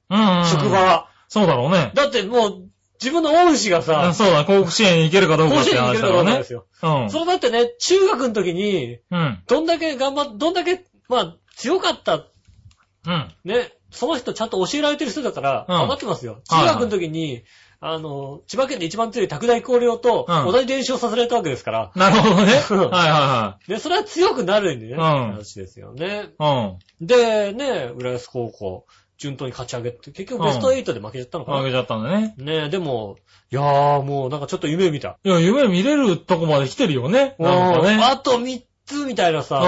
[0.10, 0.22] いはい。
[0.22, 0.46] うんうん。
[0.46, 0.82] 職場。
[0.82, 1.10] は。
[1.30, 1.92] そうだろうね。
[1.94, 2.64] だってもう、
[3.00, 6.32] 自分の恩師があさ、そうだ、甲子園に行けるかどうか甲子って園に行けるかどう話だろうね。
[6.32, 6.66] かですよ。
[6.82, 7.10] うん。
[7.12, 9.44] それだってね、中学の時に、うん。
[9.48, 13.34] どんだけ頑張っ、どんだけ、まあ、強かった、うん。
[13.46, 16.42] ね、その人ちゃんと教えられてる人だから、うん頑張ってますよ。
[16.50, 17.44] はいはい中学の時に、
[17.80, 22.54] あの、千葉県で一番強い拓大高陵とうん同じ練習をさせられたわけですから、なるほどね。
[22.70, 26.30] う んはいはね、それは強くなるんでね、うん話ですよね。
[26.40, 27.06] いはい。
[27.06, 28.86] で、ね、浦安高校、
[29.18, 31.52] 順当に勝ち上げて、結局ベスト8で負けちゃったのうん。
[31.52, 31.60] かな。
[31.60, 32.34] 負けちゃったんだね。
[32.38, 33.18] ねでも、
[33.52, 35.18] いやーもうなんかちょっと夢見た。
[35.24, 37.36] いや、夢見れるとこまで来てるよね。
[37.40, 38.04] なんかうんね。
[38.04, 39.60] あと3つみたいなさ、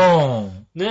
[0.75, 0.81] うん。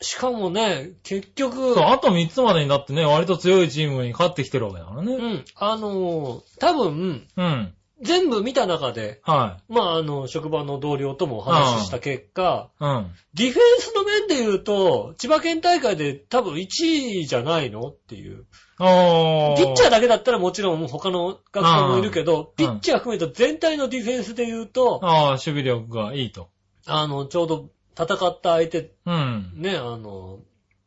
[0.00, 5.14] ねしかもね、結局、そう、あと3つまでになってね、割と強いチームに勝ってきてるわけだからね。
[5.14, 7.72] うん、あのー多分、うん。
[8.02, 12.84] 全部見た中で、はまあ、あの、職場の同僚ともお話しした結果、い。
[12.84, 13.06] うん。
[13.32, 18.44] ディフェンスの面で言うと、千葉県大会で多分1位じゃないのっていう。
[18.78, 19.56] おー。
[19.56, 26.50] ピッチャーだけだったらもちろん他の学校もいるけど、うんピッチャー含めた全体のディフェンスで言うと、ああ、守備力がいいと。
[26.86, 29.52] あの、ちょうど戦った相手、うん。
[29.54, 30.40] ね、あの、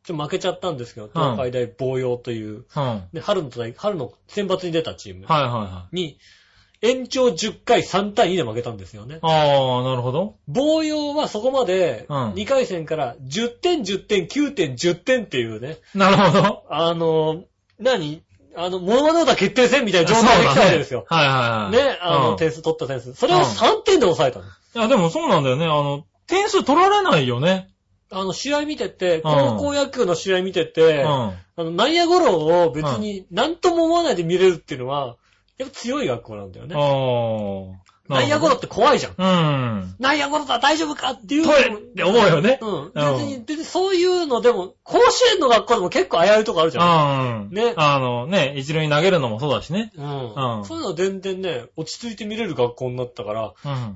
[0.03, 2.81] ちょっと負けちゃったんですけど、東海大防洋という、うん。
[2.81, 6.19] はいね、春の大、春の選抜に出たチームはいはに、
[6.81, 9.19] 延長10回3対2で負けたんですよねい。。
[9.21, 10.37] ああ、なるほど。
[10.47, 16.63] 防洋はそこまで、うん2回戦から10点、10点、9点、10点っていうね、なるほど。
[16.69, 17.43] あの、
[17.79, 18.23] 何？
[18.55, 21.05] あの、物々だ決定戦みたいな状態で来たわけですよ。
[21.07, 21.71] はいはいはい。
[21.71, 23.13] ね、あの、うん点数取った点数。
[23.13, 24.45] それをうん3点で抑えたの。
[24.45, 25.65] いや、でもそうなんだよね。
[25.65, 27.69] あの、点数取られないよね。
[28.11, 31.07] あの、試合見てて、高校野球の試合見てて、うん。
[31.07, 35.17] あの、内野ゴロを別に何とも思わないで見れるっていうのは、
[35.57, 36.75] やっぱ強い学校なんだよね。
[36.75, 37.88] ああ。
[38.09, 39.13] 内野ゴロって怖いじゃん。
[39.17, 39.95] うん。
[39.99, 41.43] 内野ゴロだ大丈夫かっていう。
[41.43, 42.59] トイレって思うよね。
[42.59, 42.91] うん。
[42.93, 47.45] 別に、別にそういうのでも、甲子園の学校でも結構危ういとこあるじゃん。
[47.45, 47.53] うん。
[47.53, 49.91] ねあのね、一塁に投げるのもそうだしね。
[49.95, 50.59] うん。
[50.59, 53.53] うんそういうの全然ね、落ち着いて見れる学校になったから、う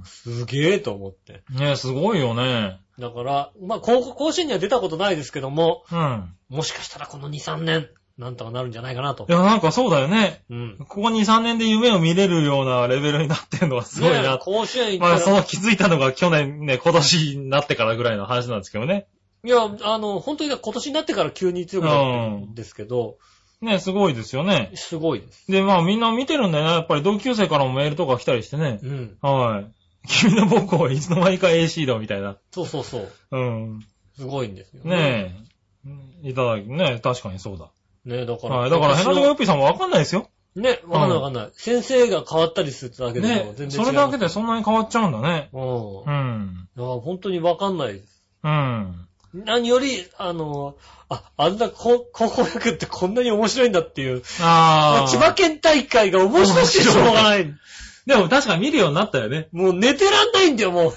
[0.07, 1.43] すげえと思って。
[1.51, 1.57] ん。
[1.57, 2.79] ねすごいよね。
[2.99, 6.35] だから、まあ、甲子園には出たことないですけども、うん。
[6.49, 9.31] もしかしたらこの2、3年、なんとかなるんじゃないかなとい。
[9.31, 10.43] や、なんかそうだよね。
[10.49, 10.77] うん。
[10.77, 14.37] ここ2、3年で夢を見れるようなレベルになってるのがすごいねな。
[14.39, 19.07] 甲子園行まあ、ったら、その気づいたのが去年ね、今年になってからぐらいの話なんですけどね。
[19.43, 23.17] いや、あの、本当に今年になってから急に強くなってるんですけど、
[23.61, 24.71] ね、すごいですよね。
[24.75, 25.49] すごいです。
[25.49, 26.71] で、まあみんな見てるんだよね。
[26.71, 28.79] やっぱり同級生からもメールとか来たりしてね。
[28.83, 29.17] うん。
[29.21, 29.71] はい。
[30.07, 32.37] 君の母校はいつの間にか A シードみたいな。
[32.51, 33.11] そうそうそう。
[33.31, 33.79] うん。
[34.17, 34.83] すごいんですよ。
[34.83, 35.35] ね
[36.23, 37.69] いただき、ね、確かにそうだ。
[38.05, 38.55] ねだから。
[38.57, 38.69] はい。
[38.69, 40.29] だから、ヘナジョコヨッピピーさんもわかんないですよ。
[40.55, 41.49] ね、わかんないわかんない。
[41.53, 43.69] 先生が変わったりするだけでもね全。
[43.69, 43.85] 然違う。
[43.85, 45.49] それだけでそんなに変わっちゃうんだね。
[45.51, 46.01] うん。
[46.01, 46.67] うだん。
[46.75, 48.01] から本当にわかんない。
[48.43, 49.07] うん。
[49.33, 50.75] 何より、あの、
[51.09, 54.21] あ、あんな高高校野球ってこんなに面白いんだっていう。
[54.41, 55.07] ああ。
[55.09, 57.51] 千葉県大会が面白くてしょうがない。
[58.05, 59.47] でも確かに見るようになったよね。
[59.51, 60.93] もう寝てらんないんだよ、も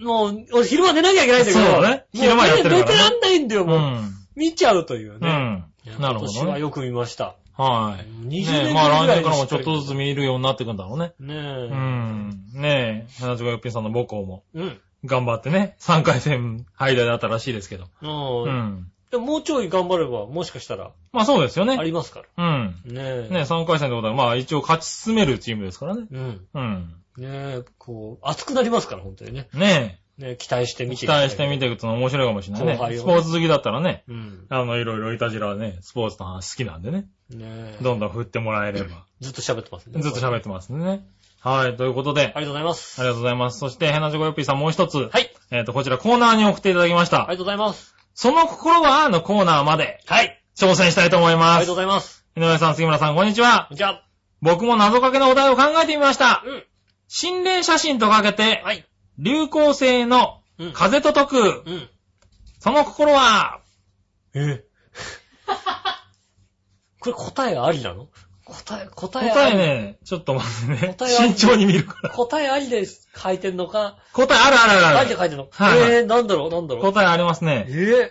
[0.00, 0.04] う。
[0.04, 1.64] もう、俺昼間寝なきゃいけないんだけど。
[1.64, 3.78] そうだね昼間やってるからね寝てらんないんだよ、うもう。
[3.80, 4.12] ん。
[4.34, 5.28] 見ちゃうといううね。
[5.28, 5.64] んいや。
[5.98, 6.32] なるほどね。
[6.34, 7.36] 今年はよく見ました。
[7.56, 8.28] はい。
[8.28, 11.12] 20年ぐらいねまあ来年からもちょっとずつ見るようになっていくんだろうね。
[11.20, 11.38] ねえ。
[11.38, 12.44] うん。
[12.54, 14.80] ねえ、花ちよっぴんさんの母校もうん。
[15.04, 17.86] 頑張ってね、3回戦敗退だったらしいですけど。
[18.00, 18.42] うん。
[18.44, 18.92] うん。
[19.10, 21.78] でももうちょい頑張れば、もしかしたら、まあそうですよあね。
[21.84, 22.76] りますかうん。
[22.86, 22.92] ら。
[22.92, 23.28] ねえ。
[23.30, 26.06] ね3回戦ってことは、まあ一応勝ち進めるチームですからね。
[26.10, 26.46] うん。
[26.54, 26.94] うん。
[27.18, 29.48] ねえ、こう、熱くなりますから、本当にね。
[29.52, 32.72] ねね期待してえ、みて期待してみていくと面白いかもしれないね。
[32.74, 34.46] 後輩をねスポーツ好きだったらね、うん。
[34.48, 37.06] あの、いろいろいたじらはね、スポーツの話好きなんでね。
[37.30, 37.78] ねえ。
[37.80, 39.04] どんどん振ってもらえれば。
[39.20, 40.00] ずっと喋ってますね。
[40.02, 41.06] ずっと喋ってますね。
[41.40, 43.00] はい、ということで、ありがとうございます。
[43.00, 43.58] ありがとうございます。
[43.58, 45.08] そして、ヘナジョコヨッピーさんもう一つ。
[45.12, 45.28] はい。
[45.50, 47.18] えっ、と、こちらコーナーに送っていただきました。
[47.18, 47.94] ありがとうございます。
[48.14, 50.40] その心はのコーナーまではい。
[50.56, 51.56] 挑戦したいと思います。
[51.56, 52.24] ありがとうございます。
[52.36, 53.68] 井上さん、杉村さん、こんにちは。
[53.72, 54.06] じゃあ、
[54.40, 56.44] 僕も謎かけのお題を考えてみました。
[56.46, 56.64] うん。
[57.08, 58.86] 心霊写真とかけて、はい。
[59.18, 60.72] 流行性のうん。
[60.72, 61.88] 風と解く、うん。
[62.58, 63.60] その心は、
[64.34, 64.64] え
[67.00, 68.08] これ答えありなの？
[68.44, 69.52] 答え、答えあり。
[69.52, 70.94] 答えね、ちょっと待ってね。
[70.94, 72.10] 答えあり慎重に見るから。
[72.10, 75.48] 答えありで書いてんのか、答えあるあるあるありで書いてんの？
[75.50, 76.84] はいはいえー、なんだろう、なんだろう？
[76.84, 77.66] 答えありますね。
[77.68, 77.72] え？
[77.72, 78.10] ー、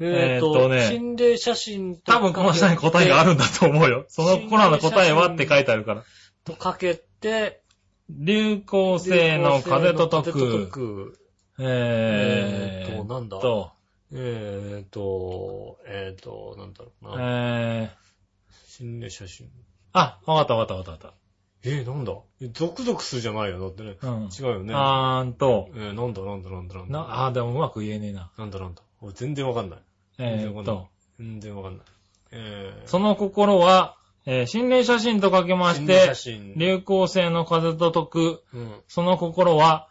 [0.00, 4.04] えーっと、えーっとね心霊写真と多分この下に答えがあるんだと思うよ。
[4.08, 6.04] その心の答えはって書いてあるから。
[6.44, 7.62] とかけて、
[8.10, 10.68] 流行性の風と解く。
[10.68, 11.18] く。
[11.60, 13.38] えーえーっとなんだ？
[13.38, 13.72] と、
[14.12, 17.16] えーっと、えーっと、なんだろうな。
[17.18, 19.50] えー、心霊写真。
[19.92, 21.12] あ、わかったわかったわかっ
[21.64, 22.12] えー、なんだ？
[22.40, 23.96] えゾクゾクするじゃないよ、だってね。
[24.00, 24.08] た。
[24.08, 24.22] うん。
[24.26, 24.72] 違うよね。
[24.74, 26.98] あーんと、えー、なんだなんだなんだなんだ。
[26.98, 28.30] な、あーでもうまく言えねえな。
[28.38, 28.82] なんだなんだ。
[29.00, 29.78] 俺全然わかんない。
[30.18, 30.88] えーっと、
[31.18, 31.86] 全然わかんない。
[32.30, 33.97] えー、その心は、
[34.30, 36.54] えー心霊写真とかけまして心霊写、真。
[36.54, 38.72] 流行性の風と解く、うん。
[38.86, 39.88] その心は、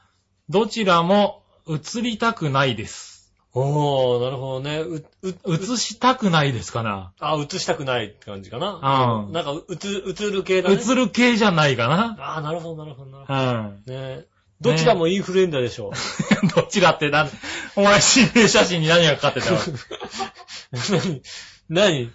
[0.48, 3.34] どちらも映りたくないです。
[3.54, 4.82] おー、なるほどね。
[4.82, 7.14] う、う、映したくないですかな。
[7.20, 9.26] あ、映したくないって感じかな。
[9.26, 10.76] うんなんか、映、映る系だね。
[10.76, 12.16] 映る系じゃないかな。
[12.20, 13.40] あー、なるほど、なるほど、なるほど。
[13.40, 13.84] うん。
[14.20, 14.26] ね
[14.62, 16.48] どちらもインフルエンザでしょう。
[16.56, 17.30] どちらってなん、
[17.76, 19.60] お前心霊写真に何がかかってたわ。
[20.92, 21.22] 何？
[21.70, 22.12] 何？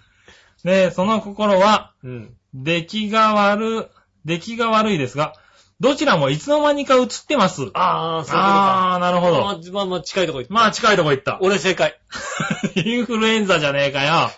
[0.63, 2.35] ねえ、その心は、うん。
[2.53, 3.89] 出来が悪、
[4.25, 5.33] 出来が悪いですが、
[5.79, 7.69] どちらもいつの間にか映ってます。
[7.73, 8.43] あー、そういう。
[8.45, 9.41] あー、なるほど。
[9.43, 10.53] まあ、まあ、まあ、近いとこ行った。
[10.53, 11.39] まあ、近いとこ行った。
[11.41, 11.99] 俺正解。
[12.75, 14.29] インフルエンザじゃねえかよ。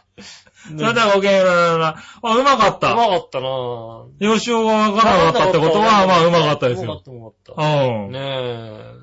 [0.71, 1.47] ねそれではごきげんよう。
[1.83, 2.95] あ、うまかっうた。
[2.95, 4.05] まかったなぁ。
[4.19, 6.85] ヨシオがわからなかったってことは、まあ、うまかったですよ。
[6.85, 8.07] うまかった、うまかっうた。
[8.07, 8.11] ん。
[8.11, 8.19] ね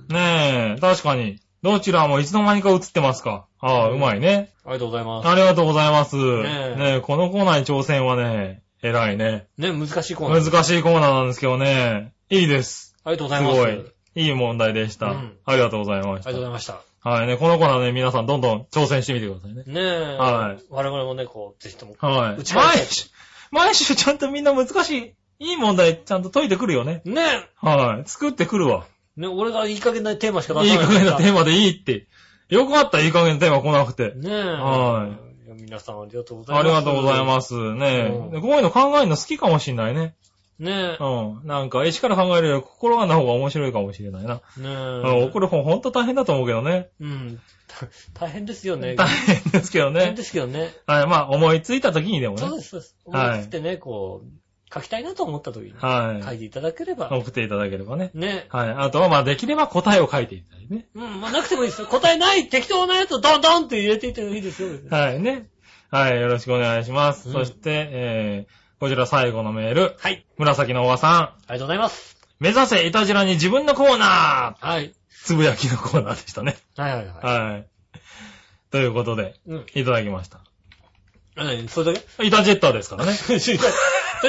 [0.09, 0.75] ねえ。
[0.79, 1.39] え、確かに。
[1.63, 3.47] どちらもいつの間にか映ってますか？
[3.61, 4.53] ああ、うまいね。
[4.65, 5.29] ありがとうございます。
[5.29, 6.17] ありがとうございます。
[6.17, 9.47] ねえねえ、このコーナーに挑戦はね、偉いね。
[9.59, 10.51] ね、難しいコーナー。
[10.51, 12.13] 難しいコーナーなんですけどね。
[12.31, 12.97] いいです。
[13.05, 13.55] ありがとうございます。
[13.55, 13.93] すごありがとい。
[14.25, 15.07] いい問題でした。
[15.07, 16.51] うんありがとうございましうございた。
[16.51, 16.81] ました。
[17.05, 19.63] はいね、このコーナーね、皆さんどんどん挑戦してみてくださいね。
[19.67, 20.17] ねえ。
[20.19, 21.95] はい我々もね、こう、ぜひとも。
[21.99, 22.37] はい。
[22.41, 23.09] 打ち返毎週、
[23.53, 27.03] 毎週ちゃんとみんな難しい、いい問題ちゃんと解いてくるよね。
[27.05, 27.23] ね
[27.57, 28.09] はい。
[28.09, 28.87] 作ってくるわ。
[29.17, 29.21] え。
[29.21, 32.07] ね、俺がいい加減なテーマしか出いい加さない減なテーマでいいって。
[32.49, 34.13] よかった、いい加減なテーマ来なくて。
[34.15, 34.33] ねえ。。
[34.33, 36.67] はいや皆さんありがとうございます。
[36.67, 37.55] ありがとうございます。
[37.55, 38.41] ねうんえ。
[38.41, 40.15] こういうの考えるの好きかもしんないね。
[40.57, 40.63] す。
[40.63, 41.47] ねうん。
[41.47, 44.41] なんか、一から考えるより心がな方が面白いかもしれないな。
[44.59, 44.61] え。
[44.61, 45.07] ねうん。
[45.21, 45.25] え。
[45.25, 46.91] 送る本ほんと大変だと思うけどね。
[47.01, 47.41] うん。
[48.15, 48.95] 大変ですよね。
[48.95, 50.23] 大変ですけどね大変で。
[50.23, 50.73] すけどね。
[50.87, 51.07] はい。
[51.07, 52.41] まあ、思いついた時にでもね。
[52.41, 52.97] そうです、そうです。
[53.07, 54.41] はい思いつってね、こう、
[54.73, 56.23] 書きたいなと思った時にはい。
[56.25, 57.11] 書いていただければ。
[57.11, 58.11] 送っていただければね。
[58.14, 58.46] ね。
[58.49, 58.71] はい。
[58.71, 60.87] あとは、まあ、できれば答えを書いていただいてね。
[60.95, 61.88] うん、まあなくてもいいですよ。
[61.88, 64.71] 答えない適当なやつをドンドンって入れていってもいいですよ。
[64.91, 65.21] はい。
[65.21, 65.49] ね。
[65.91, 66.21] はい。
[66.21, 67.29] よろしくお願いします。
[67.29, 69.96] うんそして、えー、こちら最後のメール。
[69.99, 70.25] はい。
[70.38, 71.13] 紫のおばさん。
[71.13, 72.17] ありがとうございます。
[72.41, 74.95] 目指せいたじらに自分のコーナーはい。
[75.11, 76.57] つぶやきのコーナーでしたね。
[76.76, 77.68] はいはいははい。
[78.71, 79.51] ということで、い。
[79.51, 79.67] うん。
[79.75, 80.41] いただきました。
[81.37, 81.68] 何？
[81.68, 82.26] それだけ？
[82.26, 83.13] イタジェッターですからね。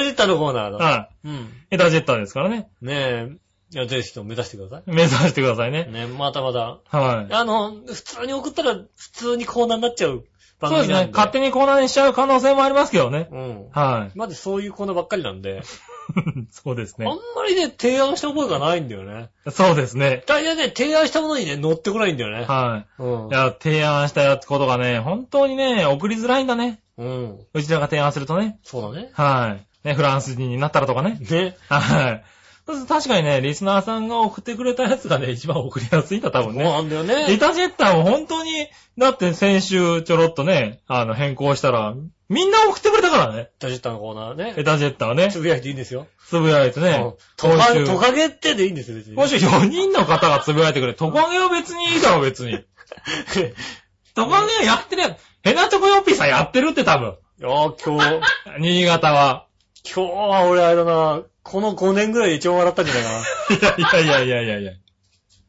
[0.00, 0.78] れでったのコーナーだ。
[0.78, 1.32] はうん。
[1.32, 1.38] い。
[1.72, 2.68] イタジェッターですからね。
[2.82, 3.28] ねえ。
[3.72, 5.72] いや、ぜひとも目指してくださ目指してくださいい。
[5.72, 5.84] ね。
[5.86, 6.78] ねまだまだ。
[6.90, 7.32] はい。
[7.34, 10.24] あの、普通に送ったら、普通にコーナーになっちゃう
[10.60, 10.88] 番組なんで。
[10.88, 11.10] そうですね。
[11.12, 13.28] 勝手にコーナーにしちゃう可能性もありますけどね。
[13.32, 13.68] うん。
[13.72, 14.18] はい。
[14.18, 15.62] まずそういうコーナーばっかりなんで。
[16.52, 17.16] そうですねあん。
[17.34, 19.30] まりね、提案した覚えがないんだよね。
[19.50, 20.22] そうですね。
[20.26, 22.44] 大体ね、提案したものにね、乗ってこないんだよね。
[22.44, 23.28] はうんい。
[23.28, 23.32] い。
[23.32, 26.80] や、提案したやつことがね、本当にね、送りづらいんだね。
[26.98, 27.38] うん。
[27.54, 28.58] うちらが提案するとね。
[28.62, 29.10] そうだね。
[29.14, 29.66] はい。
[29.84, 31.18] ね、フランス人になったらとかね。
[31.20, 31.56] ね。
[31.68, 32.24] はい。
[32.66, 36.70] 確かにね、リスナーさんが送ってくれたやつがね、一番送りやすいんだ、多分そうね。
[36.70, 37.26] なんだよね。
[37.28, 41.94] リタジェッターも本当に、だって先週ちょろっとね、あの、変更したら、
[42.30, 43.50] みんな送ってくれたからね。
[43.58, 44.54] タジェッタのコーナーね。
[44.56, 46.06] エタジェッターはねつ、ぶやいていいんですよ。
[46.26, 49.16] つぶやいてねうん、トカ今週、トカゲってでいいんですよ、別に。
[49.16, 50.94] 今週4人の方がつぶやいてくれ。
[50.94, 52.64] トカゲは別にいいだろ、別に。
[54.14, 55.16] トカゲはやってるやん。
[55.42, 57.16] ヘナチョコヨッピーさんやってるって多分。
[57.40, 58.20] いやー今日、
[58.58, 59.46] 新潟は。
[59.84, 64.00] 今日は俺あれだな、この5年ぐらいで一番笑ったんじゃないかな。
[64.00, 64.72] いやいやいやいやいや。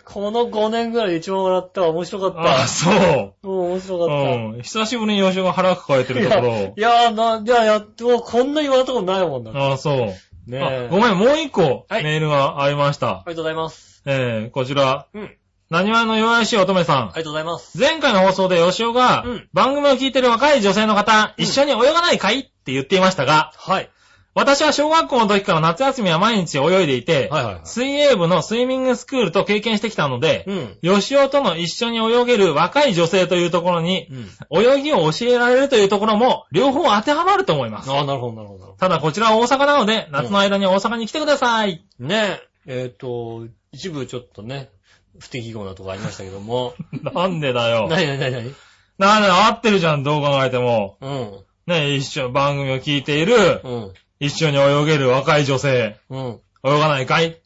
[0.04, 1.88] この5年ぐらいで一番笑ったわ。
[1.90, 2.64] 面白かった。
[2.64, 3.34] あ、そう。
[3.44, 4.14] うん、面白かった。
[4.14, 4.62] うん。
[4.62, 6.82] 久しぶりに吉尾が腹抱えてるところをい。
[6.82, 9.52] やーな、いや、やって、もうこんな言われたことないもんだ。
[9.52, 10.14] ねあそう。
[10.52, 10.62] え。
[10.62, 13.08] あごめん、もう一個はいメールがありました。
[13.10, 14.04] ありがとうございます。
[14.06, 15.08] えー、こちら。
[15.14, 15.38] うん。
[15.72, 17.08] 何話の弱々しい乙女さんあ。
[17.08, 17.80] りがとうございます。
[17.80, 22.40] 前回の放送で吉尾が、うん番組を聞いてる若い女性の方、うん一緒に泳がないかい？
[22.42, 23.90] って言っていましたが、はい。
[24.36, 30.44] 私は小学校の時から夏休みは毎日泳いでいて、はいはいはい水泳部のスイミングスクールと経験してきたので、
[30.84, 31.00] うん。
[31.00, 34.08] 吉尾との一緒に泳げる若い女性というところに、
[34.52, 34.64] うん。
[34.64, 37.90] 泳ぎを教えられるというところも、両方当てはまると思います。
[37.90, 38.76] ああ、なるほど、なるほど。
[38.78, 41.86] ただこちらは大阪なので、夏の間に大阪に来てください。
[42.00, 42.84] ねえ。
[42.84, 44.70] えっ、と、一部ちょっとね、
[45.18, 46.74] 不適合なとこありましたけども。
[47.14, 47.88] なんでだよ。
[47.88, 48.54] なになになになに
[48.98, 50.98] なんで合ってるじゃん、どう考えても。
[51.02, 51.40] うん。
[51.68, 53.94] ね、一緒、番組を聞いている、うん。
[54.20, 56.42] 一緒に泳げる若い女性、うん。
[56.64, 57.40] 泳がないかい？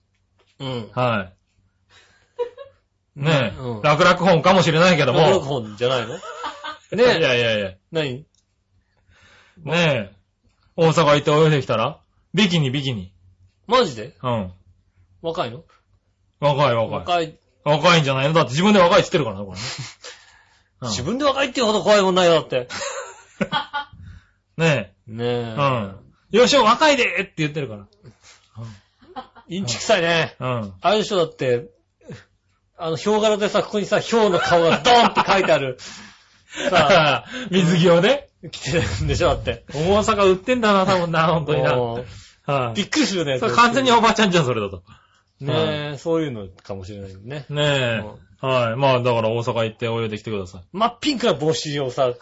[0.60, 0.90] うん。
[0.94, 1.32] は
[3.16, 3.20] い。
[3.20, 3.82] ねえ、うん。
[3.82, 5.62] 楽々本かもしれないけど録も。
[5.62, 6.16] 本じゃないの？
[6.16, 6.20] い
[6.96, 7.04] ねえ。
[7.22, 7.72] やいやいや。
[7.92, 8.26] 何？
[9.64, 10.12] ねえ。
[10.76, 12.00] 大阪行って泳いできたら？
[12.34, 13.12] ビキニ、ビキニ。
[13.68, 14.16] マジで？
[14.24, 14.52] うん。
[15.22, 15.64] 若いの？
[16.40, 17.00] 若い若い。
[17.00, 17.40] 若い。
[17.66, 18.34] 若いんじゃないの？
[18.34, 19.64] だって自分で若いって言ってるからな、これね。
[20.82, 22.70] うん自分で若いっていうほど怖いもんないよ、だって。
[24.56, 25.26] ね ねえ。
[25.28, 25.56] え。
[25.58, 26.09] うん。
[26.32, 27.88] よしお、若いでって言ってるか
[29.48, 30.36] インチ臭いね。
[30.40, 30.58] ら。
[30.58, 30.74] うん。
[30.82, 31.70] あれでしょ、だって、
[32.78, 35.78] あの、ヒョウ柄でさ、ここにさ、ヒョウの顔がドーンって書いてある。
[36.70, 38.28] さ水着をね。
[38.46, 39.66] あ、着てるんでしょ、だって。
[39.74, 41.76] 大阪売ってんだな、多分な、本当にな。
[41.76, 42.74] はい。
[42.76, 43.40] びっくりするね。
[43.40, 44.84] それ完全におばちゃんじゃん、それだと。
[45.42, 47.46] ねえ、そういうのかもしれないね。
[47.50, 48.04] ねえ。
[48.42, 48.76] はい。
[48.76, 52.14] まあ、だから大阪行って泳いできてくださ真っピンクな帽子をさ、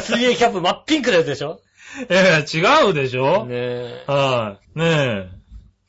[0.00, 1.60] 水泳キャップ真っピンクなやつでしょ？
[1.60, 1.73] い。
[2.08, 3.44] ええ、違うでしょ？
[3.46, 4.04] ねえ。
[4.06, 4.78] はい。
[4.78, 5.28] ねえ。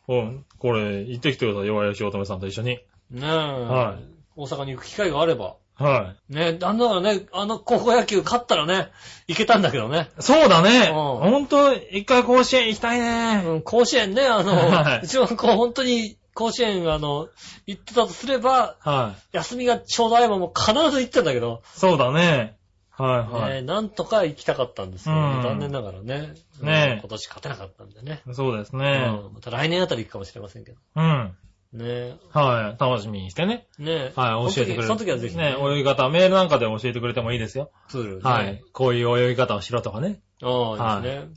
[0.05, 0.23] こ
[0.59, 1.67] これ、行ってきてください。
[1.67, 2.69] 弱々し乙女さんと一緒に。
[2.69, 2.81] ね
[3.21, 3.25] え。
[3.25, 5.55] はい大阪に行く機会があれば。
[5.77, 8.91] はねえ、なんだからね、あの高校野球勝ったらね、
[9.27, 10.09] 行けたんだけどね。
[10.19, 10.21] い。
[10.21, 10.89] そうだね。
[10.89, 13.43] うんほんと、一回甲子園行きたいね。
[13.45, 17.27] うん、甲子園ね、あはの、いうちの子本当に甲子園、あの、
[17.65, 19.37] 行ってたとすれば、はい。
[19.37, 22.57] 休みがちょうど合えばもう必ず行ってたんだけど、そうだね。
[22.97, 23.63] はいはい。
[23.63, 26.33] なんとか行きたかったんですけど、うん残念ながらね。
[26.61, 28.21] ねえうん今年勝てなかったんでね。
[28.33, 29.07] そうですうね。
[29.07, 30.77] んまた来年あたり行くかもしれませんけど。
[30.95, 31.35] うん。
[31.73, 32.81] ねはい。
[32.81, 33.67] 楽しみにしてね。
[33.79, 33.83] え。
[33.83, 34.13] ねえ。
[34.15, 34.53] はい。
[34.53, 34.83] 教えてくれる。
[34.83, 37.71] その時はぜひね、泳ぎ方、メールなんかで教えてくれてもいいですよ。
[37.89, 38.21] プール、ね。
[38.23, 38.63] はい。。
[38.71, 40.21] こういう泳ぎ方をしろとかね。
[40.41, 41.33] ああ、ですね。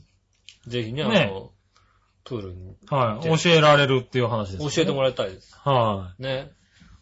[0.67, 1.49] ぜひね、あの、ね
[2.23, 3.23] プールにはい。
[3.23, 4.69] で教えられるっていう話です、ね。
[4.69, 5.55] 教えてもらいたいです。
[5.57, 6.51] はね。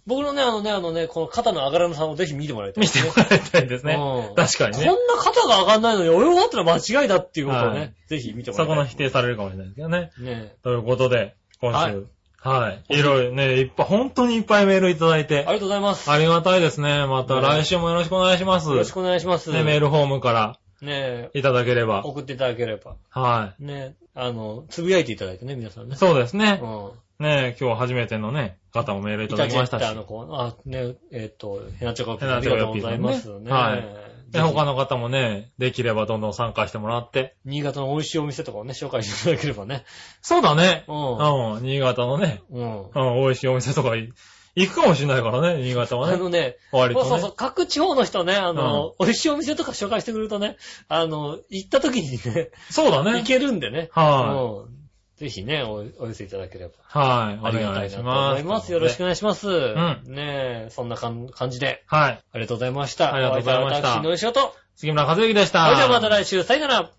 [0.08, 2.74] 僕のね、あのね、あのね、この肩の上がらなさをぜひ見てもらいい。
[2.74, 2.84] たい。
[2.84, 4.36] 見てもらいたいですねうん。
[4.36, 4.86] 確かにね。
[4.86, 8.76] こんな肩が上がんないのに泳がったら間違いだっていうことをね、はいぜひ見てもらいたい。
[8.76, 10.12] そこの否定されるかもしれないですけどね。
[10.20, 12.08] ねということで、今はい週。
[12.40, 12.84] はい。
[12.98, 15.46] いろいろね、いっぱい、本当にいっぱいメールいただいてあり。
[15.46, 16.10] がとうございます。
[16.10, 17.06] ありがたいですね。
[17.06, 18.70] またね来週もよろしくお願いします。
[18.70, 19.52] よろしくお願いします。
[19.52, 22.06] ね、メールフォームからねいただければ。
[22.06, 22.96] 送っていただければ。
[23.10, 25.98] はねあの、つぶやいていただいてね、皆さんねい。。
[25.98, 26.60] そうですね。
[26.62, 26.92] うん。
[27.20, 29.82] ね今日初めてのね、方もメールいただきましたし。
[29.82, 33.52] イタジェッターの子、あ、ね、えっ、と、ヘナチョコピーヘナチョコありがとうございますね。
[33.52, 33.82] はい
[34.28, 37.36] ぜで、ひ他の方もね、できればどんどん参加してもらって。
[37.46, 39.86] 新潟の美味しいお店とかをね、紹介していただければね。
[40.22, 40.84] そうだね。
[40.88, 41.64] ううん。
[41.64, 42.56] 新潟のね、ん。
[42.56, 42.90] うん。
[42.90, 44.12] うん、美味しいお店とかい
[44.56, 46.16] 行くかもしれないからね、新潟はね。
[46.16, 47.10] あのね、割とね。
[47.10, 50.58] そうそうそう、各地方の人ね、あの、美味しいお店とか紹介してくれるとね、
[50.90, 53.20] あの、行った時にね、そうだね。
[53.20, 53.90] 行けるんでね。
[53.92, 54.77] はうん
[55.18, 56.74] ぜひね、おお寄せいただければ。
[56.74, 57.08] い。
[57.08, 57.40] はい。
[57.44, 58.40] ありがたいなと思。
[58.40, 58.72] います。
[58.72, 59.48] よろしくお願いします。
[59.48, 61.84] んねえ、そんなかん感じで。
[61.88, 62.12] はい。
[62.12, 63.16] ありがとうございました。
[63.16, 64.56] ありがとうございました私の仕事。
[64.76, 65.66] 杉村和之でした。
[65.66, 66.92] それではまた来週、さよなら。